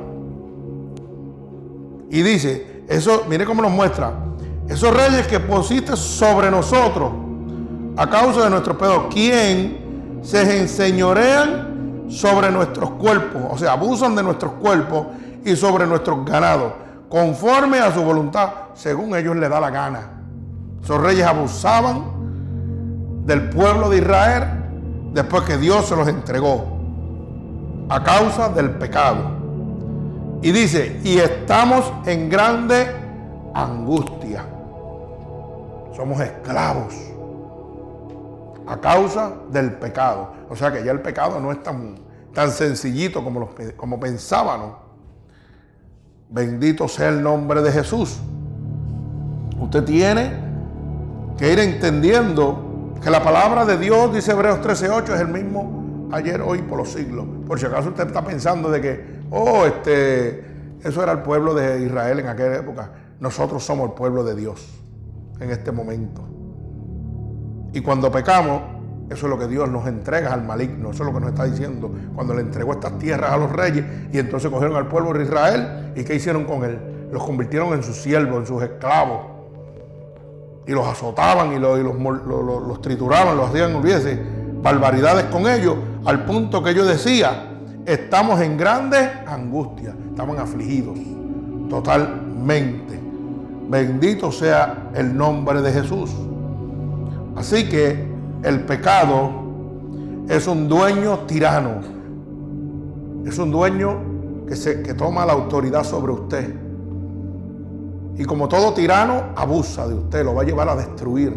Y 2.09 2.21
dice, 2.21 2.83
eso, 2.87 3.25
mire 3.29 3.45
cómo 3.45 3.61
nos 3.61 3.71
muestra, 3.71 4.13
esos 4.67 4.93
reyes 4.93 5.27
que 5.27 5.39
pusiste 5.39 5.95
sobre 5.95 6.49
nosotros 6.51 7.11
a 7.97 8.09
causa 8.09 8.43
de 8.43 8.49
nuestros 8.49 8.77
pecados, 8.77 9.05
¿quién 9.11 10.19
se 10.21 10.59
enseñorean 10.59 12.05
sobre 12.09 12.51
nuestros 12.51 12.91
cuerpos? 12.91 13.41
O 13.51 13.57
sea, 13.57 13.73
abusan 13.73 14.15
de 14.15 14.23
nuestros 14.23 14.53
cuerpos 14.53 15.07
y 15.43 15.55
sobre 15.55 15.85
nuestros 15.85 16.25
ganados, 16.25 16.73
conforme 17.09 17.79
a 17.79 17.93
su 17.93 18.01
voluntad, 18.01 18.49
según 18.73 19.15
ellos 19.15 19.35
les 19.35 19.49
da 19.49 19.59
la 19.59 19.69
gana. 19.69 19.99
Esos 20.83 21.01
reyes 21.01 21.25
abusaban 21.25 22.20
del 23.25 23.49
pueblo 23.49 23.89
de 23.89 23.97
Israel 23.97 24.43
después 25.13 25.43
que 25.43 25.57
Dios 25.57 25.85
se 25.85 25.95
los 25.95 26.07
entregó 26.07 26.65
a 27.89 28.03
causa 28.03 28.49
del 28.49 28.71
pecado. 28.71 29.39
Y 30.41 30.51
dice, 30.51 30.99
y 31.03 31.17
estamos 31.17 31.91
en 32.05 32.29
grande 32.29 32.87
angustia. 33.53 34.45
Somos 35.95 36.19
esclavos 36.21 36.95
a 38.65 38.77
causa 38.79 39.33
del 39.51 39.73
pecado. 39.73 40.33
O 40.49 40.55
sea 40.55 40.71
que 40.71 40.83
ya 40.83 40.91
el 40.91 41.01
pecado 41.01 41.39
no 41.39 41.51
es 41.51 41.61
tan, 41.61 41.95
tan 42.33 42.49
sencillito 42.49 43.23
como, 43.23 43.41
los, 43.41 43.49
como 43.75 43.99
pensábamos. 43.99 44.77
Bendito 46.29 46.87
sea 46.87 47.09
el 47.09 47.21
nombre 47.21 47.61
de 47.61 47.71
Jesús. 47.71 48.19
Usted 49.59 49.83
tiene 49.83 50.31
que 51.37 51.51
ir 51.51 51.59
entendiendo 51.59 52.70
que 53.01 53.09
la 53.09 53.23
palabra 53.23 53.65
de 53.65 53.77
Dios, 53.77 54.13
dice 54.13 54.31
Hebreos 54.31 54.61
13:8, 54.61 55.15
es 55.15 55.21
el 55.21 55.27
mismo 55.27 56.09
ayer, 56.11 56.41
hoy, 56.41 56.61
por 56.61 56.77
los 56.77 56.89
siglos. 56.89 57.25
Por 57.47 57.59
si 57.59 57.65
acaso 57.65 57.89
usted 57.89 58.07
está 58.07 58.23
pensando 58.23 58.69
de 58.69 58.81
que, 58.81 59.21
oh, 59.31 59.65
este, 59.65 60.45
eso 60.83 61.01
era 61.01 61.11
el 61.13 61.19
pueblo 61.19 61.53
de 61.53 61.81
Israel 61.83 62.19
en 62.19 62.27
aquella 62.27 62.57
época. 62.57 62.91
Nosotros 63.19 63.63
somos 63.63 63.89
el 63.89 63.95
pueblo 63.95 64.23
de 64.23 64.35
Dios 64.35 64.67
en 65.39 65.49
este 65.49 65.71
momento. 65.71 66.21
Y 67.73 67.81
cuando 67.81 68.11
pecamos, 68.11 68.61
eso 69.09 69.25
es 69.25 69.29
lo 69.29 69.39
que 69.39 69.47
Dios 69.47 69.69
nos 69.69 69.87
entrega 69.87 70.33
al 70.33 70.43
maligno. 70.43 70.91
Eso 70.91 71.03
es 71.03 71.07
lo 71.07 71.13
que 71.13 71.21
nos 71.21 71.29
está 71.29 71.45
diciendo. 71.45 71.91
Cuando 72.13 72.33
le 72.33 72.41
entregó 72.41 72.73
estas 72.73 72.97
tierras 72.99 73.31
a 73.31 73.37
los 73.37 73.51
reyes 73.51 73.83
y 74.11 74.19
entonces 74.19 74.49
cogieron 74.51 74.75
al 74.77 74.87
pueblo 74.87 75.13
de 75.13 75.23
Israel. 75.23 75.93
¿Y 75.95 76.03
qué 76.03 76.15
hicieron 76.15 76.45
con 76.45 76.63
él? 76.63 76.79
Los 77.11 77.23
convirtieron 77.23 77.73
en 77.73 77.83
sus 77.83 77.97
siervos, 77.97 78.41
en 78.41 78.45
sus 78.45 78.61
esclavos 78.63 79.30
y 80.67 80.71
los 80.71 80.85
azotaban 80.87 81.53
y, 81.53 81.59
los, 81.59 81.79
los, 81.79 82.81
trituraban, 82.81 83.35
los 83.35 83.49
hacían, 83.49 83.75
olvídese, 83.75 84.19
barbaridades 84.61 85.25
con 85.25 85.47
ellos, 85.47 85.75
al 86.05 86.25
punto 86.25 86.63
que 86.63 86.73
yo 86.73 86.85
decía, 86.85 87.49
estamos 87.85 88.41
en 88.41 88.57
grandes 88.57 89.09
angustias, 89.27 89.95
estaban 90.09 90.37
afligidos 90.37 90.97
totalmente. 91.69 92.99
Bendito 93.69 94.31
sea 94.31 94.89
el 94.93 95.15
nombre 95.15 95.61
de 95.61 95.71
Jesús. 95.71 96.11
Así 97.35 97.69
que 97.69 98.11
el 98.43 98.61
pecado 98.61 99.31
es 100.27 100.47
un 100.47 100.67
dueño 100.67 101.19
tirano, 101.19 101.81
es 103.25 103.37
un 103.39 103.51
dueño 103.51 104.45
que, 104.47 104.55
se, 104.55 104.83
que 104.83 104.93
toma 104.93 105.25
la 105.25 105.33
autoridad 105.33 105.83
sobre 105.83 106.11
usted 106.11 106.70
y 108.17 108.25
como 108.25 108.47
todo 108.47 108.73
tirano, 108.73 109.23
abusa 109.35 109.87
de 109.87 109.95
usted, 109.95 110.23
lo 110.23 110.35
va 110.35 110.41
a 110.41 110.45
llevar 110.45 110.69
a 110.69 110.75
destruir. 110.75 111.33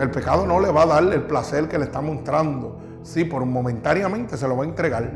El 0.00 0.10
pecado 0.10 0.46
no 0.46 0.58
le 0.60 0.70
va 0.72 0.82
a 0.82 0.86
dar 0.86 1.04
el 1.04 1.22
placer 1.22 1.68
que 1.68 1.78
le 1.78 1.84
está 1.84 2.00
mostrando. 2.00 2.78
Sí, 3.02 3.24
por 3.24 3.44
momentáneamente 3.44 4.36
se 4.36 4.48
lo 4.48 4.56
va 4.56 4.64
a 4.64 4.66
entregar, 4.66 5.10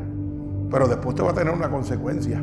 pero 0.69 0.87
después 0.87 1.15
te 1.15 1.23
va 1.23 1.31
a 1.31 1.33
tener 1.33 1.53
una 1.53 1.69
consecuencia. 1.69 2.41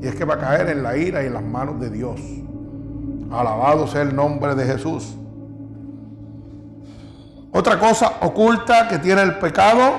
Y 0.00 0.06
es 0.06 0.14
que 0.14 0.24
va 0.24 0.34
a 0.34 0.38
caer 0.38 0.70
en 0.70 0.82
la 0.82 0.96
ira 0.96 1.22
y 1.22 1.26
en 1.26 1.34
las 1.34 1.44
manos 1.44 1.78
de 1.78 1.90
Dios. 1.90 2.20
Alabado 3.30 3.86
sea 3.86 4.02
el 4.02 4.16
nombre 4.16 4.54
de 4.54 4.64
Jesús. 4.64 5.16
Otra 7.52 7.78
cosa 7.78 8.14
oculta 8.22 8.88
que 8.88 8.98
tiene 8.98 9.22
el 9.22 9.38
pecado 9.38 9.92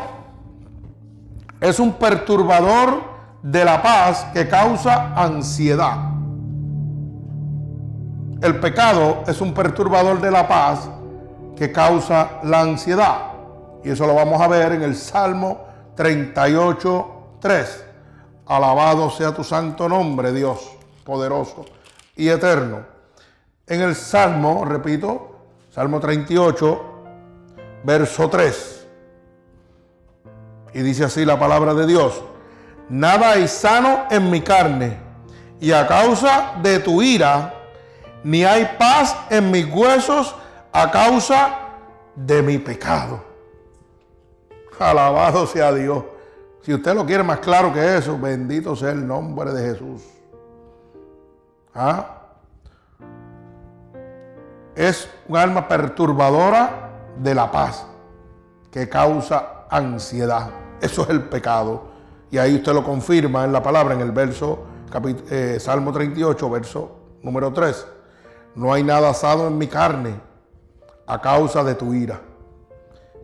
es 1.62 1.80
un 1.80 1.94
perturbador 1.94 3.04
de 3.44 3.64
la 3.64 3.82
paz 3.82 4.26
que 4.34 4.48
causa 4.48 5.14
ansiedad. 5.16 6.13
El 8.44 8.60
pecado 8.60 9.24
es 9.26 9.40
un 9.40 9.54
perturbador 9.54 10.20
de 10.20 10.30
la 10.30 10.46
paz 10.46 10.90
que 11.56 11.72
causa 11.72 12.42
la 12.44 12.60
ansiedad. 12.60 13.32
Y 13.86 13.92
eso 13.92 14.06
lo 14.06 14.16
vamos 14.16 14.42
a 14.42 14.50
ver 14.50 14.74
en 14.74 14.82
el 14.84 14.98
Salmo 14.98 15.62
38, 15.96 17.38
3. 17.40 17.86
Alabado 18.48 19.10
sea 19.10 19.34
tu 19.34 19.46
santo 19.46 19.88
nombre, 19.88 20.34
Dios, 20.34 20.60
poderoso 21.06 21.64
y 22.18 22.28
eterno. 22.28 22.80
En 23.66 23.80
el 23.80 23.96
Salmo, 23.96 24.66
repito, 24.66 25.38
Salmo 25.72 26.02
38, 26.02 26.82
verso 27.86 28.30
3. 28.30 28.88
Y 30.74 30.82
dice 30.82 31.06
así 31.06 31.24
la 31.24 31.40
palabra 31.40 31.74
de 31.74 31.88
Dios. 31.88 32.22
Nada 32.90 33.32
hay 33.32 33.48
sano 33.48 34.04
en 34.12 34.30
mi 34.30 34.42
carne, 34.42 34.98
y 35.62 35.72
a 35.72 35.88
causa 35.88 36.56
de 36.62 36.80
tu 36.80 37.02
ira, 37.02 37.63
ni 38.24 38.44
hay 38.44 38.76
paz 38.78 39.16
en 39.30 39.52
mis 39.52 39.66
huesos 39.72 40.36
a 40.72 40.90
causa 40.92 41.60
de 42.16 42.42
mi 42.42 42.58
pecado. 42.58 43.22
Alabado 44.80 45.46
sea 45.48 45.72
Dios. 45.74 46.04
Si 46.62 46.74
usted 46.74 46.96
lo 46.96 47.06
quiere 47.06 47.24
más 47.24 47.40
claro 47.40 47.74
que 47.74 47.98
eso, 47.98 48.18
bendito 48.18 48.76
sea 48.76 48.92
el 48.92 49.06
nombre 49.06 49.52
de 49.52 49.72
Jesús. 49.72 50.02
¿Ah? 51.76 52.20
Es 54.76 55.10
un 55.28 55.38
alma 55.38 55.68
perturbadora 55.68 56.90
de 57.18 57.36
la 57.36 57.52
paz 57.52 57.86
que 58.72 58.90
causa 58.90 59.66
ansiedad. 59.70 60.50
Eso 60.82 61.04
es 61.04 61.10
el 61.10 61.24
pecado. 61.24 61.92
Y 62.32 62.38
ahí 62.38 62.56
usted 62.56 62.74
lo 62.74 62.84
confirma 62.84 63.46
en 63.46 63.54
la 63.54 63.62
palabra, 63.62 63.94
en 63.94 64.02
el 64.02 64.12
verso, 64.12 64.64
eh, 65.30 65.58
Salmo 65.60 65.92
38, 65.92 66.50
verso 66.50 66.96
número 67.22 67.54
3. 67.54 67.88
No 68.56 68.72
hay 68.72 68.84
nada 68.84 69.10
asado 69.10 69.48
en 69.48 69.58
mi 69.58 69.68
carne 69.68 70.14
a 71.08 71.20
causa 71.20 71.64
de 71.64 71.76
tu 71.76 71.94
ira. 71.94 72.22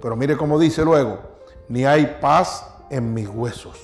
Pero 0.02 0.16
mire 0.16 0.36
cómo 0.36 0.58
dice 0.58 0.84
luego, 0.84 1.20
ni 1.68 1.86
hay 1.86 2.18
paz 2.20 2.66
en 2.90 3.14
mis 3.14 3.28
huesos 3.28 3.80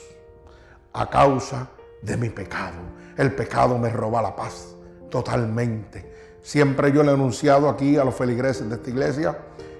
a 0.93 1.07
causa 1.07 1.67
de 2.01 2.17
mi 2.17 2.29
pecado. 2.29 2.77
El 3.17 3.33
pecado 3.35 3.77
me 3.77 3.89
roba 3.89 4.21
la 4.21 4.35
paz 4.35 4.75
totalmente. 5.09 6.13
Siempre 6.41 6.91
yo 6.91 7.03
le 7.03 7.11
he 7.11 7.13
anunciado 7.13 7.69
aquí 7.69 7.97
a 7.97 8.03
los 8.03 8.15
feligreses 8.15 8.69
de 8.69 8.75
esta 8.75 8.89
iglesia 8.89 9.37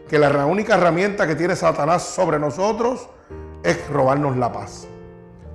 que 0.07 0.19
la 0.19 0.45
única 0.45 0.75
herramienta 0.75 1.25
que 1.25 1.35
tiene 1.35 1.55
Satanás 1.55 2.03
sobre 2.03 2.37
nosotros 2.37 3.09
es 3.63 3.87
robarnos 3.89 4.37
la 4.37 4.51
paz. 4.51 4.87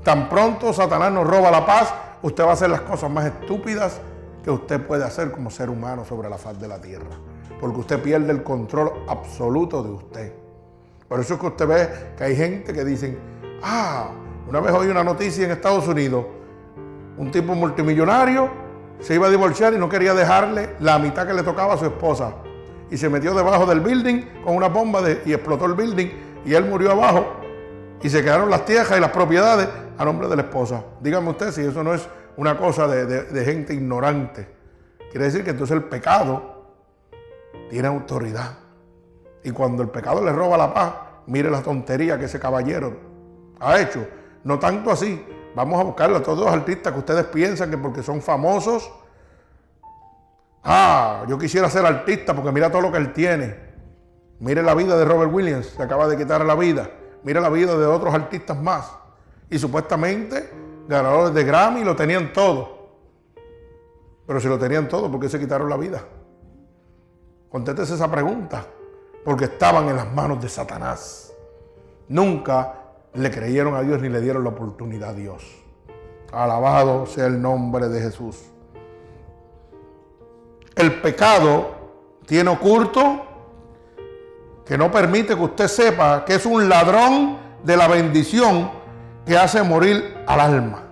Tan 0.03 0.29
pronto 0.29 0.73
Satanás 0.73 1.13
nos 1.13 1.27
roba 1.27 1.51
la 1.51 1.65
paz, 1.65 1.93
usted 2.23 2.45
va 2.45 2.51
a 2.51 2.53
hacer 2.55 2.71
las 2.71 2.81
cosas 2.81 3.11
más 3.11 3.27
estúpidas 3.27 4.01
que 4.43 4.51
usted 4.51 4.87
puede 4.87 5.05
hacer 5.05 5.31
como 5.31 5.51
ser 5.51 5.71
humano 5.71 6.05
sobre 6.05 6.29
la 6.29 6.39
faz 6.39 6.61
de 6.61 6.69
la 6.69 6.81
tierra. 6.81 7.11
Porque 7.61 7.81
usted 7.81 8.03
pierde 8.03 8.33
el 8.33 8.43
control 8.43 8.93
absoluto 9.09 9.83
de 9.83 9.91
usted. 9.91 10.33
Por 11.09 11.21
eso 11.21 11.35
es 11.35 11.41
que 11.41 11.47
usted 11.47 11.67
ve 11.67 11.89
que 12.17 12.25
hay 12.25 12.37
gente 12.37 12.73
que 12.73 12.85
dicen, 12.85 13.19
ah, 13.63 14.11
una 14.49 14.61
vez 14.61 14.73
oí 14.73 14.89
una 14.89 15.05
noticia 15.05 15.45
en 15.45 15.51
Estados 15.51 15.87
Unidos, 15.89 16.25
un 17.19 17.31
tipo 17.31 17.55
multimillonario 17.55 18.49
se 19.01 19.15
iba 19.15 19.27
a 19.27 19.31
divorciar 19.31 19.75
y 19.75 19.79
no 19.79 19.89
quería 19.89 20.15
dejarle 20.15 20.77
la 20.81 20.99
mitad 20.99 21.27
que 21.27 21.33
le 21.33 21.43
tocaba 21.43 21.75
a 21.75 21.77
su 21.77 21.87
esposa. 21.87 22.35
Y 22.91 22.97
se 22.97 23.09
metió 23.09 23.35
debajo 23.35 23.67
del 23.67 23.81
building 23.81 24.43
con 24.45 24.57
una 24.57 24.69
bomba 24.69 25.01
y 25.25 25.33
explotó 25.33 25.67
el 25.67 25.75
building 25.75 26.09
y 26.45 26.55
él 26.55 26.65
murió 26.65 26.93
abajo 26.93 27.27
y 28.03 28.09
se 28.09 28.23
quedaron 28.23 28.51
las 28.51 28.65
tierras 28.65 28.97
y 28.97 29.01
las 29.01 29.11
propiedades 29.11 29.69
a 29.97 30.05
nombre 30.05 30.29
de 30.29 30.37
la 30.37 30.43
esposa. 30.43 30.83
Dígame 31.01 31.31
usted 31.31 31.53
si 31.53 31.63
eso 31.63 31.83
no 31.83 31.95
es 31.95 32.09
una 32.41 32.57
cosa 32.57 32.89
de, 32.89 33.45
gente 33.45 33.75
ignorante. 33.75 34.49
Quiere 35.11 35.27
decir 35.27 35.45
que 35.45 35.51
entonces 35.51 35.77
el 35.77 35.85
pecado 35.85 36.73
tiene 37.69 37.87
autoridad. 37.87 38.57
Y 39.45 39.51
cuando 39.51 39.83
el 39.83 39.91
pecado 39.91 40.25
le 40.25 40.33
roba 40.33 40.57
la 40.57 40.73
paz, 40.73 40.95
mire 41.27 41.51
la 41.51 41.61
tontería 41.61 42.19
que 42.19 42.25
ese 42.25 42.41
caballero 42.41 42.97
ha 43.61 43.79
hecho. 43.79 44.09
No 44.43 44.59
tanto 44.59 44.91
así. 44.91 45.23
Vamos 45.55 45.79
a 45.79 45.85
buscarle 45.85 46.17
a 46.17 46.23
todos 46.23 46.39
los 46.39 46.49
artistas 46.49 46.95
que 46.95 46.99
ustedes 47.01 47.27
piensan 47.27 47.71
que 47.71 47.77
porque 47.77 48.03
son 48.03 48.23
famosos. 48.23 48.91
Ah, 50.65 51.27
yo 51.29 51.39
quisiera 51.39 51.69
ser 51.69 51.85
artista 51.85 52.35
porque 52.35 52.53
mira 52.53 52.71
todo 52.71 52.81
lo 52.81 52.91
que 52.91 52.99
él 52.99 53.13
tiene. 53.13 53.55
Mire 54.39 54.63
la 54.63 54.75
vida 54.75 54.97
de 54.97 55.05
Robert 55.05 55.31
Williams, 55.31 55.67
se 55.77 55.83
acaba 55.83 56.09
de 56.09 56.17
quitar 56.17 56.43
la 56.47 56.55
vida. 56.55 56.89
Mira 57.23 57.43
la 57.43 57.51
vida 57.51 57.77
de 57.77 57.85
otros 57.85 58.15
artistas 58.15 58.59
más. 58.59 58.91
Y 59.51 59.59
supuestamente 59.59 60.60
ganadores 60.91 61.33
de 61.33 61.45
Grammy 61.45 61.85
lo 61.85 61.95
tenían 61.95 62.33
todo. 62.33 62.81
Pero 64.27 64.41
si 64.41 64.49
lo 64.49 64.59
tenían 64.59 64.89
todo, 64.89 65.11
¿por 65.11 65.21
qué 65.21 65.29
se 65.29 65.39
quitaron 65.39 65.71
la 65.71 65.77
vida? 65.77 66.03
Contéstese 67.49 67.95
esa 67.95 68.11
pregunta. 68.11 68.67
Porque 69.25 69.45
estaban 69.45 69.89
en 69.89 69.97
las 69.97 70.13
manos 70.13 70.43
de 70.43 70.49
Satanás. 70.49 71.33
Nunca 72.09 72.75
le 73.15 73.31
creyeron 73.31 73.75
a 73.75 73.83
Dios 73.83 74.01
ni 74.01 74.09
le 74.09 74.21
dieron 74.21 74.45
la 74.45 74.51
oportunidad 74.51 75.11
a 75.11 75.15
Dios. 75.15 75.45
Alabado 76.33 77.07
sea 77.07 77.27
el 77.27 77.41
nombre 77.41 77.89
de 77.89 78.01
Jesús. 78.01 78.37
El 80.75 81.01
pecado 81.01 81.71
tiene 82.27 82.51
oculto 82.51 83.27
que 84.65 84.79
no 84.79 84.91
permite 84.91 85.35
que 85.35 85.43
usted 85.43 85.69
sepa 85.69 86.25
que 86.25 86.35
es 86.35 86.47
un 86.47 86.69
ladrón 86.69 87.39
de 87.63 87.77
la 87.77 87.89
bendición 87.89 88.80
que 89.31 89.39
hace 89.39 89.63
morir 89.63 90.25
al 90.27 90.41
alma. 90.41 90.83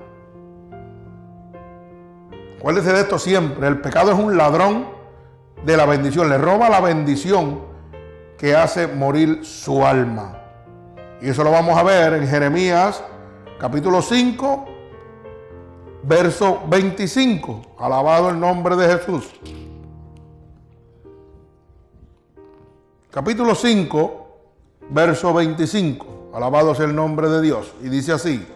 Acuérdese 2.57 2.93
de 2.93 3.01
esto 3.01 3.19
siempre, 3.19 3.67
el 3.67 3.81
pecado 3.81 4.13
es 4.13 4.17
un 4.17 4.37
ladrón 4.37 4.87
de 5.65 5.77
la 5.77 5.85
bendición, 5.87 6.29
le 6.29 6.39
roba 6.39 6.69
la 6.69 6.81
bendición 6.81 7.63
que 8.39 8.55
hace 8.55 8.87
morir 8.87 9.45
su 9.45 9.85
alma. 9.85 10.41
Y 11.21 11.31
eso 11.31 11.43
lo 11.43 11.51
vamos 11.51 11.77
a 11.77 11.83
ver 11.83 12.13
en 12.13 12.29
Jeremías 12.29 13.03
capítulo 13.59 14.01
5, 14.01 14.67
verso 16.05 16.63
25. 16.69 17.75
Alabado 17.77 18.31
el 18.31 18.39
nombre 18.39 18.77
de 18.77 18.99
Jesús. 18.99 19.33
capítulo 23.11 23.57
5, 23.57 24.29
verso 24.91 25.35
25. 25.35 26.18
Alabado 26.39 26.73
sea 26.73 26.87
el 26.87 26.95
nombre 26.95 27.29
de 27.29 27.43
Dios. 27.43 27.75
Y 27.83 27.89
dice 27.89 28.13
así. 28.13 28.47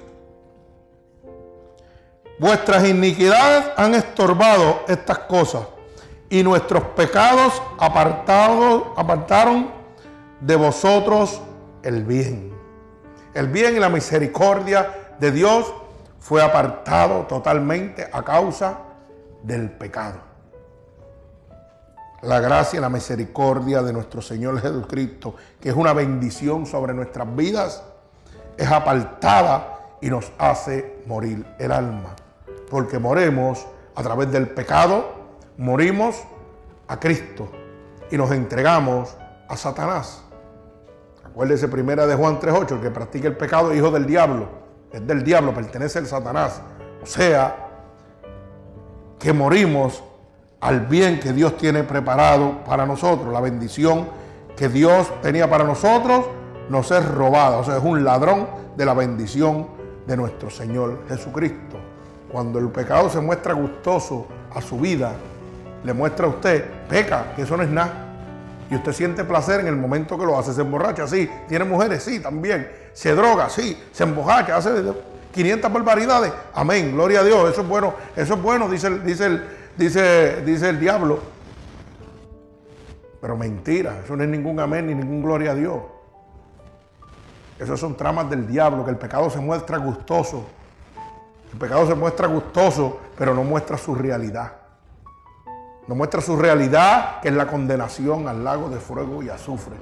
Vuestras 2.38 2.88
iniquidades 2.88 3.64
han 3.76 3.96
estorbado 3.96 4.82
estas 4.86 5.18
cosas 5.18 5.66
y 6.30 6.44
nuestros 6.44 6.84
pecados 6.94 7.60
apartaron 7.78 9.72
de 10.40 10.54
vosotros 10.54 11.40
el 11.82 12.04
bien. 12.04 12.54
El 13.34 13.48
bien 13.48 13.74
y 13.74 13.80
la 13.80 13.88
misericordia 13.88 15.14
de 15.18 15.32
Dios 15.32 15.74
fue 16.20 16.40
apartado 16.40 17.26
totalmente 17.26 18.08
a 18.12 18.22
causa 18.22 18.78
del 19.42 19.68
pecado 19.72 20.31
la 22.22 22.40
gracia 22.40 22.78
y 22.78 22.80
la 22.80 22.88
misericordia 22.88 23.82
de 23.82 23.92
nuestro 23.92 24.22
Señor 24.22 24.60
Jesucristo, 24.60 25.34
que 25.60 25.70
es 25.70 25.74
una 25.74 25.92
bendición 25.92 26.66
sobre 26.66 26.94
nuestras 26.94 27.34
vidas, 27.34 27.82
es 28.56 28.70
apartada 28.70 29.96
y 30.00 30.08
nos 30.08 30.30
hace 30.38 31.02
morir 31.06 31.44
el 31.58 31.72
alma. 31.72 32.14
Porque 32.70 32.98
moremos 32.98 33.66
a 33.94 34.02
través 34.02 34.30
del 34.30 34.48
pecado, 34.48 35.12
morimos 35.58 36.22
a 36.88 36.98
Cristo 36.98 37.50
y 38.10 38.16
nos 38.16 38.30
entregamos 38.30 39.16
a 39.48 39.56
Satanás. 39.56 40.22
Acuérdese 41.24 41.66
primera 41.66 42.06
de 42.06 42.14
Juan 42.14 42.38
3.8, 42.38 42.72
el 42.72 42.80
que 42.80 42.90
practica 42.90 43.26
el 43.26 43.36
pecado 43.36 43.72
es 43.72 43.78
hijo 43.78 43.90
del 43.90 44.06
diablo, 44.06 44.48
es 44.92 45.04
del 45.06 45.24
diablo, 45.24 45.52
pertenece 45.52 45.98
al 45.98 46.06
Satanás. 46.06 46.60
O 47.02 47.06
sea, 47.06 47.68
que 49.18 49.32
morimos 49.32 50.02
al 50.62 50.86
bien 50.86 51.18
que 51.18 51.32
Dios 51.32 51.56
tiene 51.56 51.82
preparado 51.82 52.62
para 52.64 52.86
nosotros. 52.86 53.32
La 53.32 53.40
bendición 53.40 54.06
que 54.56 54.68
Dios 54.68 55.10
tenía 55.20 55.50
para 55.50 55.64
nosotros 55.64 56.24
nos 56.68 56.88
es 56.92 57.04
robada. 57.04 57.58
O 57.58 57.64
sea, 57.64 57.78
es 57.78 57.82
un 57.82 58.04
ladrón 58.04 58.46
de 58.76 58.86
la 58.86 58.94
bendición 58.94 59.66
de 60.06 60.16
nuestro 60.16 60.50
Señor 60.50 61.00
Jesucristo. 61.08 61.76
Cuando 62.30 62.60
el 62.60 62.68
pecado 62.68 63.10
se 63.10 63.20
muestra 63.20 63.54
gustoso 63.54 64.28
a 64.54 64.60
su 64.62 64.78
vida, 64.78 65.12
le 65.82 65.92
muestra 65.92 66.26
a 66.26 66.30
usted, 66.30 66.64
peca, 66.88 67.32
que 67.34 67.42
eso 67.42 67.56
no 67.56 67.64
es 67.64 67.68
nada. 67.68 68.10
Y 68.70 68.76
usted 68.76 68.92
siente 68.92 69.24
placer 69.24 69.60
en 69.60 69.66
el 69.66 69.76
momento 69.76 70.16
que 70.16 70.24
lo 70.24 70.38
hace. 70.38 70.52
Se 70.52 70.60
emborracha, 70.60 71.08
sí. 71.08 71.28
Tiene 71.48 71.64
mujeres, 71.64 72.04
sí, 72.04 72.20
también. 72.20 72.70
Se 72.92 73.16
droga, 73.16 73.50
sí. 73.50 73.82
Se 73.90 74.04
emborracha, 74.04 74.56
hace 74.56 74.70
500 75.32 75.72
barbaridades. 75.72 76.32
Amén. 76.54 76.92
Gloria 76.92 77.20
a 77.20 77.24
Dios. 77.24 77.50
Eso 77.50 77.62
es 77.62 77.68
bueno. 77.68 77.94
Eso 78.14 78.34
es 78.34 78.42
bueno, 78.42 78.68
dice, 78.68 78.88
dice 79.00 79.26
el, 79.26 79.61
dice, 79.76 80.42
dice 80.42 80.68
el 80.68 80.80
diablo. 80.80 81.20
Pero 83.20 83.36
mentira, 83.36 84.00
eso 84.04 84.16
no 84.16 84.24
es 84.24 84.28
ningún 84.28 84.58
amén 84.58 84.86
ni 84.86 84.94
ningún 84.94 85.22
gloria 85.22 85.52
a 85.52 85.54
Dios. 85.54 85.80
Esas 87.58 87.78
son 87.78 87.96
tramas 87.96 88.28
del 88.28 88.46
diablo, 88.46 88.84
que 88.84 88.90
el 88.90 88.96
pecado 88.96 89.30
se 89.30 89.38
muestra 89.38 89.76
gustoso. 89.76 90.44
El 91.52 91.58
pecado 91.58 91.86
se 91.86 91.94
muestra 91.94 92.26
gustoso, 92.26 92.98
pero 93.16 93.34
no 93.34 93.44
muestra 93.44 93.78
su 93.78 93.94
realidad. 93.94 94.52
No 95.86 95.94
muestra 95.94 96.20
su 96.20 96.36
realidad, 96.36 97.20
que 97.20 97.28
es 97.28 97.34
la 97.34 97.46
condenación 97.46 98.26
al 98.26 98.42
lago 98.42 98.68
de 98.68 98.80
fuego 98.80 99.22
y 99.22 99.28
azufre. 99.28 99.74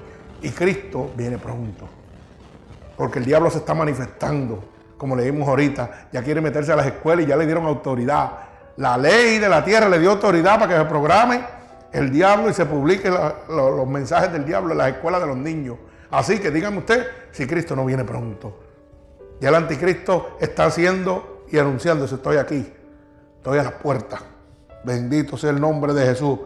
Y 0.43 0.51
Cristo 0.51 1.11
viene 1.17 1.39
pronto. 1.39 1.89
Porque 2.97 3.19
el 3.19 3.25
diablo 3.25 3.51
se 3.51 3.59
está 3.59 3.73
manifestando 3.73 4.63
como 5.01 5.17
leímos 5.17 5.49
ahorita, 5.49 6.09
ya 6.13 6.23
quiere 6.23 6.43
meterse 6.43 6.75
a 6.75 6.77
las 6.77 6.87
escuelas 6.87 7.25
y 7.25 7.29
ya 7.29 7.35
le 7.35 7.47
dieron 7.47 7.65
autoridad. 7.65 8.33
La 8.77 8.97
ley 8.97 9.39
de 9.39 9.49
la 9.49 9.65
tierra 9.65 9.89
le 9.89 9.99
dio 9.99 10.13
autoridad 10.13 10.59
para 10.59 10.69
que 10.75 10.81
se 10.81 10.89
programe 10.89 11.41
el 11.93 12.11
diablo 12.11 12.49
y 12.51 12.55
se 12.55 12.67
publique 12.67 13.11
los 13.49 13.87
mensajes 13.87 14.33
del 14.33 14.45
diablo 14.45 14.73
en 14.73 14.79
las 14.79 14.89
escuelas 14.89 15.21
de 15.21 15.27
los 15.27 15.37
niños. 15.37 15.77
Así 16.11 16.39
que 16.39 16.51
dígame 16.51 16.79
usted 16.79 17.07
si 17.31 17.47
Cristo 17.47 17.77
no 17.77 17.85
viene 17.85 18.05
pronto. 18.05 18.59
Ya 19.41 19.49
el 19.49 19.55
anticristo 19.55 20.37
está 20.41 20.67
haciendo 20.67 21.45
y 21.51 21.59
anunciándose, 21.59 22.17
estoy 22.17 22.37
aquí, 22.37 22.73
estoy 23.37 23.59
a 23.59 23.63
las 23.63 23.73
puertas. 23.73 24.21
Bendito 24.85 25.37
sea 25.37 25.51
el 25.51 25.61
nombre 25.61 25.93
de 25.93 26.07
Jesús. 26.07 26.39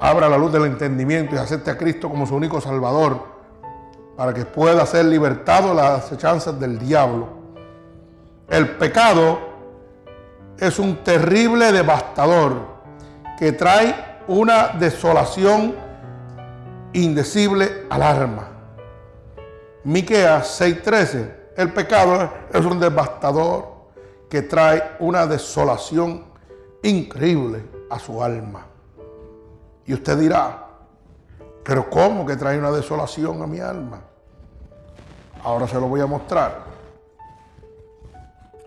Abra 0.00 0.28
la 0.28 0.36
luz 0.36 0.52
del 0.52 0.64
entendimiento 0.64 1.34
y 1.34 1.38
acepte 1.38 1.70
a 1.70 1.78
Cristo 1.78 2.08
como 2.08 2.26
su 2.26 2.34
único 2.34 2.60
Salvador 2.60 3.32
para 4.16 4.34
que 4.34 4.44
pueda 4.44 4.84
ser 4.86 5.06
libertado 5.06 5.70
de 5.70 5.74
las 5.76 6.04
acechanzas 6.04 6.58
del 6.58 6.78
diablo. 6.78 7.28
El 8.48 8.70
pecado 8.76 9.51
es 10.62 10.78
un 10.78 11.02
terrible 11.02 11.72
devastador 11.72 12.52
que 13.36 13.50
trae 13.50 14.20
una 14.28 14.68
desolación 14.68 15.74
indecible 16.92 17.86
al 17.90 18.00
alma. 18.00 18.48
Miqueas 19.82 20.60
6:13, 20.60 21.34
el 21.56 21.72
pecado 21.72 22.30
es 22.52 22.64
un 22.64 22.78
devastador 22.78 23.72
que 24.30 24.42
trae 24.42 24.92
una 25.00 25.26
desolación 25.26 26.26
increíble 26.84 27.64
a 27.90 27.98
su 27.98 28.22
alma. 28.22 28.64
Y 29.84 29.94
usted 29.94 30.16
dirá, 30.16 30.68
pero 31.64 31.90
¿cómo 31.90 32.24
que 32.24 32.36
trae 32.36 32.56
una 32.56 32.70
desolación 32.70 33.42
a 33.42 33.48
mi 33.48 33.58
alma? 33.58 34.00
Ahora 35.42 35.66
se 35.66 35.74
lo 35.74 35.88
voy 35.88 36.00
a 36.02 36.06
mostrar. 36.06 36.60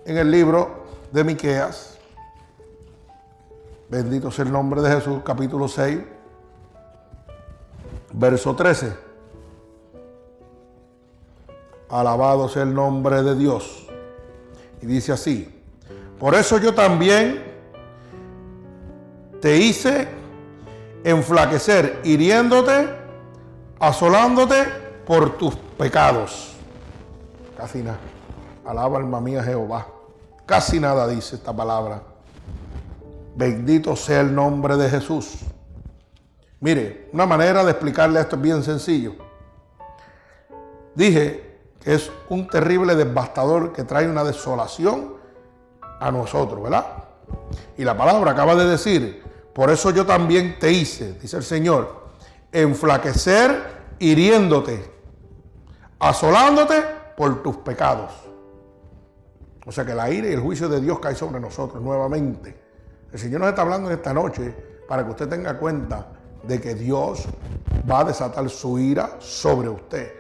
En 0.06 0.18
el 0.18 0.30
libro 0.30 0.85
de 1.16 1.24
Miqueas, 1.24 1.98
bendito 3.90 4.30
sea 4.30 4.44
el 4.44 4.52
nombre 4.52 4.82
de 4.82 4.92
Jesús, 4.92 5.22
capítulo 5.24 5.70
6, 5.70 6.00
verso 8.12 8.54
13. 8.54 8.94
Alabado 11.90 12.50
sea 12.50 12.64
el 12.64 12.74
nombre 12.74 13.24
de 13.24 13.34
Dios. 13.34 13.88
Y 14.82 14.88
dice 14.88 15.14
así, 15.14 15.64
por 16.20 16.36
eso 16.36 16.58
yo 16.58 16.74
también 16.74 17.46
te 19.40 19.56
hice 19.56 20.10
enflaquecer, 21.06 22.02
hiriéndote, 22.04 22.90
asolándote 23.80 24.66
por 25.08 25.38
tus 25.38 25.56
pecados. 25.78 26.58
Casi 27.56 27.82
nada. 27.82 28.00
Alaba 28.66 28.98
alma 28.98 29.22
mía 29.22 29.42
Jehová. 29.42 29.95
Casi 30.46 30.80
nada 30.80 31.08
dice 31.08 31.36
esta 31.36 31.56
palabra. 31.56 32.02
Bendito 33.36 33.96
sea 33.96 34.22
el 34.22 34.34
nombre 34.34 34.78
de 34.78 34.90
Jesús. 34.90 35.40
Mire, 36.60 37.10
una 37.14 37.26
manera 37.26 37.64
de 37.64 37.72
explicarle 37.72 38.20
esto 38.20 38.36
es 38.36 38.42
bien 38.42 38.64
sencillo. 38.64 39.16
Dije 40.94 41.60
que 41.84 41.96
es 41.96 42.12
un 42.30 42.48
terrible 42.48 42.96
devastador 42.96 43.74
que 43.74 43.84
trae 43.84 44.08
una 44.08 44.24
desolación 44.24 45.16
a 46.00 46.12
nosotros, 46.12 46.64
¿verdad? 46.64 46.86
Y 47.78 47.84
la 47.84 47.98
palabra 47.98 48.32
acaba 48.32 48.56
de 48.56 48.66
decir, 48.66 49.24
por 49.54 49.70
eso 49.70 49.92
yo 49.92 50.06
también 50.06 50.58
te 50.60 50.72
hice, 50.72 51.14
dice 51.14 51.38
el 51.38 51.44
Señor, 51.44 52.06
enflaquecer 52.52 53.76
hiriéndote, 54.00 54.92
asolándote 56.00 56.84
por 57.18 57.44
tus 57.44 57.58
pecados. 57.58 58.25
O 59.66 59.72
sea 59.72 59.86
que 59.86 59.96
la 59.96 60.10
ira 60.10 60.30
y 60.30 60.34
el 60.34 60.40
juicio 60.40 60.70
de 60.70 60.80
Dios 60.80 61.00
cae 61.00 61.16
sobre 61.16 61.40
nosotros 61.40 61.82
nuevamente. 61.82 62.56
El 63.12 63.20
Señor 63.20 63.42
nos 63.42 63.50
está 63.50 63.64
hablando 63.64 63.90
en 63.90 63.98
esta 63.98 64.14
noche 64.14 64.56
para 64.88 65.04
que 65.04 65.12
usted 65.12 65.28
tenga 65.28 65.58
cuenta 65.58 66.08
de 66.44 66.62
que 66.62 66.76
Dios 66.76 67.28
va 67.90 68.02
a 68.02 68.04
desatar 68.04 68.48
su 68.50 68.78
ira 68.78 69.18
sobre 69.20 69.70
usted. 69.70 70.12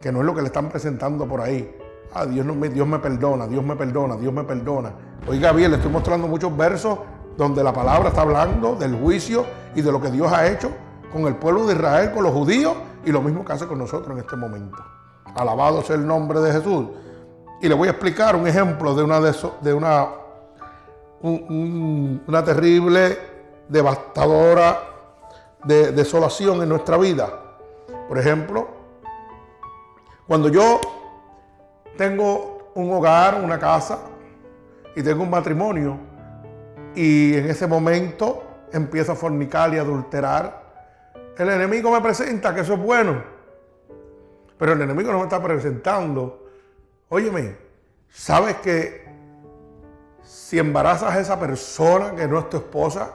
Que 0.00 0.12
no 0.12 0.20
es 0.20 0.26
lo 0.26 0.34
que 0.34 0.42
le 0.42 0.48
están 0.48 0.68
presentando 0.68 1.26
por 1.26 1.40
ahí. 1.40 1.74
Ah, 2.12 2.26
Dios, 2.26 2.44
no 2.44 2.54
me, 2.54 2.68
Dios 2.68 2.86
me 2.86 2.98
perdona, 2.98 3.46
Dios 3.46 3.64
me 3.64 3.76
perdona, 3.76 4.16
Dios 4.16 4.32
me 4.32 4.44
perdona. 4.44 4.92
Oiga 5.28 5.52
bien, 5.52 5.70
le 5.70 5.78
estoy 5.78 5.90
mostrando 5.90 6.28
muchos 6.28 6.54
versos 6.56 6.98
donde 7.36 7.62
la 7.62 7.72
palabra 7.72 8.10
está 8.10 8.22
hablando 8.22 8.76
del 8.76 8.94
juicio 8.96 9.44
y 9.74 9.82
de 9.82 9.92
lo 9.92 10.00
que 10.00 10.10
Dios 10.10 10.32
ha 10.32 10.46
hecho 10.46 10.70
con 11.12 11.26
el 11.26 11.36
pueblo 11.36 11.66
de 11.66 11.74
Israel, 11.74 12.12
con 12.12 12.24
los 12.24 12.32
judíos 12.32 12.76
y 13.04 13.12
lo 13.12 13.22
mismo 13.22 13.44
que 13.44 13.52
hace 13.52 13.66
con 13.66 13.78
nosotros 13.78 14.16
en 14.16 14.24
este 14.24 14.36
momento. 14.36 14.78
Alabado 15.34 15.82
sea 15.82 15.96
el 15.96 16.06
nombre 16.06 16.40
de 16.40 16.52
Jesús. 16.52 16.86
Y 17.60 17.68
le 17.68 17.74
voy 17.74 17.88
a 17.88 17.92
explicar 17.92 18.36
un 18.36 18.46
ejemplo 18.46 18.94
de 18.94 19.02
una, 19.02 19.20
de 19.20 19.74
una, 19.74 20.08
una 21.22 22.44
terrible, 22.44 23.18
devastadora 23.68 24.78
de 25.64 25.92
desolación 25.92 26.62
en 26.62 26.68
nuestra 26.68 26.96
vida. 26.96 27.28
Por 28.08 28.18
ejemplo, 28.18 28.68
cuando 30.26 30.48
yo 30.48 30.80
tengo 31.96 32.70
un 32.74 32.92
hogar, 32.92 33.40
una 33.42 33.58
casa 33.58 34.00
y 34.94 35.02
tengo 35.02 35.22
un 35.22 35.30
matrimonio 35.30 35.98
y 36.94 37.34
en 37.34 37.50
ese 37.50 37.66
momento 37.66 38.42
empiezo 38.72 39.12
a 39.12 39.14
fornicar 39.14 39.72
y 39.74 39.78
adulterar, 39.78 40.66
el 41.38 41.50
enemigo 41.50 41.90
me 41.90 42.00
presenta 42.00 42.54
que 42.54 42.60
eso 42.60 42.74
es 42.74 42.80
bueno. 42.80 43.22
Pero 44.58 44.72
el 44.72 44.82
enemigo 44.82 45.12
no 45.12 45.18
me 45.18 45.24
está 45.24 45.42
presentando. 45.42 46.45
Óyeme, 47.08 47.56
¿sabes 48.08 48.56
que 48.56 49.06
si 50.22 50.58
embarazas 50.58 51.14
a 51.14 51.20
esa 51.20 51.38
persona 51.38 52.14
que 52.14 52.26
no 52.26 52.38
es 52.38 52.50
tu 52.50 52.56
esposa, 52.56 53.14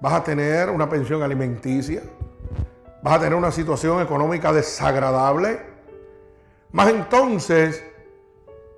vas 0.00 0.12
a 0.12 0.22
tener 0.22 0.68
una 0.70 0.88
pensión 0.88 1.22
alimenticia, 1.22 2.02
vas 3.02 3.14
a 3.14 3.20
tener 3.20 3.34
una 3.34 3.50
situación 3.50 4.02
económica 4.02 4.52
desagradable. 4.52 5.60
Más 6.72 6.88
entonces, 6.88 7.82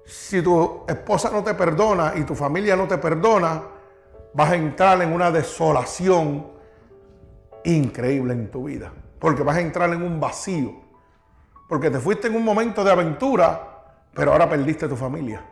si 0.04 0.40
tu 0.40 0.84
esposa 0.86 1.30
no 1.30 1.42
te 1.42 1.54
perdona 1.54 2.12
y 2.16 2.22
tu 2.22 2.34
familia 2.34 2.76
no 2.76 2.86
te 2.86 2.98
perdona, 2.98 3.62
vas 4.34 4.50
a 4.50 4.56
entrar 4.56 5.02
en 5.02 5.12
una 5.12 5.30
desolación 5.30 6.46
increíble 7.64 8.34
en 8.34 8.50
tu 8.50 8.64
vida. 8.64 8.92
Porque 9.18 9.42
vas 9.42 9.56
a 9.56 9.60
entrar 9.60 9.92
en 9.92 10.02
un 10.02 10.20
vacío. 10.20 10.74
Porque 11.68 11.90
te 11.90 11.98
fuiste 11.98 12.28
en 12.28 12.36
un 12.36 12.44
momento 12.44 12.84
de 12.84 12.92
aventura, 12.92 13.67
pero 14.18 14.32
ahora 14.32 14.50
perdiste 14.50 14.86
tu 14.86 14.96
familia. 14.96 15.42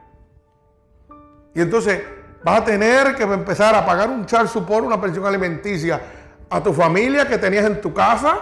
Y 1.54 1.62
entonces 1.62 2.02
Vas 2.46 2.60
a 2.60 2.64
tener 2.64 3.16
que 3.16 3.24
empezar 3.24 3.74
a 3.74 3.84
pagar 3.84 4.08
un 4.08 4.24
char 4.24 4.46
por 4.64 4.84
una 4.84 5.00
pensión 5.00 5.26
alimenticia 5.26 6.00
a 6.48 6.62
tu 6.62 6.72
familia 6.72 7.26
que 7.26 7.38
tenías 7.38 7.66
en 7.66 7.80
tu 7.80 7.92
casa 7.92 8.38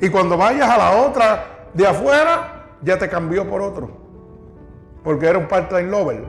y 0.00 0.08
cuando 0.08 0.38
vayas 0.38 0.66
a 0.66 0.78
la 0.78 0.90
otra 0.92 1.68
de 1.74 1.86
afuera 1.86 2.78
ya 2.80 2.96
te 2.96 3.06
cambió 3.06 3.46
por 3.46 3.60
otro. 3.60 3.90
Porque 5.04 5.26
era 5.26 5.36
un 5.36 5.46
part-time 5.46 5.90
lover. 5.90 6.24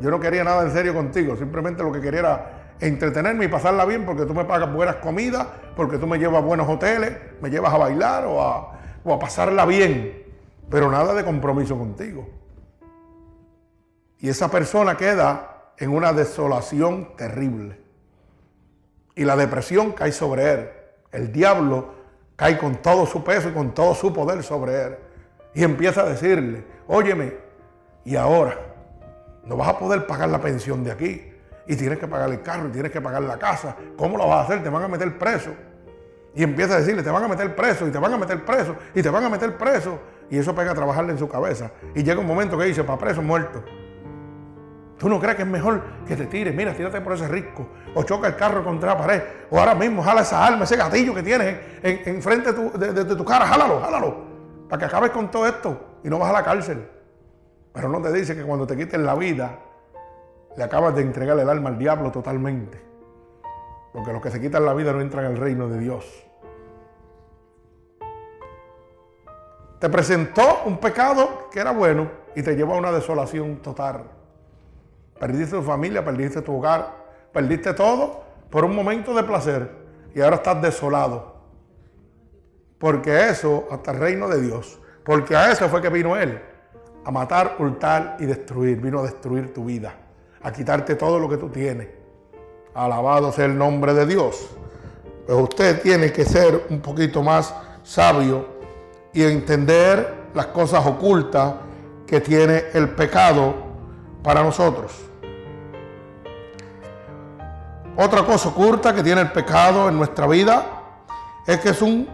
Yo 0.00 0.10
no 0.10 0.18
quería 0.18 0.42
nada 0.42 0.62
en 0.62 0.70
serio 0.70 0.94
contigo, 0.94 1.36
simplemente 1.36 1.82
lo 1.82 1.92
que 1.92 2.00
quería 2.00 2.20
era 2.20 2.76
entretenerme 2.80 3.44
y 3.44 3.48
pasarla 3.48 3.84
bien 3.84 4.06
porque 4.06 4.24
tú 4.24 4.32
me 4.32 4.46
pagas 4.46 4.72
buenas 4.72 4.96
comidas, 4.96 5.46
porque 5.76 5.98
tú 5.98 6.06
me 6.06 6.18
llevas 6.18 6.42
a 6.42 6.46
buenos 6.46 6.66
hoteles, 6.66 7.18
me 7.42 7.50
llevas 7.50 7.74
a 7.74 7.76
bailar 7.76 8.24
o 8.24 8.40
a 8.42 9.18
pasarla 9.18 9.66
bien, 9.66 10.24
pero 10.70 10.90
nada 10.90 11.12
de 11.12 11.22
compromiso 11.22 11.76
contigo. 11.76 12.39
Y 14.20 14.28
esa 14.28 14.50
persona 14.50 14.96
queda 14.96 15.72
en 15.78 15.90
una 15.90 16.12
desolación 16.12 17.16
terrible. 17.16 17.80
Y 19.14 19.24
la 19.24 19.34
depresión 19.36 19.92
cae 19.92 20.12
sobre 20.12 20.52
él. 20.52 20.70
El 21.10 21.32
diablo 21.32 21.94
cae 22.36 22.58
con 22.58 22.76
todo 22.76 23.06
su 23.06 23.24
peso 23.24 23.48
y 23.48 23.52
con 23.52 23.74
todo 23.74 23.94
su 23.94 24.12
poder 24.12 24.42
sobre 24.42 24.82
él. 24.82 24.96
Y 25.54 25.64
empieza 25.64 26.02
a 26.02 26.04
decirle, 26.04 26.64
óyeme, 26.86 27.34
y 28.04 28.16
ahora 28.16 28.58
no 29.44 29.56
vas 29.56 29.68
a 29.68 29.78
poder 29.78 30.06
pagar 30.06 30.28
la 30.28 30.40
pensión 30.40 30.84
de 30.84 30.92
aquí. 30.92 31.32
Y 31.66 31.76
tienes 31.76 31.98
que 31.98 32.06
pagar 32.06 32.30
el 32.30 32.42
carro 32.42 32.68
y 32.68 32.72
tienes 32.72 32.92
que 32.92 33.00
pagar 33.00 33.22
la 33.22 33.38
casa. 33.38 33.76
¿Cómo 33.96 34.18
lo 34.18 34.26
vas 34.26 34.38
a 34.38 34.44
hacer? 34.44 34.62
Te 34.62 34.68
van 34.68 34.82
a 34.82 34.88
meter 34.88 35.16
preso. 35.18 35.50
Y 36.34 36.42
empieza 36.42 36.74
a 36.74 36.78
decirle, 36.78 37.02
te 37.02 37.10
van 37.10 37.24
a 37.24 37.28
meter 37.28 37.54
preso 37.56 37.86
y 37.88 37.90
te 37.90 37.98
van 37.98 38.12
a 38.12 38.18
meter 38.18 38.44
preso 38.44 38.76
y 38.94 39.02
te 39.02 39.10
van 39.10 39.24
a 39.24 39.28
meter 39.28 39.56
preso. 39.56 39.98
Y 40.30 40.38
eso 40.38 40.54
pega 40.54 40.72
a 40.72 40.74
trabajarle 40.74 41.12
en 41.12 41.18
su 41.18 41.28
cabeza. 41.28 41.70
Y 41.94 42.02
llega 42.02 42.20
un 42.20 42.26
momento 42.26 42.56
que 42.56 42.64
dice, 42.64 42.84
para 42.84 42.98
preso 42.98 43.22
muerto. 43.22 43.64
¿Tú 45.00 45.08
no 45.08 45.18
crees 45.18 45.34
que 45.34 45.42
es 45.42 45.48
mejor 45.48 45.80
que 46.06 46.14
te 46.14 46.26
tires? 46.26 46.54
Mira, 46.54 46.74
tírate 46.74 47.00
por 47.00 47.14
ese 47.14 47.26
risco. 47.26 47.66
O 47.94 48.02
choca 48.02 48.28
el 48.28 48.36
carro 48.36 48.62
contra 48.62 48.92
la 48.92 48.98
pared. 48.98 49.22
O 49.50 49.58
ahora 49.58 49.74
mismo 49.74 50.02
jala 50.02 50.20
esa 50.20 50.44
arma, 50.44 50.64
ese 50.64 50.76
gatillo 50.76 51.14
que 51.14 51.22
tienes 51.22 51.56
en, 51.82 52.20
frente 52.20 52.52
de 52.52 53.16
tu, 53.16 53.24
cara. 53.24 53.46
Jálalo, 53.46 53.80
jálalo. 53.80 54.16
Para 54.68 54.78
que 54.78 54.84
acabes 54.84 55.10
con 55.10 55.30
todo 55.30 55.46
esto 55.46 56.00
y 56.04 56.10
no 56.10 56.18
vas 56.18 56.28
a 56.28 56.34
la 56.34 56.44
cárcel. 56.44 56.86
Pero 57.72 57.88
no 57.88 58.02
te 58.02 58.12
dice 58.12 58.36
que 58.36 58.42
cuando 58.42 58.66
te 58.66 58.76
quiten 58.76 59.06
la 59.06 59.14
vida, 59.14 59.58
le 60.54 60.62
acabas 60.62 60.94
de 60.94 61.00
entregar 61.00 61.38
el 61.38 61.48
alma 61.48 61.70
al 61.70 61.78
diablo 61.78 62.10
totalmente. 62.10 62.78
Porque 63.94 64.12
los 64.12 64.20
que 64.20 64.30
se 64.30 64.38
quitan 64.38 64.66
la 64.66 64.74
vida 64.74 64.92
no 64.92 65.00
entran 65.00 65.24
al 65.24 65.38
reino 65.38 65.66
de 65.66 65.78
Dios. 65.78 66.26
Te 69.78 69.88
presentó 69.88 70.64
un 70.66 70.76
pecado 70.76 71.48
que 71.50 71.58
era 71.58 71.70
bueno 71.70 72.10
y 72.36 72.42
te 72.42 72.54
llevó 72.54 72.74
a 72.74 72.76
una 72.76 72.92
desolación 72.92 73.62
total. 73.62 74.19
Perdiste 75.20 75.54
tu 75.54 75.62
familia, 75.62 76.02
perdiste 76.02 76.40
tu 76.40 76.56
hogar, 76.56 76.94
perdiste 77.30 77.74
todo 77.74 78.22
por 78.48 78.64
un 78.64 78.74
momento 78.74 79.14
de 79.14 79.22
placer 79.22 79.70
y 80.14 80.20
ahora 80.22 80.36
estás 80.36 80.62
desolado. 80.62 81.36
Porque 82.78 83.28
eso, 83.28 83.68
hasta 83.70 83.90
el 83.90 83.98
reino 83.98 84.28
de 84.28 84.40
Dios, 84.40 84.80
porque 85.04 85.36
a 85.36 85.52
eso 85.52 85.68
fue 85.68 85.82
que 85.82 85.90
vino 85.90 86.16
Él, 86.16 86.40
a 87.04 87.10
matar, 87.10 87.56
hurtar 87.58 88.16
y 88.18 88.24
destruir. 88.24 88.80
Vino 88.80 89.00
a 89.00 89.02
destruir 89.02 89.52
tu 89.52 89.66
vida, 89.66 89.92
a 90.42 90.50
quitarte 90.50 90.94
todo 90.94 91.18
lo 91.18 91.28
que 91.28 91.36
tú 91.36 91.50
tienes. 91.50 91.88
Alabado 92.72 93.30
sea 93.30 93.44
el 93.44 93.58
nombre 93.58 93.92
de 93.92 94.06
Dios. 94.06 94.48
Pues 95.26 95.38
usted 95.38 95.82
tiene 95.82 96.10
que 96.12 96.24
ser 96.24 96.66
un 96.70 96.80
poquito 96.80 97.22
más 97.22 97.54
sabio 97.82 98.46
y 99.12 99.22
entender 99.22 100.30
las 100.32 100.46
cosas 100.46 100.86
ocultas 100.86 101.56
que 102.06 102.22
tiene 102.22 102.64
el 102.72 102.88
pecado 102.88 103.54
para 104.22 104.42
nosotros. 104.42 105.09
Otra 107.96 108.24
cosa 108.24 108.48
oculta 108.50 108.94
que 108.94 109.02
tiene 109.02 109.20
el 109.22 109.32
pecado 109.32 109.88
en 109.88 109.96
nuestra 109.96 110.26
vida 110.26 110.64
es 111.46 111.58
que 111.60 111.70
es 111.70 111.82
un, 111.82 112.08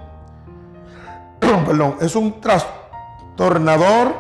perdón, 1.41 1.97
es 2.01 2.17
un 2.17 2.41
trastornador 2.41 4.15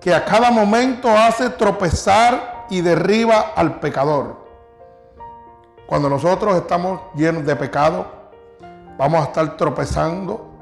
que 0.00 0.14
a 0.14 0.24
cada 0.24 0.50
momento 0.50 1.08
hace 1.08 1.50
tropezar 1.50 2.66
y 2.70 2.80
derriba 2.80 3.52
al 3.54 3.78
pecador. 3.80 4.44
Cuando 5.86 6.08
nosotros 6.08 6.56
estamos 6.56 7.00
llenos 7.14 7.44
de 7.46 7.54
pecado, 7.54 8.06
vamos 8.98 9.20
a 9.20 9.24
estar 9.24 9.56
tropezando 9.56 10.52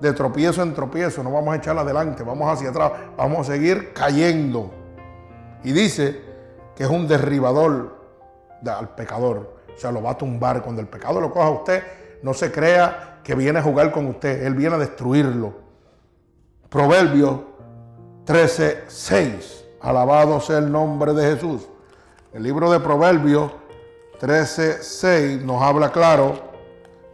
de 0.00 0.12
tropiezo 0.12 0.62
en 0.62 0.74
tropiezo, 0.74 1.22
no 1.22 1.30
vamos 1.30 1.54
a 1.54 1.58
echar 1.58 1.78
adelante, 1.78 2.24
vamos 2.24 2.52
hacia 2.52 2.70
atrás, 2.70 2.90
vamos 3.16 3.48
a 3.48 3.52
seguir 3.52 3.92
cayendo. 3.92 4.72
Y 5.62 5.70
dice 5.70 6.20
que 6.74 6.82
es 6.82 6.90
un 6.90 7.06
derribador 7.06 8.01
al 8.66 8.94
pecador, 8.94 9.56
o 9.74 9.78
sea, 9.78 9.90
lo 9.90 10.02
va 10.02 10.10
a 10.10 10.18
tumbar. 10.18 10.62
Cuando 10.62 10.80
el 10.80 10.88
pecado 10.88 11.20
lo 11.20 11.30
coja 11.30 11.46
a 11.46 11.50
usted, 11.50 11.82
no 12.22 12.34
se 12.34 12.50
crea 12.52 13.20
que 13.22 13.34
viene 13.34 13.58
a 13.58 13.62
jugar 13.62 13.90
con 13.92 14.06
usted, 14.06 14.44
él 14.44 14.54
viene 14.54 14.76
a 14.76 14.78
destruirlo. 14.78 15.54
Proverbio 16.68 17.44
13, 18.24 18.84
6. 18.86 19.64
Alabado 19.80 20.40
sea 20.40 20.58
el 20.58 20.70
nombre 20.70 21.12
de 21.12 21.34
Jesús. 21.34 21.68
El 22.32 22.44
libro 22.44 22.70
de 22.70 22.80
Proverbios 22.80 23.52
13, 24.20 24.82
6 24.82 25.42
nos 25.42 25.60
habla 25.60 25.90
claro 25.90 26.34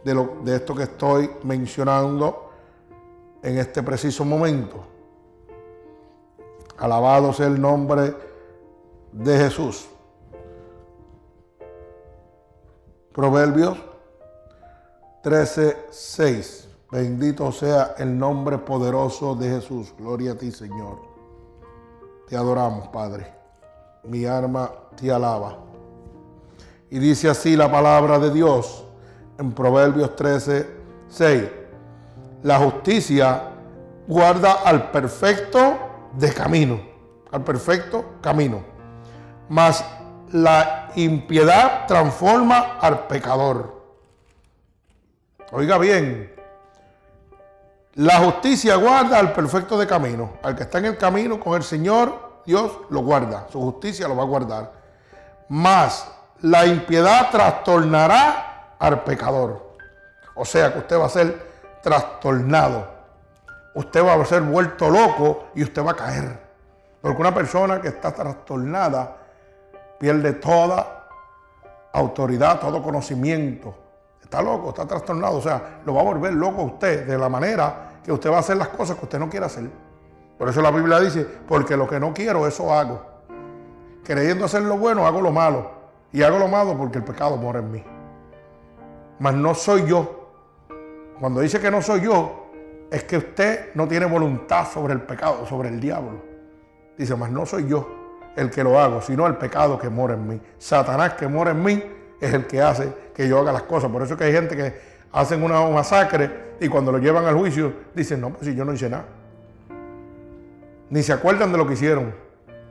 de, 0.03 0.13
lo, 0.13 0.37
de 0.43 0.55
esto 0.55 0.75
que 0.75 0.83
estoy 0.83 1.29
mencionando 1.43 2.51
en 3.41 3.57
este 3.57 3.83
preciso 3.83 4.23
momento. 4.23 4.85
Alabado 6.77 7.33
sea 7.33 7.47
el 7.47 7.59
nombre 7.59 8.15
de 9.11 9.37
Jesús. 9.37 9.89
Proverbios 13.13 13.77
13, 15.23 15.77
6. 15.89 16.69
Bendito 16.91 17.51
sea 17.51 17.95
el 17.97 18.17
nombre 18.17 18.57
poderoso 18.57 19.35
de 19.35 19.49
Jesús. 19.49 19.93
Gloria 19.97 20.31
a 20.31 20.35
ti, 20.35 20.51
Señor. 20.51 20.99
Te 22.27 22.35
adoramos, 22.35 22.87
Padre. 22.89 23.33
Mi 24.03 24.25
alma 24.25 24.71
te 24.95 25.11
alaba. 25.11 25.57
Y 26.89 26.99
dice 26.99 27.29
así 27.29 27.55
la 27.55 27.71
palabra 27.71 28.17
de 28.17 28.31
Dios 28.31 28.85
en 29.37 29.51
Proverbios 29.51 30.15
13, 30.15 30.67
6 31.09 31.43
la 32.43 32.57
justicia 32.57 33.51
guarda 34.07 34.53
al 34.63 34.91
perfecto 34.91 35.77
de 36.13 36.33
camino, 36.33 36.79
al 37.31 37.43
perfecto 37.43 38.05
camino. 38.21 38.61
Mas 39.49 39.83
la 40.31 40.89
impiedad 40.95 41.85
transforma 41.87 42.77
al 42.79 43.07
pecador. 43.07 43.79
Oiga 45.51 45.77
bien, 45.77 46.33
la 47.95 48.19
justicia 48.19 48.75
guarda 48.75 49.19
al 49.19 49.33
perfecto 49.33 49.77
de 49.77 49.87
camino. 49.87 50.33
Al 50.43 50.55
que 50.55 50.63
está 50.63 50.77
en 50.77 50.85
el 50.85 50.97
camino 50.97 51.39
con 51.39 51.55
el 51.55 51.63
Señor, 51.63 52.41
Dios 52.45 52.71
lo 52.89 53.01
guarda. 53.01 53.47
Su 53.51 53.59
justicia 53.59 54.07
lo 54.07 54.15
va 54.15 54.23
a 54.23 54.27
guardar. 54.27 54.71
Mas 55.49 56.09
la 56.41 56.65
impiedad 56.65 57.29
trastornará 57.31 58.75
al 58.77 59.03
pecador. 59.03 59.75
O 60.35 60.45
sea 60.45 60.71
que 60.71 60.79
usted 60.79 60.99
va 60.99 61.05
a 61.07 61.09
ser 61.09 61.49
trastornado. 61.81 62.87
Usted 63.73 64.05
va 64.05 64.13
a 64.13 64.25
ser 64.25 64.41
vuelto 64.43 64.89
loco 64.89 65.47
y 65.55 65.63
usted 65.63 65.83
va 65.83 65.91
a 65.91 65.95
caer. 65.95 66.39
Porque 67.01 67.19
una 67.19 67.33
persona 67.33 67.81
que 67.81 67.87
está 67.89 68.13
trastornada 68.13 69.18
pierde 69.99 70.33
toda 70.33 71.07
autoridad, 71.93 72.59
todo 72.59 72.81
conocimiento. 72.81 73.75
Está 74.21 74.41
loco, 74.41 74.69
está 74.69 74.87
trastornado. 74.87 75.37
O 75.37 75.41
sea, 75.41 75.81
lo 75.85 75.93
va 75.93 76.01
a 76.01 76.05
volver 76.05 76.33
loco 76.33 76.61
a 76.61 76.65
usted 76.65 77.05
de 77.05 77.17
la 77.17 77.29
manera 77.29 77.99
que 78.03 78.11
usted 78.11 78.31
va 78.31 78.37
a 78.37 78.39
hacer 78.39 78.57
las 78.57 78.69
cosas 78.69 78.97
que 78.97 79.05
usted 79.05 79.19
no 79.19 79.29
quiere 79.29 79.45
hacer. 79.45 79.69
Por 80.37 80.47
eso 80.47 80.61
la 80.61 80.71
Biblia 80.71 80.99
dice, 80.99 81.25
porque 81.47 81.75
lo 81.75 81.87
que 81.87 81.99
no 81.99 82.13
quiero, 82.13 82.47
eso 82.47 82.73
hago. 82.73 83.01
Creyendo 84.03 84.45
hacer 84.45 84.61
lo 84.61 84.77
bueno, 84.77 85.05
hago 85.05 85.21
lo 85.21 85.31
malo. 85.31 85.71
Y 86.11 86.23
hago 86.23 86.39
lo 86.39 86.47
malo 86.47 86.75
porque 86.77 86.97
el 86.97 87.03
pecado 87.03 87.37
mora 87.37 87.59
en 87.59 87.71
mí. 87.71 87.83
Mas 89.19 89.33
no 89.35 89.53
soy 89.53 89.85
yo 89.85 90.19
cuando 91.19 91.41
dice 91.41 91.59
que 91.59 91.69
no 91.69 91.81
soy 91.81 92.01
yo, 92.01 92.47
es 92.89 93.03
que 93.03 93.17
usted 93.17 93.73
no 93.75 93.87
tiene 93.87 94.05
voluntad 94.05 94.65
sobre 94.71 94.93
el 94.93 95.01
pecado, 95.01 95.45
sobre 95.45 95.67
el 95.67 95.79
diablo. 95.79 96.21
Dice, 96.97 97.15
mas 97.15 97.29
no 97.29 97.45
soy 97.45 97.67
yo 97.67 97.98
el 98.39 98.49
que 98.49 98.63
lo 98.63 98.79
hago, 98.79 99.01
sino 99.01 99.27
el 99.27 99.35
pecado 99.35 99.77
que 99.77 99.89
mora 99.89 100.13
en 100.13 100.27
mí. 100.27 100.41
Satanás 100.57 101.13
que 101.15 101.27
mora 101.27 101.51
en 101.51 101.61
mí 101.61 101.83
es 102.19 102.33
el 102.33 102.47
que 102.47 102.61
hace 102.61 102.91
que 103.13 103.27
yo 103.27 103.39
haga 103.39 103.51
las 103.51 103.63
cosas. 103.63 103.91
Por 103.91 104.01
eso 104.01 104.13
es 104.13 104.17
que 104.17 104.25
hay 104.25 104.31
gente 104.31 104.55
que 104.55 104.79
hacen 105.11 105.43
una 105.43 105.61
masacre 105.67 106.55
y 106.59 106.69
cuando 106.69 106.91
lo 106.91 106.99
llevan 106.99 107.25
al 107.25 107.35
juicio 107.35 107.73
dicen, 107.93 108.21
no, 108.21 108.29
pues 108.29 108.45
si 108.45 108.55
yo 108.55 108.63
no 108.63 108.73
hice 108.73 108.89
nada. 108.89 109.05
Ni 110.89 111.03
se 111.03 111.11
acuerdan 111.13 111.51
de 111.51 111.57
lo 111.57 111.67
que 111.67 111.73
hicieron, 111.73 112.13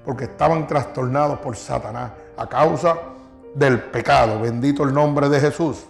porque 0.05 0.25
estaban 0.25 0.67
trastornados 0.67 1.39
por 1.41 1.55
Satanás 1.55 2.13
a 2.37 2.49
causa 2.49 2.97
del 3.55 3.79
pecado. 3.79 4.41
Bendito 4.41 4.85
el 4.85 4.95
nombre 4.95 5.29
de 5.29 5.39
Jesús. 5.39 5.85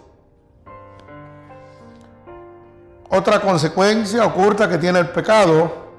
Otra 3.09 3.39
consecuencia 3.39 4.25
oculta 4.25 4.69
que 4.69 4.77
tiene 4.77 4.99
el 4.99 5.09
pecado 5.09 5.89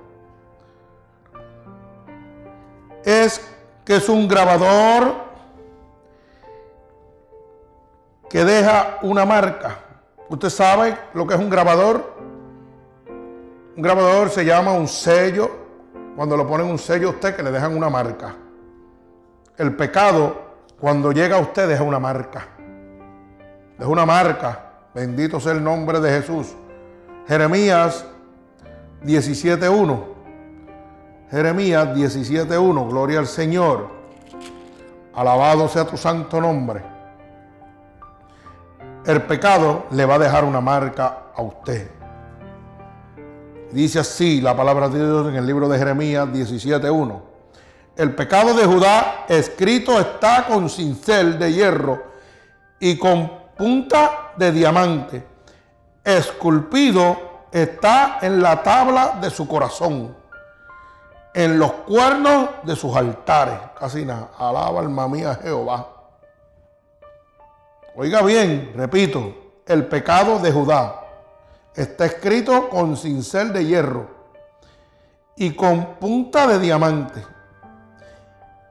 es 3.04 3.49
que 3.84 3.96
es 3.96 4.08
un 4.08 4.28
grabador 4.28 5.14
que 8.28 8.44
deja 8.44 8.98
una 9.02 9.26
marca. 9.26 9.78
¿Usted 10.28 10.48
sabe 10.48 10.96
lo 11.14 11.26
que 11.26 11.34
es 11.34 11.40
un 11.40 11.50
grabador? 11.50 12.14
Un 13.76 13.82
grabador 13.82 14.30
se 14.30 14.44
llama 14.44 14.72
un 14.72 14.86
sello. 14.86 15.50
Cuando 16.14 16.36
lo 16.36 16.46
ponen 16.46 16.66
un 16.66 16.78
sello 16.78 17.08
a 17.08 17.10
usted 17.12 17.34
que 17.34 17.42
le 17.42 17.50
dejan 17.50 17.76
una 17.76 17.90
marca. 17.90 18.36
El 19.56 19.74
pecado, 19.74 20.40
cuando 20.78 21.12
llega 21.12 21.36
a 21.36 21.40
usted, 21.40 21.68
deja 21.68 21.82
una 21.82 21.98
marca. 21.98 22.46
Deja 23.76 23.90
una 23.90 24.06
marca. 24.06 24.70
Bendito 24.94 25.40
sea 25.40 25.52
el 25.52 25.64
nombre 25.64 26.00
de 26.00 26.10
Jesús. 26.10 26.54
Jeremías 27.26 28.04
17.1. 29.04 30.09
Jeremías 31.30 31.88
17.1. 31.88 32.88
Gloria 32.88 33.18
al 33.18 33.26
Señor. 33.26 33.88
Alabado 35.14 35.68
sea 35.68 35.84
tu 35.84 35.96
santo 35.96 36.40
nombre. 36.40 36.82
El 39.04 39.22
pecado 39.22 39.86
le 39.92 40.04
va 40.04 40.16
a 40.16 40.18
dejar 40.18 40.44
una 40.44 40.60
marca 40.60 41.26
a 41.34 41.42
usted. 41.42 41.90
Dice 43.72 44.00
así 44.00 44.40
la 44.40 44.56
palabra 44.56 44.88
de 44.88 44.98
Dios 44.98 45.28
en 45.28 45.36
el 45.36 45.46
libro 45.46 45.68
de 45.68 45.78
Jeremías 45.78 46.28
17.1. 46.28 47.20
El 47.96 48.14
pecado 48.14 48.54
de 48.54 48.64
Judá 48.64 49.26
escrito 49.28 49.98
está 50.00 50.46
con 50.46 50.68
cincel 50.68 51.38
de 51.38 51.52
hierro 51.52 52.02
y 52.78 52.98
con 52.98 53.30
punta 53.56 54.32
de 54.36 54.52
diamante 54.52 55.30
esculpido 56.04 57.46
está 57.52 58.18
en 58.22 58.40
la 58.40 58.62
tabla 58.62 59.18
de 59.20 59.30
su 59.30 59.46
corazón, 59.46 60.16
en 61.34 61.58
los 61.58 61.72
cuernos 61.72 62.50
de 62.64 62.76
sus 62.76 62.94
altares. 62.96 63.58
Casi 63.78 64.04
nada, 64.04 64.30
alaba 64.38 64.80
alma 64.80 65.08
mía 65.08 65.38
Jehová. 65.42 65.88
Oiga 67.96 68.22
bien, 68.22 68.72
repito, 68.76 69.34
el 69.66 69.86
pecado 69.86 70.38
de 70.38 70.52
Judá 70.52 71.00
está 71.74 72.06
escrito 72.06 72.68
con 72.68 72.96
cincel 72.96 73.52
de 73.52 73.64
hierro 73.64 74.08
y 75.36 75.54
con 75.54 75.94
punta 75.96 76.46
de 76.46 76.58
diamante. 76.58 77.24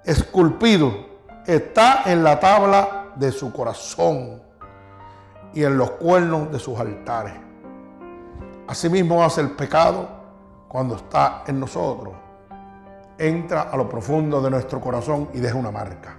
Esculpido 0.04 0.94
está 1.46 2.04
en 2.06 2.24
la 2.24 2.40
tabla 2.40 3.12
de 3.16 3.32
su 3.32 3.52
corazón 3.52 4.42
y 5.54 5.64
en 5.64 5.78
los 5.78 5.92
cuernos 5.92 6.52
de 6.52 6.60
sus 6.60 6.80
altares. 6.80 7.34
Asimismo 8.68 9.24
hace 9.24 9.42
el 9.42 9.52
pecado 9.52 10.08
cuando 10.68 10.96
está 10.96 11.44
en 11.48 11.60
nosotros, 11.60 12.14
entra 13.20 13.64
a 13.64 13.78
lo 13.78 13.88
profundo 13.88 14.42
de 14.42 14.50
nuestro 14.50 14.80
corazón 14.80 15.30
y 15.34 15.40
deja 15.40 15.56
una 15.56 15.72
marca. 15.72 16.16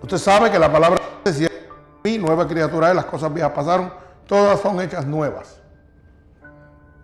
Usted 0.00 0.18
sabe 0.18 0.50
que 0.50 0.58
la 0.58 0.72
palabra 0.72 1.00
dice, 1.24 1.48
mi 2.02 2.18
nueva 2.18 2.48
criatura 2.48 2.88
es, 2.88 2.96
las 2.96 3.04
cosas 3.04 3.32
viejas 3.32 3.52
pasaron, 3.52 3.92
todas 4.26 4.58
son 4.58 4.80
hechas 4.80 5.06
nuevas. 5.06 5.60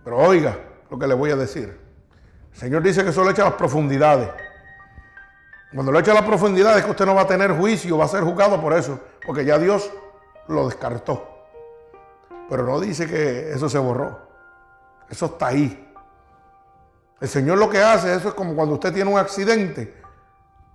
Pero 0.02 0.16
oiga 0.16 0.58
lo 0.90 0.98
que 0.98 1.06
le 1.06 1.14
voy 1.14 1.30
a 1.30 1.36
decir. 1.36 1.78
El 2.52 2.58
Señor 2.58 2.82
dice 2.82 3.04
que 3.04 3.12
solo 3.12 3.30
echa 3.30 3.44
las 3.44 3.52
profundidades. 3.52 4.30
Cuando 5.72 5.92
lo 5.92 5.98
echa 6.00 6.12
a 6.12 6.14
las 6.14 6.24
profundidades 6.24 6.78
es 6.78 6.84
que 6.86 6.90
usted 6.90 7.06
no 7.06 7.14
va 7.14 7.22
a 7.22 7.26
tener 7.26 7.52
juicio, 7.52 7.98
va 7.98 8.06
a 8.06 8.08
ser 8.08 8.24
juzgado 8.24 8.60
por 8.60 8.72
eso, 8.72 8.98
porque 9.24 9.44
ya 9.44 9.58
Dios 9.58 9.90
lo 10.48 10.66
descartó. 10.66 11.46
Pero 12.48 12.64
no 12.64 12.80
dice 12.80 13.06
que 13.06 13.52
eso 13.52 13.68
se 13.68 13.78
borró. 13.78 14.18
Eso 15.10 15.26
está 15.26 15.48
ahí. 15.48 15.87
El 17.20 17.28
Señor 17.28 17.58
lo 17.58 17.68
que 17.68 17.82
hace, 17.82 18.14
eso 18.14 18.28
es 18.28 18.34
como 18.34 18.54
cuando 18.54 18.74
usted 18.74 18.92
tiene 18.92 19.10
un 19.10 19.18
accidente. 19.18 19.94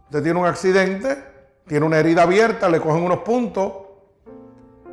Usted 0.06 0.24
tiene 0.24 0.40
un 0.40 0.46
accidente, 0.46 1.24
tiene 1.68 1.86
una 1.86 2.00
herida 2.00 2.24
abierta, 2.24 2.70
le 2.70 2.82
cogen 2.82 3.04
unos 3.04 3.20
puntos 3.20 3.72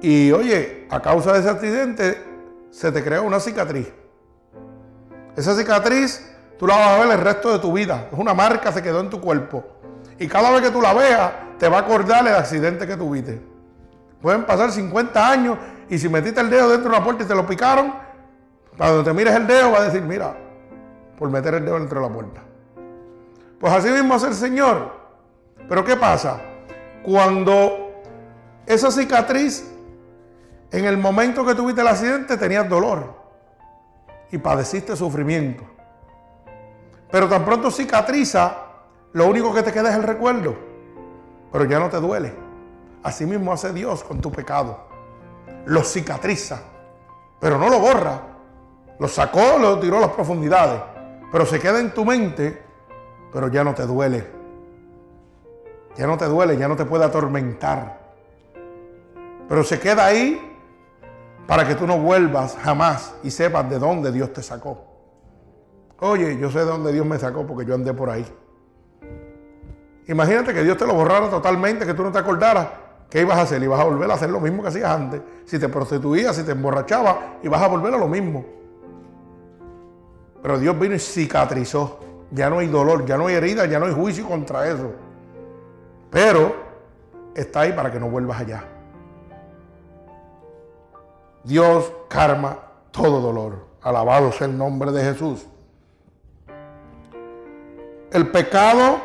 y 0.01 0.31
oye, 0.33 0.87
a 0.91 1.01
causa 1.01 1.33
de 1.33 1.41
ese 1.41 1.51
accidente 1.51 2.25
se 2.71 2.93
te 2.93 3.03
crea 3.03 3.21
una 3.21 3.41
cicatriz. 3.41 3.93
Esa 5.37 5.55
cicatriz 5.55 6.25
tú 6.59 6.67
la 6.67 6.77
vas 6.77 6.89
a 6.89 6.99
ver 7.05 7.19
el 7.19 7.25
resto 7.25 7.53
de 7.53 7.59
tu 7.59 7.73
vida. 7.73 8.09
Es 8.13 8.19
una 8.19 8.33
marca, 8.33 8.73
se 8.73 8.83
quedó 8.83 9.01
en 9.01 9.11
tu 9.11 9.21
cuerpo. 9.21 9.65
Y 10.19 10.29
cada 10.29 10.51
vez 10.51 10.63
que 10.63 10.71
tú 10.71 10.81
la 10.81 10.95
veas, 10.95 11.33
te 11.59 11.69
va 11.69 11.79
a 11.79 11.81
acordar 11.81 12.27
el 12.27 12.35
accidente 12.35 12.87
que 12.87 12.97
tuviste. 12.97 13.43
Pueden 14.23 14.45
pasar 14.45 14.71
50 14.71 15.31
años 15.31 15.59
y 15.89 15.99
si 15.99 16.09
metiste 16.09 16.41
el 16.41 16.49
dedo 16.49 16.71
dentro 16.71 16.91
de 16.91 16.97
una 16.97 17.05
puerta 17.05 17.25
y 17.25 17.27
te 17.27 17.35
lo 17.35 17.47
picaron, 17.47 17.93
cuando 18.77 19.03
te 19.03 19.13
mires 19.13 19.35
el 19.35 19.47
dedo 19.47 19.73
va 19.73 19.79
a 19.79 19.85
decir, 19.85 20.03
mira, 20.03 20.37
por 21.21 21.31
meter 21.31 21.53
el 21.53 21.67
dedo 21.67 21.79
dentro 21.79 22.01
de 22.01 22.09
la 22.09 22.13
puerta. 22.13 22.41
Pues 23.61 23.73
así 23.75 23.91
mismo 23.91 24.15
hace 24.15 24.29
el 24.29 24.35
Señor. 24.35 24.91
Pero 25.69 25.85
¿qué 25.85 25.95
pasa? 25.95 26.41
Cuando 27.03 28.01
esa 28.65 28.91
cicatriz, 28.91 29.71
en 30.71 30.87
el 30.87 30.97
momento 30.97 31.45
que 31.45 31.55
tuviste 31.55 31.83
el 31.83 31.89
accidente, 31.89 32.39
tenías 32.39 32.67
dolor 32.67 33.15
y 34.33 34.39
padeciste 34.39 34.97
sufrimiento. 34.97 35.63
Pero 37.11 37.29
tan 37.29 37.45
pronto 37.45 37.71
cicatriza, 37.71 38.57
lo 39.13 39.27
único 39.27 39.53
que 39.53 39.63
te 39.63 39.73
queda 39.73 39.91
es 39.91 39.97
el 39.97 40.05
recuerdo. 40.05 40.57
Pero 41.53 41.67
ya 41.67 41.79
no 41.79 41.91
te 41.91 41.99
duele. 41.99 42.33
Así 43.03 43.27
mismo 43.27 43.53
hace 43.53 43.75
Dios 43.75 44.03
con 44.05 44.23
tu 44.23 44.33
pecado. 44.33 44.89
Lo 45.67 45.85
cicatriza, 45.85 46.63
pero 47.39 47.59
no 47.59 47.69
lo 47.69 47.79
borra. 47.79 48.23
Lo 48.99 49.07
sacó, 49.07 49.59
lo 49.59 49.79
tiró 49.79 49.99
a 49.99 50.01
las 50.01 50.11
profundidades 50.11 50.81
pero 51.31 51.47
se 51.47 51.59
queda 51.61 51.81
en 51.81 51.93
tu 51.93 52.05
mente, 52.05 52.63
pero 53.33 53.49
ya 53.49 53.65
no 53.65 53.75
te 53.75 53.87
duele. 53.87 54.27
Ya 55.97 56.07
no 56.07 56.17
te 56.17 56.27
duele, 56.27 56.57
ya 56.57 56.69
no 56.69 56.77
te 56.77 56.85
puede 56.85 57.05
atormentar. 57.05 58.01
Pero 59.49 59.65
se 59.65 59.79
queda 59.79 60.07
ahí 60.07 60.41
para 61.47 61.67
que 61.67 61.75
tú 61.75 61.87
no 61.87 61.99
vuelvas 61.99 62.57
jamás 62.63 63.15
y 63.23 63.31
sepas 63.31 63.69
de 63.69 63.79
dónde 63.79 64.13
Dios 64.13 64.33
te 64.33 64.43
sacó. 64.43 64.85
Oye, 65.99 66.39
yo 66.39 66.51
sé 66.51 66.61
de 66.61 66.65
dónde 66.65 66.93
Dios 66.93 67.05
me 67.05 67.19
sacó 67.19 67.47
porque 67.47 67.67
yo 67.67 67.75
andé 67.75 67.93
por 67.93 68.09
ahí. 68.09 68.25
Imagínate 70.07 70.55
que 70.55 70.63
Dios 70.63 70.77
te 70.77 70.87
lo 70.87 70.95
borrara 70.95 71.29
totalmente, 71.29 71.85
que 71.85 71.95
tú 71.95 72.03
no 72.03 72.11
te 72.11 72.19
acordaras. 72.19 72.69
¿Qué 73.09 73.21
ibas 73.21 73.39
a 73.39 73.43
hacer? 73.43 73.63
Ibas 73.63 73.81
a 73.81 73.85
volver 73.85 74.11
a 74.11 74.15
hacer 74.15 74.31
lo 74.31 74.41
mismo 74.41 74.63
que 74.63 74.69
hacías 74.69 74.91
antes. 74.91 75.21
Si 75.45 75.59
te 75.59 75.69
prostituías, 75.69 76.35
si 76.37 76.45
te 76.45 76.53
emborrachabas, 76.53 77.17
ibas 77.43 77.61
a 77.61 77.67
volver 77.67 77.93
a 77.95 77.99
lo 77.99 78.09
mismo. 78.09 78.45
Pero 80.43 80.59
Dios 80.59 80.79
vino 80.79 80.95
y 80.95 80.99
cicatrizó. 80.99 82.01
Ya 82.31 82.49
no 82.49 82.59
hay 82.59 82.69
dolor, 82.69 83.05
ya 83.07 83.17
no 83.17 83.27
hay 83.27 83.35
herida, 83.35 83.67
ya 83.67 83.79
no 83.79 83.87
hay 83.87 83.93
juicio 83.93 84.27
contra 84.29 84.69
eso. 84.69 84.93
Pero 86.11 86.55
está 87.35 87.61
ahí 87.61 87.73
para 87.73 87.91
que 87.91 87.99
no 87.99 88.09
vuelvas 88.09 88.41
allá. 88.41 88.65
Dios 91.45 91.93
karma 92.09 92.59
todo 92.91 93.21
dolor. 93.21 93.67
Alabado 93.83 94.31
sea 94.33 94.47
el 94.47 94.57
nombre 94.57 94.93
de 94.93 95.03
Jesús. 95.03 95.47
El 98.13 98.29
pecado 98.31 99.01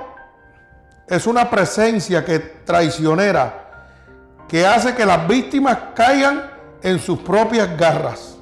es 1.08 1.28
una 1.28 1.50
presencia 1.50 2.26
que 2.26 2.40
traicionera 2.40 3.66
que 4.48 4.66
hace 4.66 4.94
que 4.94 5.06
las 5.06 5.28
víctimas 5.28 5.78
caigan 5.96 6.52
en 6.82 7.00
sus 7.00 7.20
propias 7.20 7.78
garras. 7.78 8.38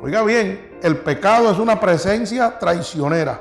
Oiga 0.00 0.22
bien, 0.22 0.71
el 0.82 0.98
pecado 0.98 1.50
es 1.50 1.58
una 1.58 1.78
presencia 1.78 2.58
traicionera 2.58 3.40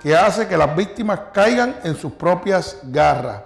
que 0.00 0.16
hace 0.16 0.46
que 0.46 0.56
las 0.56 0.76
víctimas 0.76 1.20
caigan 1.32 1.76
en 1.82 1.96
sus 1.96 2.12
propias 2.12 2.78
garras. 2.84 3.42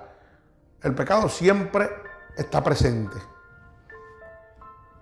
El 0.82 0.94
pecado 0.94 1.28
siempre 1.28 1.88
está 2.36 2.62
presente. 2.62 3.16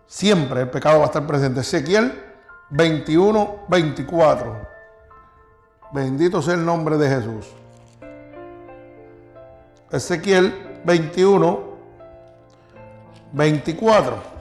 Siempre 0.07 0.61
el 0.62 0.70
pecado 0.70 0.99
va 0.99 1.05
a 1.05 1.07
estar 1.07 1.26
presente. 1.26 1.61
Ezequiel 1.61 2.22
21, 2.70 3.64
24. 3.68 4.68
Bendito 5.93 6.43
sea 6.43 6.55
el 6.55 6.64
nombre 6.64 6.97
de 6.97 7.09
Jesús. 7.09 7.49
Ezequiel 9.91 10.81
21, 10.85 11.61
24. 13.33 14.39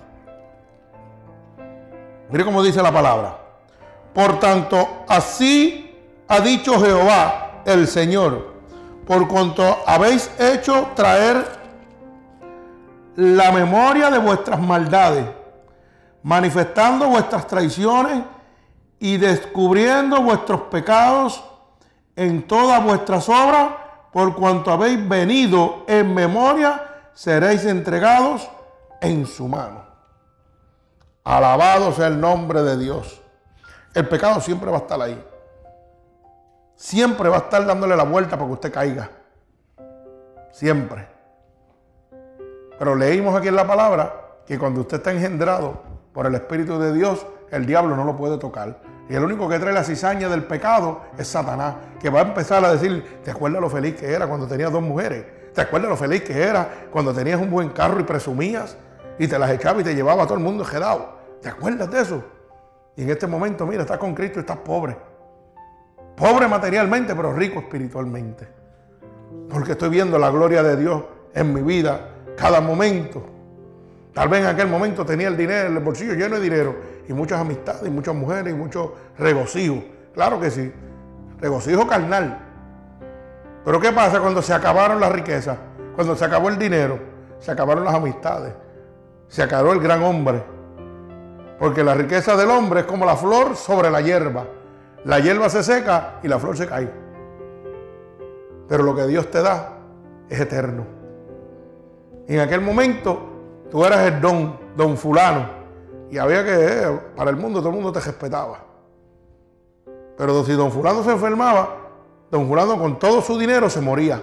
Mire 2.30 2.46
cómo 2.46 2.62
dice 2.62 2.82
la 2.82 2.92
palabra. 2.92 3.38
Por 4.14 4.40
tanto, 4.40 5.04
así 5.08 5.98
ha 6.28 6.40
dicho 6.40 6.80
Jehová 6.80 7.64
el 7.66 7.88
Señor, 7.88 8.54
por 9.06 9.28
cuanto 9.28 9.80
habéis 9.86 10.30
hecho 10.40 10.90
traer 10.96 11.44
la 13.16 13.52
memoria 13.52 14.12
de 14.12 14.20
vuestras 14.20 14.60
maldades, 14.60 15.26
manifestando 16.22 17.08
vuestras 17.10 17.48
traiciones 17.48 18.24
y 19.00 19.18
descubriendo 19.18 20.22
vuestros 20.22 20.62
pecados 20.64 21.44
en 22.16 22.44
todas 22.48 22.84
vuestras 22.84 23.28
obras, 23.28 23.70
por 24.12 24.36
cuanto 24.36 24.72
habéis 24.72 25.08
venido 25.08 25.84
en 25.88 26.14
memoria, 26.14 26.84
seréis 27.14 27.66
entregados 27.66 28.48
en 29.02 29.26
su 29.26 29.48
mano. 29.48 29.89
Alabado 31.24 31.92
sea 31.94 32.08
el 32.08 32.20
nombre 32.20 32.62
de 32.62 32.78
Dios. 32.78 33.22
El 33.94 34.08
pecado 34.08 34.40
siempre 34.42 34.70
va 34.70 34.78
a 34.78 34.82
estar 34.82 35.02
ahí. 35.02 35.24
Siempre 36.76 37.30
va 37.30 37.38
a 37.38 37.40
estar 37.40 37.66
dándole 37.66 37.96
la 37.96 38.04
vuelta 38.04 38.38
para 38.38 38.48
que 38.48 38.54
usted 38.54 38.74
caiga. 38.74 39.10
Siempre. 40.52 41.08
Pero 42.78 42.96
leímos 42.96 43.36
aquí 43.36 43.50
en 43.50 43.56
la 43.56 43.68
palabra 43.68 44.14
que 44.46 44.58
cuando 44.58 44.82
usted 44.82 44.98
está 44.98 45.12
engendrado 45.12 45.84
por 46.14 46.26
el 46.26 46.36
Espíritu 46.36 46.80
de 46.80 46.94
Dios, 46.94 47.26
el 47.52 47.66
diablo 47.66 47.96
no 47.96 48.06
lo 48.06 48.16
puede 48.16 48.38
tocar. 48.38 48.80
Y 49.10 49.16
el 49.16 49.24
único 49.24 49.50
que 49.50 49.60
trae 49.60 49.74
la 49.74 49.84
cizaña 49.84 50.30
del 50.30 50.44
pecado 50.44 51.02
es 51.18 51.28
Satanás, 51.28 51.76
que 52.00 52.10
va 52.10 52.20
a 52.20 52.24
empezar 52.24 52.64
a 52.64 52.72
decir, 52.72 53.22
¿te 53.24 53.32
acuerdas 53.32 53.60
lo 53.62 53.70
feliz 53.70 53.96
que 53.96 54.12
era 54.14 54.28
cuando 54.28 54.48
tenías 54.48 54.72
dos 54.72 54.82
mujeres? 54.82 55.26
¿Te 55.54 55.62
acuerdas 55.62 55.90
lo 55.90 55.98
feliz 55.98 56.24
que 56.24 56.42
era 56.42 56.88
cuando 56.92 57.14
tenías 57.14 57.42
un 57.42 57.50
buen 57.50 57.70
carro 57.70 58.00
y 58.00 58.04
presumías? 58.04 58.78
Y 59.20 59.28
te 59.28 59.38
las 59.38 59.52
echaba 59.52 59.82
y 59.82 59.84
te 59.84 59.94
llevaba 59.94 60.24
a 60.24 60.26
todo 60.26 60.38
el 60.38 60.44
mundo 60.44 60.66
quedado. 60.66 61.20
¿Te 61.42 61.50
acuerdas 61.50 61.92
de 61.92 62.02
eso? 62.02 62.24
Y 62.96 63.04
en 63.04 63.10
este 63.10 63.28
momento, 63.28 63.68
mira, 63.68 63.84
estás 63.84 63.98
con 63.98 64.16
Cristo 64.16 64.40
y 64.40 64.42
estás 64.42 64.58
pobre. 64.58 64.98
Pobre 66.16 66.48
materialmente, 66.48 67.16
pero 67.16 67.32
rico 67.34 67.60
espiritualmente. 67.60 68.48
Porque 69.50 69.74
estoy 69.74 69.90
viendo 69.90 70.18
la 70.18 70.32
gloria 70.32 70.64
de 70.64 70.76
Dios 70.76 71.04
en 71.34 71.54
mi 71.54 71.62
vida 71.62 72.10
cada 72.36 72.62
momento. 72.62 73.24
Tal 74.14 74.28
vez 74.28 74.42
en 74.42 74.48
aquel 74.48 74.68
momento 74.68 75.06
tenía 75.06 75.28
el 75.28 75.38
dinero, 75.38 75.68
el 75.70 75.80
bolsillo 75.80 76.14
lleno 76.14 76.36
de 76.36 76.42
dinero 76.42 76.76
y 77.08 77.14
muchas 77.14 77.40
amistades, 77.40 77.86
y 77.86 77.90
muchas 77.90 78.16
mujeres 78.16 78.54
y 78.54 78.58
mucho 78.58 78.96
regocijo. 79.18 79.84
Claro 80.14 80.40
que 80.40 80.50
sí, 80.50 80.72
regocijo 81.40 81.88
carnal. 81.88 82.40
Pero 83.64 83.80
¿qué 83.80 83.92
pasa 83.92 84.20
cuando 84.20 84.42
se 84.42 84.54
acabaron 84.54 85.00
las 85.00 85.12
riquezas? 85.12 85.58
Cuando 85.96 86.16
se 86.16 86.26
acabó 86.26 86.50
el 86.50 86.58
dinero, 86.58 87.00
se 87.40 87.52
acabaron 87.52 87.84
las 87.84 87.94
amistades, 87.94 88.54
se 89.30 89.44
acabó 89.44 89.72
el 89.72 89.80
gran 89.80 90.04
hombre, 90.04 90.44
porque 91.60 91.84
la 91.84 91.94
riqueza 91.94 92.36
del 92.36 92.50
hombre 92.50 92.82
es 92.82 92.86
como 92.86 93.06
la 93.06 93.16
flor 93.16 93.56
sobre 93.56 93.90
la 93.90 94.02
hierba. 94.02 94.46
La 95.06 95.20
hierba 95.20 95.50
se 95.50 95.64
seca 95.64 96.20
y 96.22 96.28
la 96.28 96.40
flor 96.40 96.58
se 96.58 96.68
cae. 96.68 96.92
Pero 98.68 98.84
lo 98.84 98.96
que 98.96 99.08
Dios 99.08 99.30
te 99.32 99.42
da 99.42 99.78
es 100.28 100.40
eterno. 100.40 100.86
En 102.28 102.40
aquel 102.40 102.62
momento 102.62 103.20
tú 103.72 103.86
eras 103.86 104.08
el 104.08 104.20
don, 104.20 104.58
don 104.76 104.98
fulano. 104.98 105.60
Y 106.10 106.18
había 106.18 106.44
que, 106.44 106.54
eh, 106.54 107.00
para 107.16 107.30
el 107.30 107.38
mundo, 107.38 107.60
todo 107.60 107.70
el 107.70 107.76
mundo 107.76 107.92
te 107.92 108.00
respetaba. 108.00 108.64
Pero 110.18 110.44
si 110.44 110.54
don 110.54 110.72
fulano 110.72 111.04
se 111.04 111.12
enfermaba, 111.12 111.78
don 112.32 112.48
fulano 112.48 112.78
con 112.80 112.98
todo 112.98 113.22
su 113.22 113.38
dinero 113.38 113.70
se 113.70 113.80
moría. 113.80 114.22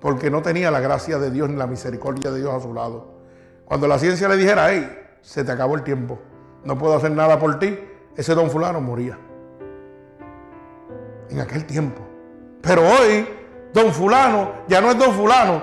Porque 0.00 0.30
no 0.30 0.42
tenía 0.42 0.70
la 0.70 0.80
gracia 0.80 1.18
de 1.18 1.30
Dios 1.30 1.48
ni 1.48 1.56
la 1.56 1.66
misericordia 1.66 2.30
de 2.30 2.40
Dios 2.40 2.52
a 2.54 2.60
su 2.60 2.72
lado. 2.72 3.21
Cuando 3.64 3.86
la 3.86 3.98
ciencia 3.98 4.28
le 4.28 4.36
dijera, 4.36 4.70
hey, 4.70 4.98
se 5.20 5.44
te 5.44 5.52
acabó 5.52 5.74
el 5.74 5.82
tiempo 5.82 6.18
no 6.64 6.78
puedo 6.78 6.96
hacer 6.96 7.10
nada 7.10 7.38
por 7.38 7.58
ti, 7.58 7.78
ese 8.16 8.34
don 8.34 8.50
fulano 8.50 8.80
moría. 8.80 9.18
En 11.30 11.40
aquel 11.40 11.64
tiempo. 11.64 12.02
Pero 12.60 12.82
hoy, 12.82 13.26
don 13.72 13.92
fulano 13.92 14.52
ya 14.68 14.80
no 14.80 14.90
es 14.90 14.98
don 14.98 15.12
fulano, 15.12 15.62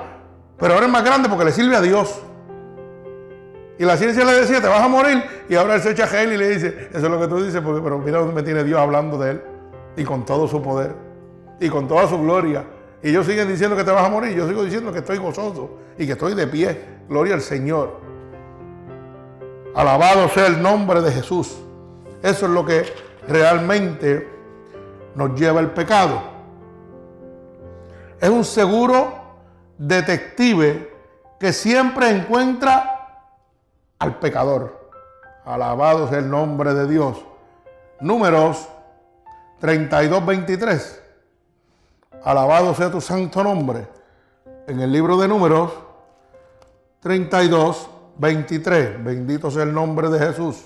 pero 0.57 0.73
ahora 0.73 0.87
es 0.87 0.91
más 0.91 1.03
grande 1.03 1.29
porque 1.29 1.45
le 1.45 1.51
sirve 1.51 1.75
a 1.75 1.81
Dios. 1.81 2.21
Y 3.77 3.85
la 3.85 3.95
ciencia 3.95 4.25
le 4.25 4.33
decía, 4.33 4.59
te 4.59 4.67
vas 4.67 4.81
a 4.81 4.89
morir. 4.89 5.23
Y 5.47 5.55
ahora 5.55 5.75
él 5.75 5.81
se 5.81 5.91
echa 5.91 6.21
él 6.21 6.33
y 6.33 6.37
le 6.37 6.49
dice, 6.49 6.89
eso 6.91 7.05
es 7.05 7.09
lo 7.09 7.17
que 7.17 7.27
tú 7.29 7.41
dices, 7.41 7.61
porque, 7.61 7.81
pero 7.81 7.97
mira 7.97 8.19
dónde 8.19 8.35
me 8.35 8.43
tiene 8.43 8.65
Dios 8.65 8.77
hablando 8.77 9.17
de 9.17 9.31
él. 9.31 9.43
Y 9.95 10.03
con 10.03 10.25
todo 10.25 10.49
su 10.49 10.61
poder. 10.61 10.93
Y 11.61 11.69
con 11.69 11.87
toda 11.87 12.05
su 12.05 12.21
gloria. 12.21 12.65
Y 13.01 13.09
ellos 13.09 13.25
siguen 13.25 13.47
diciendo 13.47 13.75
que 13.75 13.83
te 13.83 13.91
vas 13.91 14.05
a 14.05 14.09
morir. 14.09 14.35
Yo 14.35 14.47
sigo 14.47 14.63
diciendo 14.63 14.91
que 14.91 14.99
estoy 14.99 15.17
gozoso 15.17 15.77
y 15.97 16.05
que 16.05 16.13
estoy 16.13 16.35
de 16.35 16.47
pie. 16.47 16.99
Gloria 17.07 17.35
al 17.35 17.41
Señor. 17.41 17.99
Alabado 19.75 20.27
sea 20.29 20.47
el 20.47 20.61
nombre 20.61 21.01
de 21.01 21.11
Jesús. 21.11 21.57
Eso 22.21 22.45
es 22.45 22.51
lo 22.51 22.65
que 22.65 22.85
realmente 23.27 24.27
nos 25.15 25.39
lleva 25.39 25.61
el 25.61 25.71
pecado. 25.71 26.21
Es 28.19 28.29
un 28.29 28.43
seguro 28.43 29.13
detective 29.77 30.93
que 31.39 31.53
siempre 31.53 32.09
encuentra 32.09 33.23
al 33.97 34.19
pecador. 34.19 34.91
Alabado 35.45 36.09
sea 36.09 36.19
el 36.19 36.29
nombre 36.29 36.73
de 36.73 36.87
Dios. 36.87 37.17
Números 38.01 38.67
32, 39.59 40.25
23. 40.25 41.03
Alabado 42.24 42.74
sea 42.76 42.91
tu 42.91 42.99
santo 42.99 43.43
nombre. 43.43 43.88
En 44.67 44.80
el 44.80 44.91
libro 44.91 45.17
de 45.17 45.28
Números 45.28 45.72
32, 46.99 47.89
23. 48.17 49.03
Bendito 49.03 49.49
sea 49.49 49.63
el 49.63 49.74
nombre 49.74 50.09
de 50.09 50.20
Jesús. 50.20 50.63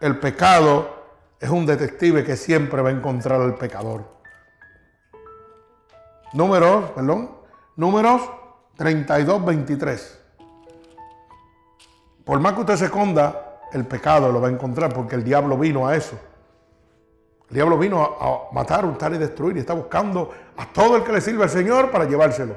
El 0.00 0.18
pecado 0.18 0.94
es 1.40 1.50
un 1.50 1.66
detective 1.66 2.24
que 2.24 2.36
siempre 2.36 2.82
va 2.82 2.90
a 2.90 2.92
encontrar 2.92 3.40
al 3.40 3.56
pecador. 3.56 4.04
Números, 6.32 6.90
perdón, 6.90 7.30
números 7.76 8.22
32, 8.76 9.44
23. 9.44 10.20
Por 12.24 12.40
más 12.40 12.52
que 12.54 12.60
usted 12.60 12.76
se 12.76 12.84
esconda, 12.86 13.60
el 13.72 13.86
pecado 13.86 14.30
lo 14.30 14.40
va 14.40 14.48
a 14.48 14.50
encontrar 14.50 14.92
porque 14.92 15.16
el 15.16 15.24
diablo 15.24 15.56
vino 15.58 15.86
a 15.86 15.96
eso. 15.96 16.16
El 17.48 17.54
diablo 17.54 17.78
vino 17.78 18.02
a, 18.02 18.52
matar, 18.52 18.84
untar 18.84 19.14
y 19.14 19.18
destruir 19.18 19.56
y 19.56 19.60
está 19.60 19.72
buscando 19.72 20.32
a 20.56 20.66
todo 20.66 20.96
el 20.96 21.04
que 21.04 21.12
le 21.12 21.20
sirve 21.20 21.44
al 21.44 21.50
Señor 21.50 21.90
para 21.90 22.04
llevárselo, 22.04 22.54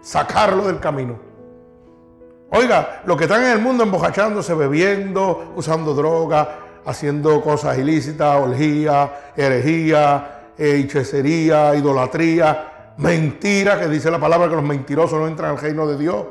sacarlo 0.00 0.66
del 0.66 0.80
camino. 0.80 1.18
Oiga, 2.50 3.02
los 3.04 3.18
que 3.18 3.24
están 3.24 3.42
en 3.42 3.50
el 3.50 3.58
mundo 3.58 3.84
embojachándose, 3.84 4.54
bebiendo, 4.54 5.52
usando 5.56 5.92
droga, 5.92 6.80
haciendo 6.86 7.42
cosas 7.42 7.76
ilícitas, 7.78 8.40
orgía, 8.40 9.32
herejía, 9.36 10.52
hechicería, 10.56 11.74
idolatría, 11.74 12.94
mentira, 12.96 13.78
que 13.78 13.88
dice 13.88 14.10
la 14.10 14.18
palabra 14.18 14.48
que 14.48 14.54
los 14.54 14.64
mentirosos 14.64 15.18
no 15.18 15.26
entran 15.26 15.50
al 15.50 15.58
reino 15.58 15.86
de 15.86 15.98
Dios, 15.98 16.24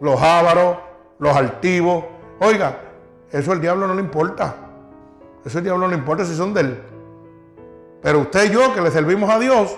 los 0.00 0.20
ávaros, 0.20 0.76
los 1.18 1.34
altivos. 1.34 2.04
Oiga, 2.40 2.78
eso 3.32 3.50
al 3.50 3.60
diablo 3.60 3.88
no 3.88 3.94
le 3.94 4.02
importa. 4.02 4.54
Eso 5.44 5.58
al 5.58 5.64
diablo 5.64 5.86
no 5.86 5.88
le 5.88 5.98
importa 5.98 6.24
si 6.24 6.36
son 6.36 6.54
de 6.54 6.60
él. 6.60 6.82
Pero 8.08 8.20
usted 8.20 8.50
y 8.50 8.54
yo 8.54 8.72
que 8.72 8.80
le 8.80 8.90
servimos 8.90 9.28
a 9.28 9.38
Dios, 9.38 9.76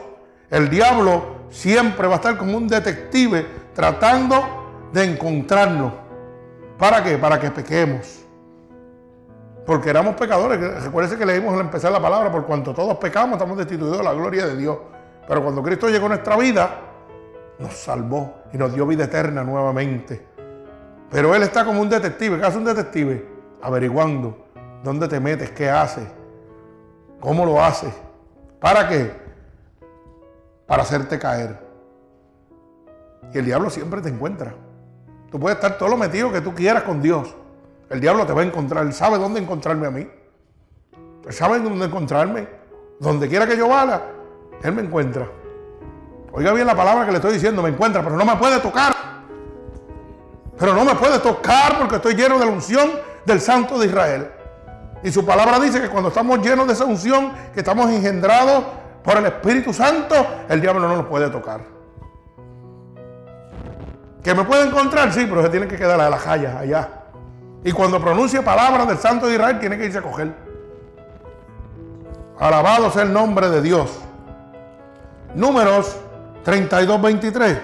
el 0.50 0.70
diablo 0.70 1.48
siempre 1.50 2.06
va 2.06 2.12
a 2.12 2.16
estar 2.18 2.38
como 2.38 2.56
un 2.56 2.68
detective 2.68 3.44
tratando 3.74 4.88
de 4.92 5.02
encontrarnos. 5.02 5.92
¿Para 6.78 7.02
qué? 7.02 7.18
Para 7.18 7.40
que 7.40 7.50
pequemos. 7.50 8.24
Porque 9.66 9.90
éramos 9.90 10.14
pecadores. 10.14 10.60
Recuerden 10.84 11.18
que 11.18 11.26
leímos 11.26 11.54
al 11.54 11.62
empezar 11.62 11.90
la 11.90 12.00
palabra, 12.00 12.30
por 12.30 12.46
cuanto 12.46 12.72
todos 12.72 12.98
pecamos, 12.98 13.32
estamos 13.32 13.58
destituidos 13.58 13.98
de 13.98 14.04
la 14.04 14.12
gloria 14.12 14.46
de 14.46 14.56
Dios. 14.56 14.78
Pero 15.26 15.42
cuando 15.42 15.60
Cristo 15.60 15.88
llegó 15.88 16.06
a 16.06 16.10
nuestra 16.10 16.36
vida, 16.36 16.70
nos 17.58 17.72
salvó 17.72 18.42
y 18.52 18.58
nos 18.58 18.72
dio 18.72 18.86
vida 18.86 19.06
eterna 19.06 19.42
nuevamente. 19.42 20.24
Pero 21.10 21.34
Él 21.34 21.42
está 21.42 21.64
como 21.64 21.80
un 21.80 21.88
detective. 21.88 22.38
¿Qué 22.38 22.46
hace 22.46 22.58
un 22.58 22.64
detective? 22.64 23.26
Averiguando 23.60 24.46
dónde 24.84 25.08
te 25.08 25.18
metes, 25.18 25.50
qué 25.50 25.68
haces, 25.68 26.06
cómo 27.18 27.44
lo 27.44 27.60
haces. 27.60 27.92
¿Para 28.60 28.88
qué? 28.88 29.10
Para 30.66 30.82
hacerte 30.82 31.18
caer. 31.18 31.58
Y 33.32 33.38
el 33.38 33.44
diablo 33.44 33.70
siempre 33.70 34.00
te 34.00 34.08
encuentra. 34.08 34.54
Tú 35.30 35.40
puedes 35.40 35.56
estar 35.56 35.78
todo 35.78 35.88
lo 35.88 35.96
metido 35.96 36.30
que 36.30 36.40
tú 36.40 36.54
quieras 36.54 36.82
con 36.82 37.00
Dios. 37.00 37.34
El 37.88 38.00
diablo 38.00 38.26
te 38.26 38.32
va 38.32 38.42
a 38.42 38.44
encontrar. 38.44 38.84
Él 38.84 38.92
sabe 38.92 39.18
dónde 39.18 39.40
encontrarme 39.40 39.86
a 39.86 39.90
mí. 39.90 40.08
Él 41.26 41.32
sabe 41.32 41.58
dónde 41.60 41.86
encontrarme. 41.86 42.48
Donde 42.98 43.28
quiera 43.28 43.46
que 43.46 43.56
yo 43.56 43.68
vaya, 43.68 44.02
Él 44.62 44.72
me 44.72 44.82
encuentra. 44.82 45.26
Oiga 46.32 46.52
bien 46.52 46.66
la 46.66 46.76
palabra 46.76 47.06
que 47.06 47.12
le 47.12 47.16
estoy 47.16 47.32
diciendo, 47.32 47.62
me 47.62 47.70
encuentra, 47.70 48.02
pero 48.02 48.16
no 48.16 48.24
me 48.24 48.36
puede 48.36 48.60
tocar. 48.60 48.94
Pero 50.58 50.74
no 50.74 50.84
me 50.84 50.94
puede 50.94 51.18
tocar 51.18 51.78
porque 51.78 51.96
estoy 51.96 52.14
lleno 52.14 52.38
de 52.38 52.44
la 52.44 52.52
unción 52.52 52.90
del 53.24 53.40
Santo 53.40 53.78
de 53.78 53.86
Israel. 53.86 54.30
Y 55.02 55.10
su 55.10 55.24
palabra 55.24 55.58
dice 55.58 55.80
que 55.80 55.88
cuando 55.88 56.08
estamos 56.10 56.40
llenos 56.40 56.66
de 56.66 56.74
esa 56.74 56.84
unción, 56.84 57.32
que 57.54 57.60
estamos 57.60 57.90
engendrados 57.90 58.64
por 59.02 59.16
el 59.16 59.26
Espíritu 59.26 59.72
Santo, 59.72 60.14
el 60.48 60.60
diablo 60.60 60.86
no 60.86 60.96
nos 60.96 61.06
puede 61.06 61.30
tocar. 61.30 61.60
¿Que 64.22 64.34
me 64.34 64.44
puede 64.44 64.68
encontrar? 64.68 65.12
Sí, 65.12 65.26
pero 65.28 65.42
se 65.42 65.48
tiene 65.48 65.66
que 65.66 65.76
quedar 65.76 66.00
a 66.00 66.10
la 66.10 66.18
jaya 66.18 66.58
allá. 66.58 66.88
Y 67.64 67.72
cuando 67.72 68.00
pronuncia 68.00 68.42
palabras 68.42 68.86
del 68.88 68.98
Santo 68.98 69.26
de 69.26 69.34
Israel, 69.34 69.58
tiene 69.58 69.78
que 69.78 69.86
irse 69.86 69.98
a 69.98 70.02
coger. 70.02 70.34
Alabado 72.38 72.90
sea 72.90 73.02
el 73.02 73.12
nombre 73.12 73.48
de 73.48 73.62
Dios. 73.62 73.98
Números 75.34 75.96
32, 76.44 77.00
23. 77.00 77.58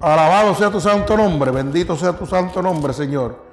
Alabado 0.00 0.54
sea 0.54 0.70
tu 0.70 0.80
santo 0.80 1.16
nombre, 1.16 1.50
bendito 1.50 1.94
sea 1.96 2.12
tu 2.12 2.26
santo 2.26 2.62
nombre, 2.62 2.92
Señor. 2.92 3.49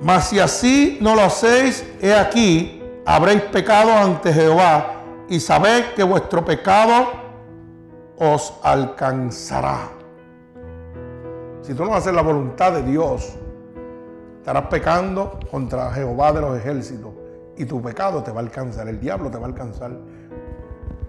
Mas 0.00 0.28
si 0.28 0.38
así 0.38 0.98
no 1.00 1.14
lo 1.14 1.22
hacéis, 1.22 1.84
he 2.00 2.14
aquí, 2.14 2.82
habréis 3.04 3.42
pecado 3.42 3.90
ante 3.90 4.32
Jehová 4.32 5.02
y 5.28 5.40
sabed 5.40 5.94
que 5.94 6.02
vuestro 6.02 6.44
pecado 6.44 7.08
os 8.16 8.54
alcanzará. 8.62 9.90
Si 11.62 11.74
tú 11.74 11.84
no 11.84 11.94
haces 11.94 12.14
la 12.14 12.22
voluntad 12.22 12.72
de 12.72 12.82
Dios, 12.82 13.36
estarás 14.38 14.66
pecando 14.68 15.38
contra 15.50 15.92
Jehová 15.92 16.32
de 16.32 16.40
los 16.40 16.58
ejércitos 16.58 17.10
y 17.56 17.64
tu 17.64 17.82
pecado 17.82 18.22
te 18.22 18.30
va 18.30 18.38
a 18.40 18.44
alcanzar, 18.44 18.88
el 18.88 19.00
diablo 19.00 19.30
te 19.30 19.36
va 19.36 19.44
a 19.44 19.48
alcanzar. 19.48 19.90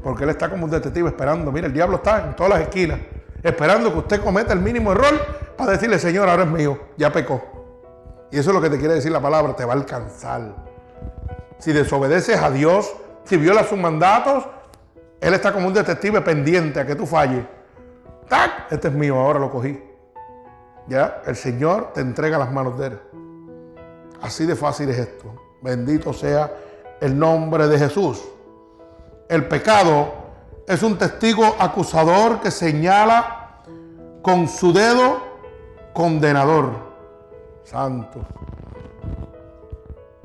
Porque 0.04 0.24
él 0.24 0.32
está 0.32 0.50
como 0.50 0.66
un 0.66 0.72
detective 0.72 1.10
esperando. 1.10 1.52
Mira, 1.52 1.68
el 1.68 1.74
diablo 1.74 1.98
está 1.98 2.26
en 2.26 2.36
todas 2.36 2.54
las 2.54 2.62
esquinas, 2.62 3.00
esperando 3.44 3.92
que 3.92 4.00
usted 4.00 4.22
cometa 4.24 4.54
el 4.54 4.60
mínimo 4.60 4.92
error 4.94 5.14
para 5.56 5.74
decirle, 5.74 6.00
Señor, 6.00 6.28
ahora 6.28 6.44
es 6.44 6.50
mío, 6.50 6.80
ya 6.98 7.12
pecó. 7.12 7.59
Y 8.32 8.38
eso 8.38 8.50
es 8.52 8.56
lo 8.56 8.62
que 8.62 8.70
te 8.70 8.78
quiere 8.78 8.96
decir 8.96 9.12
la 9.12 9.22
palabra, 9.22 9.56
te 9.56 9.66
va 9.66 9.74
a 9.74 9.76
alcanzar. 9.76 10.54
Si 11.58 11.72
desobedeces 11.72 12.38
a 12.38 12.52
Dios, 12.52 12.94
si 13.26 13.38
violas 13.38 13.68
sus 13.68 13.78
mandatos, 13.78 14.46
Él 15.20 15.34
está 15.34 15.52
como 15.52 15.68
un 15.68 15.74
detective 15.74 16.22
pendiente 16.22 16.80
a 16.80 16.86
que 16.86 16.96
tú 16.96 17.06
falles. 17.06 17.44
¡Tac! 18.28 18.72
Este 18.72 18.88
es 18.90 18.94
mío, 18.94 19.18
ahora 19.20 19.40
lo 19.40 19.52
cogí. 19.52 19.82
Ya, 20.88 21.22
el 21.26 21.36
Señor 21.36 21.92
te 21.94 22.02
entrega 22.02 22.38
las 22.38 22.52
manos 22.52 22.78
de 22.80 22.88
Él. 22.88 23.00
Así 24.22 24.46
de 24.46 24.56
fácil 24.56 24.90
es 24.90 24.98
esto. 24.98 25.34
Bendito 25.62 26.14
sea 26.14 26.52
el 27.02 27.18
nombre 27.18 27.68
de 27.68 27.78
Jesús. 27.78 28.24
El 29.28 29.48
pecado 29.48 30.14
es 30.68 30.84
un 30.84 30.98
testigo 30.98 31.56
acusador 31.60 32.40
que 32.42 32.52
señala 32.52 33.62
con 34.22 34.48
su 34.48 34.74
dedo 34.74 35.20
condenador. 35.94 36.89
Santo. 37.70 38.20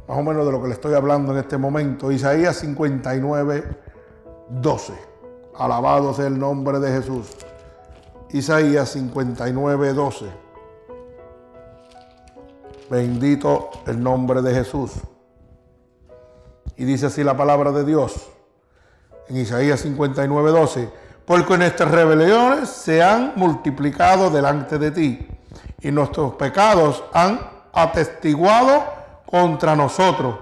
Más 0.09 0.19
o 0.19 0.23
menos 0.23 0.47
de 0.47 0.53
lo 0.53 0.63
que 0.63 0.69
le 0.69 0.75
estoy 0.75 0.95
hablando 0.95 1.33
en 1.33 1.39
este 1.39 1.59
momento. 1.59 2.11
Isaías 2.11 2.57
59, 2.57 3.65
12. 4.49 4.93
Alabado 5.57 6.15
sea 6.15 6.27
el 6.27 6.39
nombre 6.39 6.79
de 6.81 6.91
Jesús. 6.91 7.37
Isaías 8.31 8.89
59, 8.91 9.93
12. 9.93 10.27
Bendito 12.91 13.71
el 13.87 14.03
nombre 14.03 14.41
de 14.41 14.55
Jesús. 14.55 14.93
Y 16.77 16.85
dice 16.85 17.07
así 17.07 17.23
la 17.23 17.37
palabra 17.37 17.73
de 17.73 17.85
Dios 17.85 18.31
en 19.29 19.37
Isaías 19.37 19.81
59, 19.81 20.51
12. 20.51 20.91
Porque 21.27 21.57
nuestras 21.59 21.91
rebeliones 21.91 22.69
se 22.69 23.03
han 23.03 23.33
multiplicado 23.37 24.31
delante 24.31 24.79
de 24.79 24.91
ti 24.91 25.29
y 25.81 25.91
nuestros 25.91 26.35
pecados 26.35 27.03
han 27.13 27.41
atestiguado 27.73 28.85
contra 29.27 29.75
nosotros, 29.75 30.37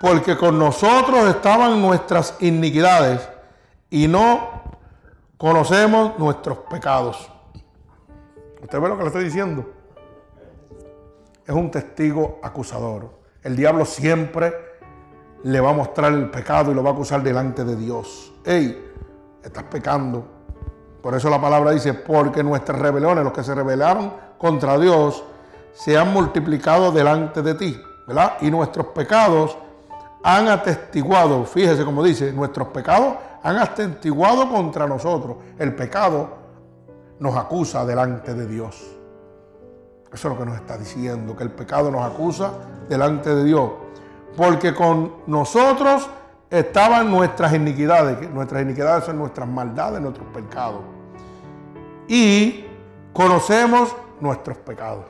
porque 0.00 0.36
con 0.36 0.58
nosotros 0.58 1.28
estaban 1.28 1.80
nuestras 1.80 2.36
iniquidades 2.40 3.28
y 3.90 4.08
no 4.08 4.62
conocemos 5.36 6.18
nuestros 6.18 6.58
pecados. 6.70 7.30
¿Usted 8.62 8.80
ve 8.80 8.88
lo 8.88 8.96
que 8.96 9.02
le 9.02 9.08
estoy 9.08 9.24
diciendo? 9.24 9.82
es 11.46 11.54
un 11.54 11.70
testigo 11.70 12.38
acusador. 12.42 13.10
El 13.42 13.56
diablo 13.56 13.84
siempre 13.84 14.54
le 15.44 15.60
va 15.60 15.70
a 15.70 15.74
mostrar 15.74 16.12
el 16.12 16.30
pecado 16.30 16.70
y 16.70 16.74
lo 16.74 16.82
va 16.82 16.90
a 16.90 16.92
acusar 16.92 17.22
delante 17.22 17.64
de 17.64 17.76
Dios. 17.76 18.32
Hey, 18.44 18.92
estás 19.42 19.64
pecando. 19.64 20.41
Por 21.02 21.14
eso 21.14 21.28
la 21.28 21.40
palabra 21.40 21.72
dice, 21.72 21.94
porque 21.94 22.44
nuestras 22.44 22.78
rebeliones, 22.78 23.24
los 23.24 23.32
que 23.32 23.42
se 23.42 23.54
rebelaron 23.54 24.12
contra 24.38 24.78
Dios, 24.78 25.24
se 25.72 25.98
han 25.98 26.12
multiplicado 26.12 26.92
delante 26.92 27.42
de 27.42 27.54
ti, 27.54 27.80
¿verdad? 28.06 28.34
Y 28.40 28.50
nuestros 28.50 28.86
pecados 28.88 29.56
han 30.22 30.48
atestiguado, 30.48 31.44
fíjese 31.44 31.84
como 31.84 32.04
dice, 32.04 32.32
nuestros 32.32 32.68
pecados 32.68 33.16
han 33.42 33.56
atestiguado 33.58 34.48
contra 34.48 34.86
nosotros. 34.86 35.38
El 35.58 35.74
pecado 35.74 36.28
nos 37.18 37.36
acusa 37.36 37.84
delante 37.84 38.34
de 38.34 38.46
Dios. 38.46 38.80
Eso 40.12 40.28
es 40.28 40.34
lo 40.34 40.38
que 40.38 40.46
nos 40.46 40.56
está 40.56 40.76
diciendo, 40.76 41.36
que 41.36 41.42
el 41.42 41.50
pecado 41.50 41.90
nos 41.90 42.02
acusa 42.02 42.52
delante 42.88 43.34
de 43.34 43.44
Dios. 43.44 43.70
Porque 44.36 44.74
con 44.74 45.14
nosotros 45.26 46.08
estaban 46.52 47.10
nuestras 47.10 47.54
iniquidades, 47.54 48.30
nuestras 48.30 48.62
iniquidades 48.62 49.04
son 49.04 49.16
nuestras 49.16 49.48
maldades, 49.48 50.02
nuestros 50.02 50.28
pecados. 50.28 50.82
Y 52.06 52.66
conocemos 53.14 53.96
nuestros 54.20 54.58
pecados. 54.58 55.06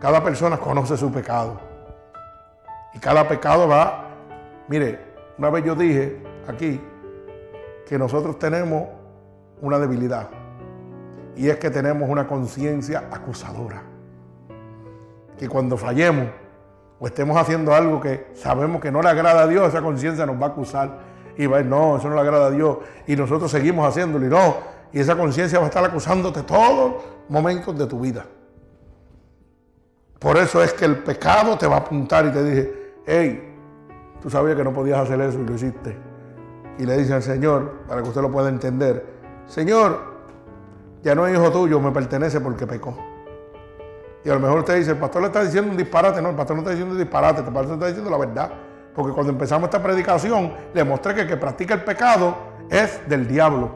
Cada 0.00 0.22
persona 0.22 0.58
conoce 0.58 0.98
su 0.98 1.10
pecado. 1.10 1.58
Y 2.92 2.98
cada 2.98 3.26
pecado 3.26 3.66
va, 3.66 4.10
mire, 4.68 5.00
una 5.38 5.48
vez 5.48 5.64
yo 5.64 5.74
dije 5.74 6.22
aquí 6.46 6.78
que 7.88 7.98
nosotros 7.98 8.38
tenemos 8.38 8.84
una 9.62 9.78
debilidad. 9.78 10.28
Y 11.36 11.48
es 11.48 11.56
que 11.56 11.70
tenemos 11.70 12.06
una 12.08 12.26
conciencia 12.26 13.08
acusadora. 13.10 13.82
Que 15.38 15.48
cuando 15.48 15.78
fallemos, 15.78 16.26
o 16.98 17.06
estemos 17.06 17.36
haciendo 17.36 17.74
algo 17.74 18.00
que 18.00 18.28
sabemos 18.34 18.80
que 18.80 18.90
no 18.90 19.02
le 19.02 19.08
agrada 19.08 19.42
a 19.42 19.46
Dios, 19.46 19.68
esa 19.68 19.82
conciencia 19.82 20.26
nos 20.26 20.40
va 20.40 20.46
a 20.46 20.48
acusar 20.50 20.98
y 21.36 21.46
va 21.46 21.56
a 21.56 21.58
decir, 21.58 21.70
no, 21.70 21.96
eso 21.96 22.08
no 22.08 22.14
le 22.14 22.20
agrada 22.20 22.46
a 22.46 22.50
Dios. 22.50 22.78
Y 23.06 23.16
nosotros 23.16 23.50
seguimos 23.50 23.88
haciéndolo 23.88 24.26
y 24.26 24.28
no. 24.28 24.56
Y 24.92 25.00
esa 25.00 25.16
conciencia 25.16 25.58
va 25.58 25.64
a 25.64 25.68
estar 25.68 25.84
acusándote 25.84 26.42
todos 26.42 26.92
los 26.92 27.02
momentos 27.28 27.76
de 27.76 27.86
tu 27.86 28.00
vida. 28.00 28.24
Por 30.18 30.36
eso 30.36 30.62
es 30.62 30.72
que 30.72 30.84
el 30.84 30.98
pecado 30.98 31.58
te 31.58 31.66
va 31.66 31.76
a 31.76 31.78
apuntar 31.80 32.26
y 32.26 32.30
te 32.30 32.44
dice, 32.44 32.92
hey, 33.06 33.56
tú 34.22 34.30
sabías 34.30 34.56
que 34.56 34.64
no 34.64 34.72
podías 34.72 35.00
hacer 35.00 35.20
eso 35.20 35.38
y 35.40 35.44
lo 35.44 35.54
hiciste. 35.54 35.96
Y 36.78 36.86
le 36.86 36.96
dice 36.96 37.14
al 37.14 37.22
Señor, 37.22 37.82
para 37.88 38.02
que 38.02 38.08
usted 38.08 38.22
lo 38.22 38.30
pueda 38.30 38.48
entender, 38.48 39.04
Señor, 39.46 40.14
ya 41.02 41.14
no 41.14 41.26
es 41.26 41.34
hijo 41.34 41.50
tuyo, 41.50 41.78
me 41.80 41.90
pertenece 41.90 42.40
porque 42.40 42.66
pecó. 42.66 42.96
Y 44.24 44.30
a 44.30 44.34
lo 44.34 44.40
mejor 44.40 44.60
usted 44.60 44.76
dice, 44.76 44.92
el 44.92 44.96
pastor 44.96 45.22
le 45.22 45.28
está 45.28 45.44
diciendo 45.44 45.70
un 45.70 45.76
disparate. 45.76 46.22
No, 46.22 46.30
el 46.30 46.36
pastor 46.36 46.56
no 46.56 46.62
está 46.62 46.70
diciendo 46.70 46.94
un 46.94 47.00
disparate, 47.00 47.40
el 47.40 47.52
pastor 47.52 47.74
está 47.74 47.86
diciendo 47.86 48.10
la 48.10 48.18
verdad. 48.18 48.50
Porque 48.94 49.12
cuando 49.12 49.32
empezamos 49.32 49.64
esta 49.64 49.82
predicación, 49.82 50.52
le 50.72 50.84
mostré 50.84 51.14
que 51.14 51.20
el 51.22 51.28
que 51.28 51.36
practica 51.36 51.74
el 51.74 51.82
pecado 51.82 52.36
es 52.70 53.06
del 53.08 53.28
diablo. 53.28 53.70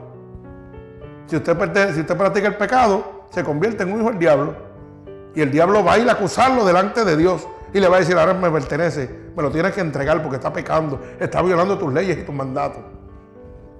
Si 1.27 1.35
usted, 1.35 1.93
si 1.93 1.99
usted 1.99 2.17
practica 2.17 2.47
el 2.47 2.55
pecado, 2.55 3.25
se 3.29 3.43
convierte 3.43 3.83
en 3.83 3.93
un 3.93 3.99
hijo 3.99 4.09
del 4.09 4.19
diablo. 4.19 4.55
Y 5.35 5.41
el 5.41 5.51
diablo 5.51 5.83
va 5.83 5.93
a 5.93 5.99
ir 5.99 6.09
a 6.09 6.13
acusarlo 6.13 6.65
delante 6.65 7.05
de 7.05 7.15
Dios. 7.15 7.47
Y 7.71 7.79
le 7.79 7.87
va 7.87 7.97
a 7.97 7.99
decir, 7.99 8.17
ahora 8.17 8.33
me 8.33 8.49
pertenece, 8.49 9.07
me 9.35 9.43
lo 9.43 9.51
tienes 9.51 9.73
que 9.73 9.81
entregar 9.81 10.23
porque 10.23 10.37
está 10.37 10.51
pecando, 10.51 10.99
está 11.19 11.43
violando 11.43 11.77
tus 11.77 11.93
leyes 11.93 12.17
y 12.17 12.23
tus 12.23 12.33
mandatos. 12.33 12.81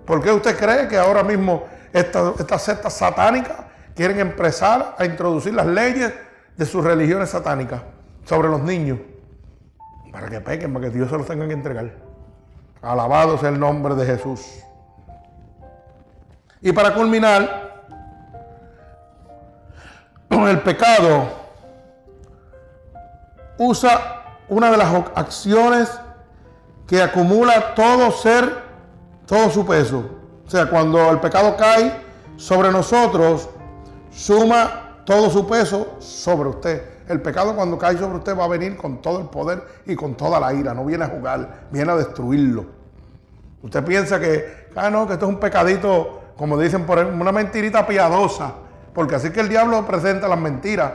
¿Por 0.05 0.21
qué 0.21 0.31
usted 0.31 0.55
cree 0.55 0.87
que 0.87 0.97
ahora 0.97 1.23
mismo 1.23 1.63
estas 1.91 2.39
esta 2.39 2.59
sectas 2.59 2.93
satánicas 2.93 3.57
quieren 3.95 4.19
empezar 4.19 4.95
a 4.97 5.05
introducir 5.05 5.55
las 5.55 5.65
leyes 5.65 6.13
de 6.59 6.65
sus 6.65 6.83
religiones 6.83 7.29
satánicas 7.29 7.81
sobre 8.25 8.49
los 8.49 8.61
niños 8.61 8.99
para 10.11 10.27
que 10.27 10.41
pequen, 10.41 10.73
para 10.73 10.87
que 10.87 10.91
Dios 10.91 11.09
se 11.09 11.17
los 11.17 11.25
tenga 11.25 11.47
que 11.47 11.53
entregar. 11.53 11.89
Alabado 12.81 13.37
sea 13.37 13.47
el 13.47 13.57
nombre 13.57 13.95
de 13.95 14.05
Jesús. 14.05 14.45
Y 16.59 16.73
para 16.73 16.93
culminar, 16.93 17.85
el 20.29 20.59
pecado 20.59 21.29
usa 23.57 24.37
una 24.49 24.69
de 24.69 24.77
las 24.77 24.93
acciones 25.15 25.89
que 26.85 27.01
acumula 27.01 27.73
todo 27.73 28.11
ser, 28.11 28.63
todo 29.25 29.49
su 29.49 29.65
peso. 29.65 30.09
O 30.45 30.49
sea, 30.49 30.69
cuando 30.69 31.09
el 31.09 31.21
pecado 31.21 31.55
cae 31.55 31.93
sobre 32.35 32.69
nosotros, 32.69 33.47
suma 34.11 34.88
todo 35.09 35.27
su 35.31 35.47
peso 35.47 35.95
sobre 35.97 36.49
usted. 36.49 36.83
El 37.07 37.19
pecado 37.19 37.55
cuando 37.55 37.79
cae 37.79 37.97
sobre 37.97 38.19
usted 38.19 38.37
va 38.37 38.43
a 38.43 38.47
venir 38.47 38.77
con 38.77 39.01
todo 39.01 39.19
el 39.19 39.25
poder 39.25 39.63
y 39.87 39.95
con 39.95 40.13
toda 40.13 40.39
la 40.39 40.53
ira. 40.53 40.71
No 40.75 40.85
viene 40.85 41.03
a 41.03 41.07
jugar, 41.07 41.61
viene 41.71 41.91
a 41.91 41.95
destruirlo. 41.95 42.65
Usted 43.63 43.83
piensa 43.83 44.19
que, 44.19 44.67
ah, 44.75 44.91
no, 44.91 45.07
que 45.07 45.13
esto 45.13 45.25
es 45.25 45.29
un 45.31 45.39
pecadito, 45.39 46.19
como 46.37 46.59
dicen 46.59 46.85
por 46.85 46.99
una 46.99 47.31
mentirita 47.31 47.87
piadosa. 47.87 48.53
Porque 48.93 49.15
así 49.15 49.31
que 49.31 49.39
el 49.39 49.49
diablo 49.49 49.83
presenta 49.83 50.27
las 50.27 50.39
mentiras. 50.39 50.91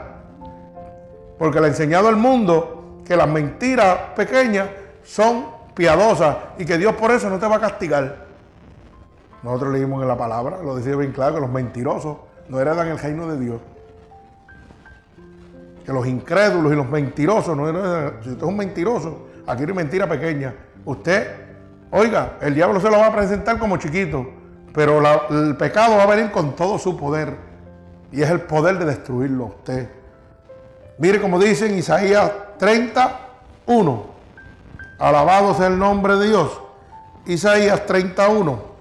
Porque 1.37 1.59
le 1.59 1.65
ha 1.65 1.69
enseñado 1.71 2.07
al 2.07 2.15
mundo 2.15 3.01
que 3.05 3.17
las 3.17 3.27
mentiras 3.27 3.97
pequeñas 4.15 4.69
son 5.03 5.47
piadosas 5.73 6.37
y 6.57 6.63
que 6.63 6.77
Dios 6.77 6.95
por 6.95 7.11
eso 7.11 7.29
no 7.29 7.37
te 7.37 7.47
va 7.47 7.57
a 7.57 7.59
castigar. 7.59 8.27
Nosotros 9.43 9.73
leímos 9.73 10.01
en 10.01 10.07
la 10.07 10.17
palabra, 10.17 10.59
lo 10.63 10.73
decía 10.73 10.95
bien 10.95 11.11
claro, 11.11 11.35
que 11.35 11.41
los 11.41 11.49
mentirosos 11.49 12.15
no 12.47 12.61
heredan 12.61 12.87
el 12.87 12.97
reino 12.97 13.27
de 13.27 13.37
Dios 13.37 13.59
que 15.85 15.93
los 15.93 16.07
incrédulos 16.07 16.73
y 16.73 16.75
los 16.75 16.89
mentirosos, 16.89 17.55
no, 17.55 17.67
si 18.23 18.29
usted 18.29 18.37
es 18.37 18.43
un 18.43 18.57
mentiroso, 18.57 19.27
aquí 19.45 19.63
hay 19.63 19.73
mentira 19.73 20.09
pequeña. 20.09 20.53
Usted, 20.83 21.27
oiga, 21.91 22.37
el 22.41 22.55
diablo 22.55 22.79
se 22.79 22.89
lo 22.89 22.97
va 22.97 23.07
a 23.07 23.15
presentar 23.15 23.59
como 23.59 23.77
chiquito, 23.77 24.25
pero 24.73 24.99
el 25.29 25.55
pecado 25.55 25.97
va 25.97 26.03
a 26.03 26.07
venir 26.07 26.31
con 26.31 26.55
todo 26.55 26.79
su 26.79 26.97
poder. 26.97 27.37
Y 28.11 28.21
es 28.21 28.29
el 28.29 28.41
poder 28.41 28.79
de 28.79 28.85
destruirlo 28.85 29.43
a 29.43 29.47
usted. 29.47 29.89
Mire 30.97 31.21
como 31.21 31.37
dice 31.37 31.67
en 31.67 31.77
Isaías 31.77 32.31
31. 32.57 34.05
Alabado 34.97 35.53
sea 35.53 35.67
el 35.67 35.77
nombre 35.77 36.15
de 36.15 36.27
Dios. 36.29 36.61
Isaías 37.25 37.85
31. 37.85 38.75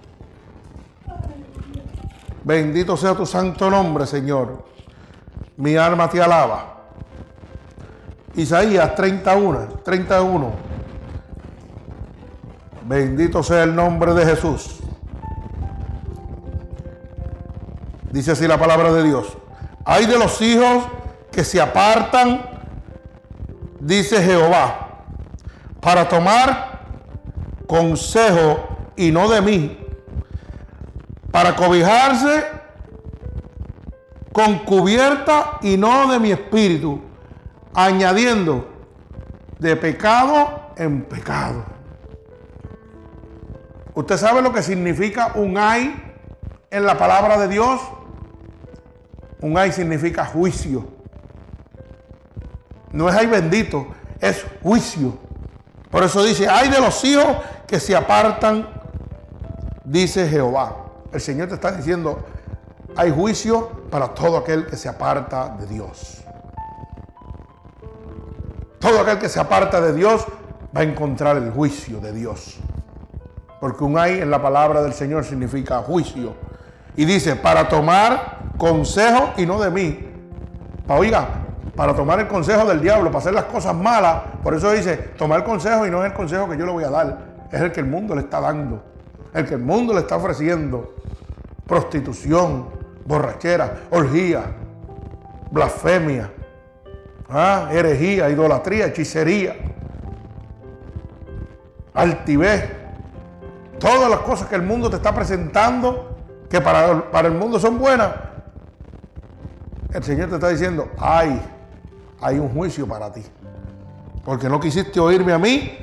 Bendito 2.45 2.97
sea 2.97 3.15
tu 3.15 3.27
santo 3.27 3.71
nombre, 3.71 4.07
Señor. 4.07 4.65
Mi 5.57 5.77
alma 5.77 6.09
te 6.09 6.23
alaba. 6.23 6.74
Isaías 8.37 8.95
31, 8.97 9.69
31. 9.85 10.53
Bendito 12.83 13.43
sea 13.43 13.63
el 13.63 13.75
nombre 13.75 14.13
de 14.13 14.27
Jesús. 14.27 14.81
Dice 18.11 18.33
así 18.33 18.47
la 18.49 18.59
palabra 18.59 18.93
de 18.93 19.05
Dios. 19.05 19.37
Hay 19.85 20.07
de 20.07 20.19
los 20.19 20.41
hijos 20.43 20.85
que 21.31 21.45
se 21.45 21.61
apartan, 21.61 22.43
dice 23.81 24.23
Jehová, 24.23 25.05
para 25.81 26.09
tomar 26.09 26.81
consejo 27.67 28.69
y 28.97 29.11
no 29.11 29.29
de 29.29 29.41
mí, 29.41 29.79
para 31.31 31.55
cobijarse 31.55 32.45
con 34.33 34.59
cubierta 34.61 35.59
y 35.63 35.77
no 35.77 36.11
de 36.11 36.19
mi 36.19 36.33
espíritu 36.33 37.01
añadiendo 37.75 38.69
de 39.59 39.77
pecado 39.77 40.71
en 40.77 41.03
pecado. 41.03 41.65
¿Usted 43.95 44.17
sabe 44.17 44.43
lo 44.43 44.53
que 44.53 44.63
significa 44.63 45.33
un 45.35 45.57
ay 45.57 45.95
en 46.71 46.85
la 46.85 46.99
palabra 46.99 47.39
de 47.39 47.49
Dios? 47.49 47.81
Un 49.41 49.57
ay 49.57 49.73
significa 49.73 50.25
juicio. 50.25 50.89
No 52.93 53.09
es 53.09 53.17
ay 53.17 53.27
bendito, 53.27 53.87
es 54.21 54.45
juicio. 54.63 55.19
Por 55.91 56.03
eso 56.03 56.25
dice, 56.25 56.49
ay 56.49 56.69
de 56.69 56.81
los 56.81 57.05
hijos 57.05 57.37
que 57.67 57.79
se 57.79 57.95
apartan, 57.95 58.69
dice 59.85 60.29
Jehová. 60.29 60.77
El 61.13 61.21
Señor 61.21 61.49
te 61.49 61.55
está 61.55 61.71
diciendo, 61.71 62.25
hay 62.97 63.13
juicio 63.13 63.69
para 63.91 64.09
todo 64.09 64.37
aquel 64.37 64.67
que 64.67 64.77
se 64.77 64.89
aparta 64.89 65.51
de 65.51 65.67
Dios. 65.67 66.24
Todo 68.85 69.01
aquel 69.01 69.19
que 69.19 69.31
se 69.31 69.41
aparta 69.41 69.81
de 69.81 69.95
Dios 69.95 70.27
va 70.77 70.83
a 70.83 70.85
encontrar 70.85 71.39
el 71.39 71.51
juicio 71.51 72.01
de 72.01 72.13
Dios. 72.13 72.59
Porque 73.59 73.83
un 73.83 73.97
ay 73.97 74.21
en 74.21 74.31
la 74.31 74.43
palabra 74.43 74.83
del 74.83 74.93
Señor 74.93 75.25
significa 75.25 75.79
juicio. 75.79 76.35
Y 76.95 77.07
dice, 77.07 77.35
para 77.35 77.67
tomar 77.67 78.41
consejo 78.59 79.33
y 79.39 79.47
no 79.47 79.59
de 79.59 79.71
mí. 79.71 80.07
Oiga, 80.87 81.29
para 81.75 81.95
tomar 81.95 82.21
el 82.21 82.29
consejo 82.29 82.67
del 82.67 82.83
diablo, 82.83 83.07
para 83.07 83.21
hacer 83.21 83.33
las 83.33 83.45
cosas 83.45 83.75
malas. 83.75 84.21
Por 84.43 84.53
eso 84.53 84.71
dice, 84.71 84.99
tomar 85.17 85.45
consejo 85.45 85.87
y 85.87 85.91
no 85.91 86.05
es 86.05 86.11
el 86.11 86.15
consejo 86.15 86.47
que 86.47 86.59
yo 86.59 86.67
le 86.67 86.73
voy 86.73 86.85
a 86.85 86.91
dar. 86.91 87.19
Es 87.51 87.63
el 87.63 87.73
que 87.73 87.81
el 87.81 87.87
mundo 87.87 88.15
le 88.15 88.21
está 88.21 88.39
dando. 88.39 88.83
El 89.33 89.47
que 89.47 89.55
el 89.55 89.63
mundo 89.63 89.95
le 89.95 90.01
está 90.01 90.17
ofreciendo. 90.17 90.95
Prostitución, 91.67 92.67
borrachera, 93.07 93.77
orgía, 93.91 94.43
blasfemia, 95.51 96.31
Ah, 97.29 97.69
herejía, 97.73 98.29
idolatría, 98.31 98.87
hechicería, 98.87 99.57
altivez, 101.95 102.71
todas 103.79 104.11
las 104.11 104.21
cosas 104.21 104.49
que 104.49 104.57
el 104.57 104.63
mundo 104.63 104.91
te 104.91 104.97
está 104.97 105.15
presentando, 105.15 106.17
que 106.51 106.61
para, 106.61 107.11
para 107.11 107.29
el 107.29 107.35
mundo 107.35 107.59
son 107.59 107.79
buenas. 107.79 108.11
El 109.93 110.03
Señor 110.03 110.29
te 110.29 110.35
está 110.35 110.49
diciendo, 110.49 110.91
ay, 110.99 111.41
hay 112.21 112.39
un 112.39 112.49
juicio 112.49 112.87
para 112.87 113.13
ti. 113.13 113.23
Porque 114.25 114.49
no 114.49 114.59
quisiste 114.59 114.99
oírme 114.99 115.33
a 115.33 115.39
mí 115.39 115.79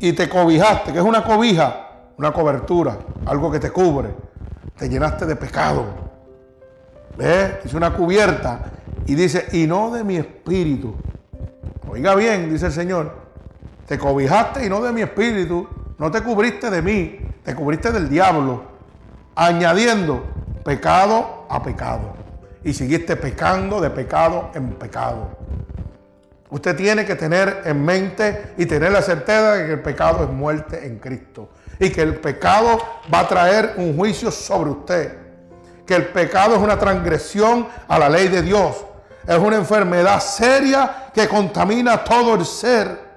y 0.00 0.12
te 0.12 0.28
cobijaste, 0.28 0.92
que 0.92 0.98
es 0.98 1.04
una 1.04 1.22
cobija, 1.22 1.88
una 2.16 2.32
cobertura, 2.32 2.98
algo 3.26 3.50
que 3.50 3.60
te 3.60 3.70
cubre. 3.70 4.08
Te 4.76 4.88
llenaste 4.88 5.26
de 5.26 5.36
pecado. 5.36 5.84
¿Ves? 7.16 7.56
Es 7.64 7.74
una 7.74 7.92
cubierta. 7.92 8.60
Y 9.06 9.14
dice, 9.14 9.48
y 9.52 9.66
no 9.66 9.90
de 9.90 10.04
mi 10.04 10.16
espíritu. 10.16 10.94
Oiga 11.88 12.14
bien, 12.14 12.50
dice 12.50 12.66
el 12.66 12.72
Señor. 12.72 13.12
Te 13.86 13.98
cobijaste 13.98 14.64
y 14.64 14.68
no 14.68 14.80
de 14.80 14.92
mi 14.92 15.02
espíritu. 15.02 15.68
No 15.98 16.10
te 16.10 16.22
cubriste 16.22 16.70
de 16.70 16.82
mí, 16.82 17.18
te 17.44 17.54
cubriste 17.54 17.92
del 17.92 18.08
diablo. 18.08 18.64
Añadiendo 19.34 20.24
pecado 20.64 21.46
a 21.48 21.62
pecado. 21.62 22.14
Y 22.64 22.72
seguiste 22.72 23.16
pecando 23.16 23.80
de 23.80 23.90
pecado 23.90 24.50
en 24.54 24.70
pecado. 24.74 25.36
Usted 26.50 26.76
tiene 26.76 27.04
que 27.04 27.14
tener 27.14 27.62
en 27.64 27.84
mente 27.84 28.52
y 28.58 28.66
tener 28.66 28.92
la 28.92 29.02
certeza 29.02 29.54
de 29.54 29.66
que 29.66 29.72
el 29.72 29.80
pecado 29.80 30.24
es 30.24 30.30
muerte 30.30 30.86
en 30.86 30.98
Cristo. 30.98 31.48
Y 31.78 31.90
que 31.90 32.02
el 32.02 32.16
pecado 32.16 32.78
va 33.12 33.20
a 33.20 33.28
traer 33.28 33.74
un 33.78 33.96
juicio 33.96 34.30
sobre 34.30 34.70
usted. 34.70 35.18
Que 35.86 35.94
el 35.94 36.06
pecado 36.06 36.54
es 36.54 36.60
una 36.60 36.78
transgresión 36.78 37.66
a 37.88 37.98
la 37.98 38.08
ley 38.08 38.28
de 38.28 38.42
Dios. 38.42 38.84
Es 39.26 39.38
una 39.38 39.56
enfermedad 39.56 40.20
seria 40.20 41.10
que 41.14 41.28
contamina 41.28 42.02
todo 42.02 42.34
el 42.34 42.44
ser. 42.44 43.12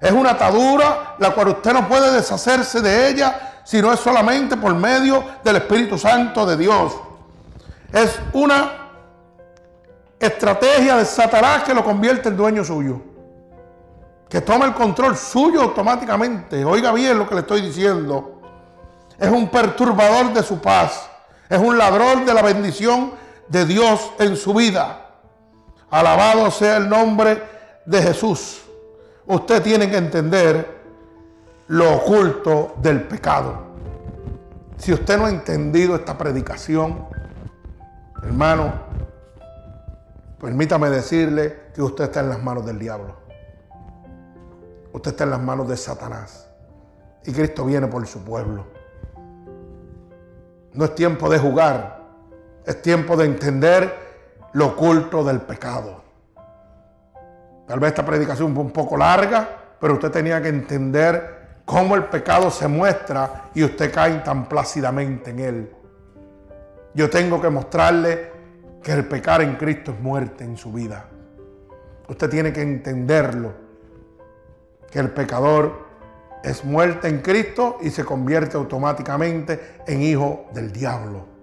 Es 0.00 0.12
una 0.12 0.30
atadura 0.30 1.16
la 1.18 1.30
cual 1.30 1.48
usted 1.48 1.72
no 1.72 1.88
puede 1.88 2.12
deshacerse 2.12 2.80
de 2.80 3.08
ella 3.08 3.60
si 3.64 3.82
no 3.82 3.92
es 3.92 4.00
solamente 4.00 4.56
por 4.56 4.74
medio 4.74 5.24
del 5.42 5.56
Espíritu 5.56 5.98
Santo 5.98 6.46
de 6.46 6.56
Dios. 6.56 6.92
Es 7.92 8.18
una 8.32 8.72
estrategia 10.18 10.96
de 10.96 11.04
Satanás 11.04 11.64
que 11.64 11.74
lo 11.74 11.84
convierte 11.84 12.28
en 12.28 12.36
dueño 12.36 12.64
suyo. 12.64 13.00
Que 14.28 14.40
toma 14.40 14.66
el 14.66 14.74
control 14.74 15.16
suyo 15.16 15.62
automáticamente. 15.62 16.64
Oiga 16.64 16.92
bien 16.92 17.18
lo 17.18 17.28
que 17.28 17.34
le 17.34 17.40
estoy 17.40 17.62
diciendo. 17.62 18.40
Es 19.18 19.30
un 19.30 19.48
perturbador 19.48 20.32
de 20.32 20.42
su 20.42 20.60
paz. 20.60 21.08
Es 21.48 21.58
un 21.58 21.76
ladrón 21.76 22.24
de 22.24 22.34
la 22.34 22.42
bendición 22.42 23.12
de 23.48 23.64
Dios 23.64 24.12
en 24.18 24.36
su 24.36 24.54
vida. 24.54 25.07
Alabado 25.90 26.50
sea 26.50 26.76
el 26.76 26.88
nombre 26.88 27.42
de 27.84 28.02
Jesús. 28.02 28.62
Usted 29.26 29.62
tiene 29.62 29.90
que 29.90 29.96
entender 29.96 30.78
lo 31.68 31.96
oculto 31.96 32.74
del 32.80 33.02
pecado. 33.02 33.66
Si 34.76 34.92
usted 34.92 35.18
no 35.18 35.26
ha 35.26 35.30
entendido 35.30 35.96
esta 35.96 36.16
predicación, 36.16 37.06
hermano, 38.22 38.88
Permítame 40.40 40.88
decirle 40.88 41.58
que 41.74 41.82
usted 41.82 42.04
está 42.04 42.20
en 42.20 42.28
las 42.28 42.42
manos 42.42 42.64
del 42.64 42.78
diablo. 42.78 43.16
Usted 44.92 45.10
está 45.10 45.24
en 45.24 45.30
las 45.30 45.40
manos 45.40 45.68
de 45.68 45.76
Satanás. 45.76 46.48
Y 47.24 47.32
Cristo 47.32 47.64
viene 47.64 47.88
por 47.88 48.06
su 48.06 48.20
pueblo. 48.20 48.64
No 50.74 50.84
es 50.84 50.94
tiempo 50.94 51.28
de 51.28 51.38
jugar. 51.38 52.02
Es 52.64 52.80
tiempo 52.80 53.16
de 53.16 53.24
entender 53.24 54.07
lo 54.52 54.66
oculto 54.68 55.24
del 55.24 55.40
pecado. 55.40 56.02
Tal 57.66 57.80
vez 57.80 57.90
esta 57.90 58.04
predicación 58.04 58.54
fue 58.54 58.64
un 58.64 58.70
poco 58.70 58.96
larga, 58.96 59.48
pero 59.78 59.94
usted 59.94 60.10
tenía 60.10 60.40
que 60.40 60.48
entender 60.48 61.38
cómo 61.64 61.94
el 61.94 62.04
pecado 62.04 62.50
se 62.50 62.66
muestra 62.66 63.50
y 63.54 63.62
usted 63.62 63.92
cae 63.92 64.20
tan 64.20 64.48
plácidamente 64.48 65.30
en 65.30 65.38
él. 65.38 65.72
Yo 66.94 67.10
tengo 67.10 67.40
que 67.40 67.50
mostrarle 67.50 68.32
que 68.82 68.92
el 68.92 69.06
pecar 69.06 69.42
en 69.42 69.56
Cristo 69.56 69.92
es 69.92 70.00
muerte 70.00 70.44
en 70.44 70.56
su 70.56 70.72
vida. 70.72 71.04
Usted 72.08 72.30
tiene 72.30 72.52
que 72.54 72.62
entenderlo, 72.62 73.52
que 74.90 74.98
el 74.98 75.10
pecador 75.10 75.86
es 76.42 76.64
muerte 76.64 77.08
en 77.08 77.20
Cristo 77.20 77.76
y 77.82 77.90
se 77.90 78.04
convierte 78.04 78.56
automáticamente 78.56 79.76
en 79.86 80.00
hijo 80.00 80.46
del 80.54 80.72
diablo. 80.72 81.37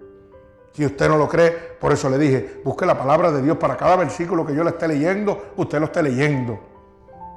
Si 0.76 0.84
usted 0.84 1.08
no 1.08 1.16
lo 1.16 1.26
cree, 1.26 1.52
por 1.80 1.90
eso 1.90 2.10
le 2.10 2.18
dije, 2.18 2.60
busque 2.62 2.84
la 2.84 2.98
palabra 2.98 3.32
de 3.32 3.40
Dios 3.40 3.56
para 3.56 3.78
cada 3.78 3.96
versículo 3.96 4.44
que 4.44 4.54
yo 4.54 4.62
le 4.62 4.70
esté 4.70 4.86
leyendo, 4.86 5.52
usted 5.56 5.78
lo 5.78 5.86
esté 5.86 6.02
leyendo. 6.02 6.60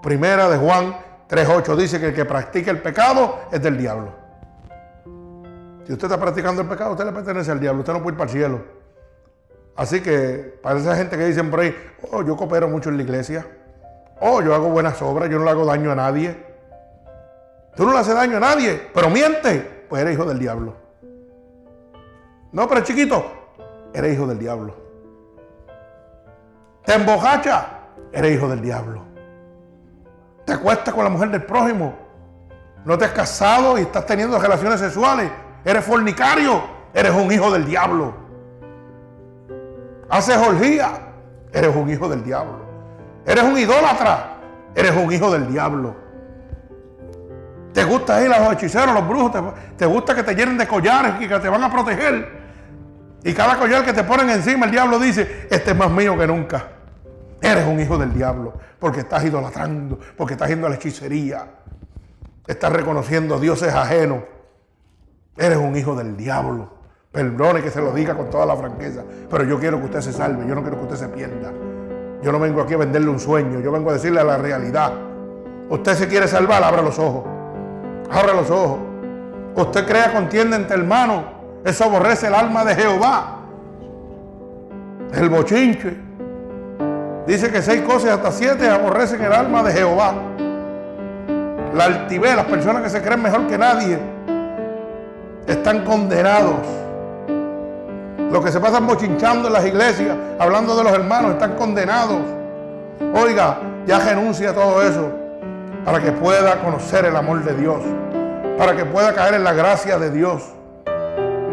Primera 0.03 0.49
de 0.49 0.57
Juan 0.57 0.93
3.8 1.29 1.75
dice 1.77 2.01
que 2.01 2.07
el 2.07 2.13
que 2.13 2.25
practica 2.25 2.69
el 2.69 2.81
pecado 2.81 3.39
es 3.49 3.61
del 3.61 3.77
diablo. 3.77 4.09
Si 5.87 5.93
usted 5.93 6.07
está 6.07 6.19
practicando 6.19 6.63
el 6.63 6.67
pecado, 6.67 6.91
usted 6.91 7.05
le 7.05 7.13
pertenece 7.13 7.49
al 7.49 7.61
diablo, 7.61 7.79
usted 7.79 7.93
no 7.93 8.03
puede 8.03 8.15
ir 8.15 8.17
para 8.17 8.29
el 8.29 8.37
cielo. 8.37 8.61
Así 9.77 10.01
que 10.01 10.59
para 10.61 10.77
esa 10.77 10.97
gente 10.97 11.17
que 11.17 11.25
dicen 11.25 11.49
por 11.49 11.61
ahí, 11.61 11.73
oh, 12.11 12.21
yo 12.23 12.35
coopero 12.35 12.67
mucho 12.67 12.89
en 12.89 12.97
la 12.97 13.03
iglesia, 13.03 13.47
oh, 14.19 14.41
yo 14.41 14.53
hago 14.53 14.67
buenas 14.67 15.01
obras, 15.01 15.29
yo 15.29 15.39
no 15.39 15.45
le 15.45 15.51
hago 15.51 15.63
daño 15.63 15.93
a 15.93 15.95
nadie. 15.95 16.35
Tú 17.73 17.85
no 17.85 17.93
le 17.93 17.99
haces 17.99 18.15
daño 18.15 18.35
a 18.35 18.41
nadie, 18.41 18.89
pero 18.93 19.09
miente, 19.09 19.85
pues 19.87 20.01
eres 20.01 20.15
hijo 20.15 20.25
del 20.25 20.39
diablo. 20.39 20.88
No, 22.51 22.67
pero 22.67 22.81
chiquito, 22.81 23.25
eres 23.93 24.13
hijo 24.13 24.27
del 24.27 24.39
diablo. 24.39 24.75
Te 26.85 26.93
embojacha, 26.95 27.67
eres 28.11 28.35
hijo 28.35 28.47
del 28.47 28.61
diablo. 28.61 29.03
Te 30.45 30.53
acuestas 30.53 30.93
con 30.93 31.03
la 31.03 31.09
mujer 31.09 31.29
del 31.29 31.43
prójimo. 31.43 31.93
No 32.85 32.97
te 32.97 33.05
has 33.05 33.11
casado 33.11 33.77
y 33.77 33.81
estás 33.81 34.05
teniendo 34.05 34.39
relaciones 34.39 34.79
sexuales. 34.79 35.29
Eres 35.63 35.83
fornicario, 35.83 36.61
eres 36.93 37.13
un 37.13 37.31
hijo 37.31 37.51
del 37.51 37.65
diablo 37.65 38.29
haces 40.09 40.37
orgía, 40.37 40.91
eres 41.53 41.75
un 41.75 41.89
hijo 41.89 42.09
del 42.09 42.23
diablo. 42.23 42.67
Eres 43.25 43.43
un 43.43 43.57
idólatra, 43.57 44.37
eres 44.75 44.91
un 44.95 45.11
hijo 45.11 45.31
del 45.31 45.51
diablo. 45.51 45.95
Te 47.73 47.83
gusta 47.83 48.23
ir 48.23 48.33
a 48.33 48.39
los 48.39 48.53
hechiceros, 48.53 48.93
los 48.93 49.07
brujos, 49.07 49.31
te, 49.77 49.85
gusta 49.85 50.15
que 50.15 50.23
te 50.23 50.33
llenen 50.33 50.57
de 50.57 50.67
collares 50.67 51.13
y 51.19 51.27
que 51.27 51.39
te 51.39 51.47
van 51.47 51.63
a 51.63 51.71
proteger. 51.71 52.38
Y 53.23 53.33
cada 53.33 53.57
collar 53.57 53.83
que 53.83 53.93
te 53.93 54.03
ponen 54.03 54.29
encima, 54.29 54.65
el 54.65 54.71
diablo 54.71 54.99
dice, 54.99 55.47
este 55.49 55.71
es 55.71 55.77
más 55.77 55.91
mío 55.91 56.17
que 56.17 56.25
nunca. 56.27 56.67
Eres 57.41 57.67
un 57.67 57.79
hijo 57.79 57.97
del 57.97 58.13
diablo, 58.13 58.53
porque 58.79 59.01
estás 59.01 59.23
idolatrando, 59.25 59.99
porque 60.17 60.33
estás 60.33 60.49
yendo 60.49 60.67
a 60.67 60.69
la 60.69 60.75
hechicería. 60.75 61.45
Estás 62.47 62.71
reconociendo 62.73 63.39
dioses 63.39 63.73
ajenos. 63.73 64.23
Eres 65.37 65.57
un 65.57 65.75
hijo 65.75 65.95
del 65.95 66.17
diablo. 66.17 66.79
Perdone 67.11 67.61
que 67.61 67.71
se 67.71 67.81
lo 67.81 67.91
diga 67.91 68.15
con 68.15 68.29
toda 68.29 68.45
la 68.45 68.55
franqueza, 68.55 69.03
pero 69.29 69.43
yo 69.43 69.59
quiero 69.59 69.79
que 69.79 69.85
usted 69.85 70.01
se 70.01 70.13
salve, 70.13 70.47
yo 70.47 70.53
no 70.53 70.61
quiero 70.61 70.77
que 70.77 70.83
usted 70.83 70.97
se 70.97 71.07
pierda. 71.07 71.51
Yo 72.21 72.31
no 72.31 72.39
vengo 72.39 72.61
aquí 72.61 72.73
a 72.73 72.77
venderle 72.77 73.09
un 73.09 73.19
sueño, 73.19 73.59
yo 73.61 73.71
vengo 73.71 73.89
a 73.89 73.93
decirle 73.93 74.23
la 74.23 74.37
realidad. 74.37 74.93
Usted 75.69 75.95
se 75.95 76.07
quiere 76.07 76.27
salvar, 76.27 76.63
abra 76.63 76.81
los 76.81 76.99
ojos. 76.99 77.23
Abra 78.11 78.33
los 78.33 78.49
ojos. 78.49 78.79
Usted 79.55 79.87
crea 79.87 80.11
contienda 80.11 80.55
entre 80.55 80.75
hermanos, 80.75 81.23
eso 81.63 81.83
aborrece 81.83 82.27
el 82.27 82.35
alma 82.35 82.63
de 82.63 82.75
Jehová. 82.75 83.39
El 85.13 85.29
bochinche. 85.29 85.97
Dice 87.27 87.51
que 87.51 87.61
seis 87.61 87.81
cosas 87.81 88.11
hasta 88.11 88.31
siete 88.31 88.69
aborrecen 88.69 89.21
el 89.21 89.33
alma 89.33 89.63
de 89.63 89.71
Jehová. 89.71 90.13
La 91.73 91.85
altivez, 91.85 92.35
las 92.35 92.45
personas 92.45 92.81
que 92.81 92.89
se 92.89 93.01
creen 93.01 93.21
mejor 93.21 93.47
que 93.47 93.57
nadie, 93.57 93.99
están 95.45 95.83
condenados. 95.83 96.55
Los 98.31 98.43
que 98.43 98.51
se 98.51 98.59
pasan 98.59 98.85
bochinchando 98.85 99.47
en 99.47 99.53
las 99.53 99.65
iglesias, 99.65 100.15
hablando 100.37 100.75
de 100.75 100.83
los 100.83 100.93
hermanos, 100.93 101.31
están 101.31 101.55
condenados. 101.55 102.21
Oiga, 103.13 103.57
ya 103.85 103.99
renuncia 103.99 104.53
todo 104.53 104.81
eso 104.81 105.09
para 105.83 105.99
que 105.99 106.11
pueda 106.11 106.61
conocer 106.61 107.05
el 107.05 107.15
amor 107.15 107.43
de 107.43 107.55
Dios, 107.55 107.81
para 108.57 108.75
que 108.75 108.85
pueda 108.85 109.13
caer 109.13 109.35
en 109.35 109.43
la 109.43 109.53
gracia 109.53 109.97
de 109.97 110.11
Dios. 110.11 110.43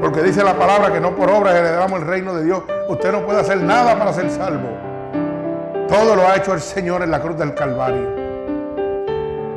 Porque 0.07 0.23
dice 0.23 0.45
la 0.45 0.57
palabra 0.57 0.93
que 0.93 1.01
no 1.01 1.16
por 1.16 1.28
obras 1.28 1.57
heredamos 1.57 2.01
el 2.01 2.07
reino 2.07 2.33
de 2.33 2.45
Dios. 2.45 2.62
Usted 2.89 3.11
no 3.11 3.27
puede 3.27 3.41
hacer 3.41 3.61
nada 3.61 3.99
para 3.99 4.12
ser 4.12 4.31
salvo. 4.31 4.69
Todo 5.89 6.15
lo 6.15 6.23
ha 6.28 6.37
hecho 6.37 6.55
el 6.55 6.61
Señor 6.61 7.03
en 7.03 7.11
la 7.11 7.20
cruz 7.20 7.37
del 7.37 7.55
Calvario. 7.55 8.07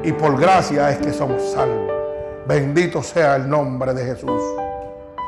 Y 0.02 0.12
por 0.12 0.40
gracia 0.40 0.90
es 0.90 0.98
que 0.98 1.14
somos 1.14 1.52
salvos. 1.52 1.92
Bendito 2.48 3.04
sea 3.04 3.36
el 3.36 3.48
nombre 3.48 3.94
de 3.94 4.04
Jesús. 4.04 4.42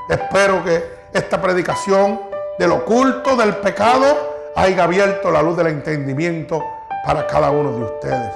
Espero 0.10 0.64
que 0.64 0.84
esta 1.14 1.40
predicación 1.40 2.20
del 2.58 2.72
oculto 2.72 3.36
del 3.36 3.58
pecado 3.58 4.52
haya 4.56 4.86
abierto 4.86 5.30
la 5.30 5.44
luz 5.44 5.56
del 5.56 5.68
entendimiento 5.68 6.64
para 7.06 7.28
cada 7.28 7.52
uno 7.52 7.74
de 7.74 7.84
ustedes. 7.84 8.34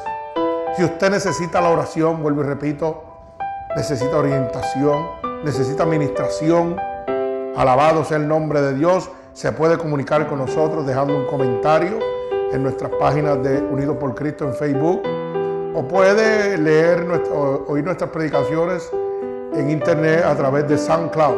Si 0.78 0.84
usted 0.84 1.10
necesita 1.10 1.60
la 1.62 1.70
oración, 1.70 2.22
vuelvo 2.22 2.41
y 2.41 2.45
repito, 2.45 3.03
necesita 3.76 4.18
orientación, 4.18 5.24
necesita 5.46 5.84
administración, 5.84 6.76
alabado 7.56 8.04
sea 8.04 8.18
el 8.18 8.28
nombre 8.28 8.62
de 8.62 8.74
Dios, 8.74 9.12
se 9.32 9.52
puede 9.52 9.78
comunicar 9.78 10.28
con 10.28 10.40
nosotros 10.40 10.88
dejando 10.88 11.16
un 11.16 11.28
comentario 11.28 12.00
en 12.52 12.64
nuestras 12.64 12.92
páginas 13.00 13.42
de 13.44 13.62
Unidos 13.62 13.96
por 13.98 14.16
Cristo 14.16 14.46
en 14.46 14.56
Facebook 14.56 15.04
o 15.76 15.88
puede 15.88 16.58
leer 16.58 17.06
o 17.32 17.64
oír 17.68 17.86
nuestras 17.86 18.10
predicaciones 18.10 18.90
en 19.54 19.70
internet 19.70 20.24
a 20.26 20.36
través 20.36 20.68
de 20.68 20.80
SoundCloud. 20.80 21.38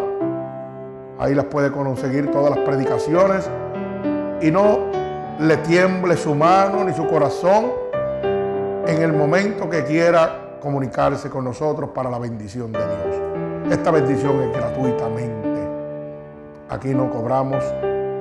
Ahí 1.20 1.36
las 1.36 1.46
puede 1.46 1.70
conseguir 1.70 2.32
todas 2.32 2.56
las 2.56 2.60
predicaciones 2.60 3.50
y 4.42 4.50
no 4.52 4.80
le 5.40 5.58
tiemble 5.58 6.16
su 6.16 6.34
mano 6.34 6.86
ni 6.86 6.94
su 6.94 7.06
corazón 7.08 7.72
en 8.86 9.02
el 9.02 9.12
momento 9.12 9.70
que 9.70 9.84
quiera 9.84 10.60
comunicarse 10.62 11.30
con 11.30 11.44
nosotros 11.44 11.90
para 11.90 12.10
la 12.10 12.20
bendición 12.20 12.72
de 12.72 12.80
Dios. 12.80 13.36
Esta 13.69 13.91
bendición 13.91 14.41
es 14.44 14.53
gratuitamente. 14.53 15.68
Aquí 16.69 16.94
no 16.94 17.10
cobramos 17.10 17.61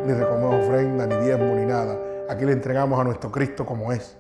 ni 0.05 0.13
recomendamos 0.13 0.67
ofrenda, 0.67 1.07
ni 1.07 1.25
diezmo, 1.25 1.55
ni 1.55 1.67
nada. 1.67 1.97
Aquí 2.29 2.45
le 2.45 2.53
entregamos 2.53 2.99
a 2.99 3.05
nuestro 3.05 3.31
Cristo 3.31 3.65
como 3.65 3.93
es, 3.93 4.17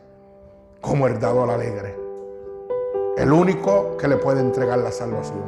como 0.81 1.07
al 1.07 1.19
alegre. 1.51 1.97
El 3.16 3.32
único 3.32 3.97
que 3.97 4.07
le 4.07 4.19
puede 4.19 4.40
entregar 4.40 4.78
la 4.78 4.93
salvación. 4.93 5.43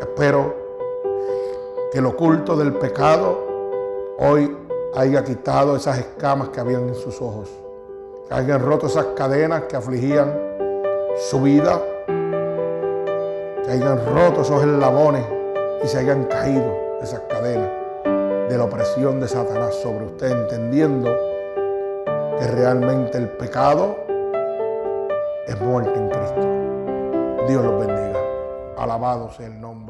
Espero 0.00 0.54
que 1.90 1.98
el 1.98 2.06
oculto 2.06 2.56
del 2.56 2.74
pecado 2.74 3.38
hoy 4.18 4.54
haya 4.94 5.24
quitado 5.24 5.76
esas 5.76 5.98
escamas 5.98 6.50
que 6.50 6.60
habían 6.60 6.88
en 6.88 6.94
sus 6.94 7.22
ojos, 7.22 7.50
que 8.28 8.34
hayan 8.34 8.60
roto 8.60 8.86
esas 8.86 9.06
cadenas 9.16 9.62
que 9.62 9.76
afligían 9.76 10.30
su 11.30 11.40
vida, 11.40 11.80
que 13.64 13.70
hayan 13.70 13.98
roto 14.06 14.42
esos 14.42 14.62
eslabones 14.62 15.24
y 15.84 15.88
se 15.88 15.98
hayan 15.98 16.24
caído 16.24 16.98
esas 17.00 17.20
cadenas 17.28 17.70
de 18.48 18.58
la 18.58 18.64
opresión 18.64 19.20
de 19.20 19.28
Satanás 19.28 19.74
sobre 19.76 20.06
usted, 20.06 20.30
entendiendo 20.30 21.10
que 22.38 22.46
realmente 22.48 23.18
el 23.18 23.28
pecado 23.28 23.96
es 25.46 25.60
muerte 25.60 25.94
en 25.94 26.08
Cristo. 26.08 27.46
Dios 27.48 27.64
los 27.64 27.86
bendiga. 27.86 28.20
Alabado 28.76 29.30
sea 29.30 29.46
el 29.46 29.60
nombre. 29.60 29.81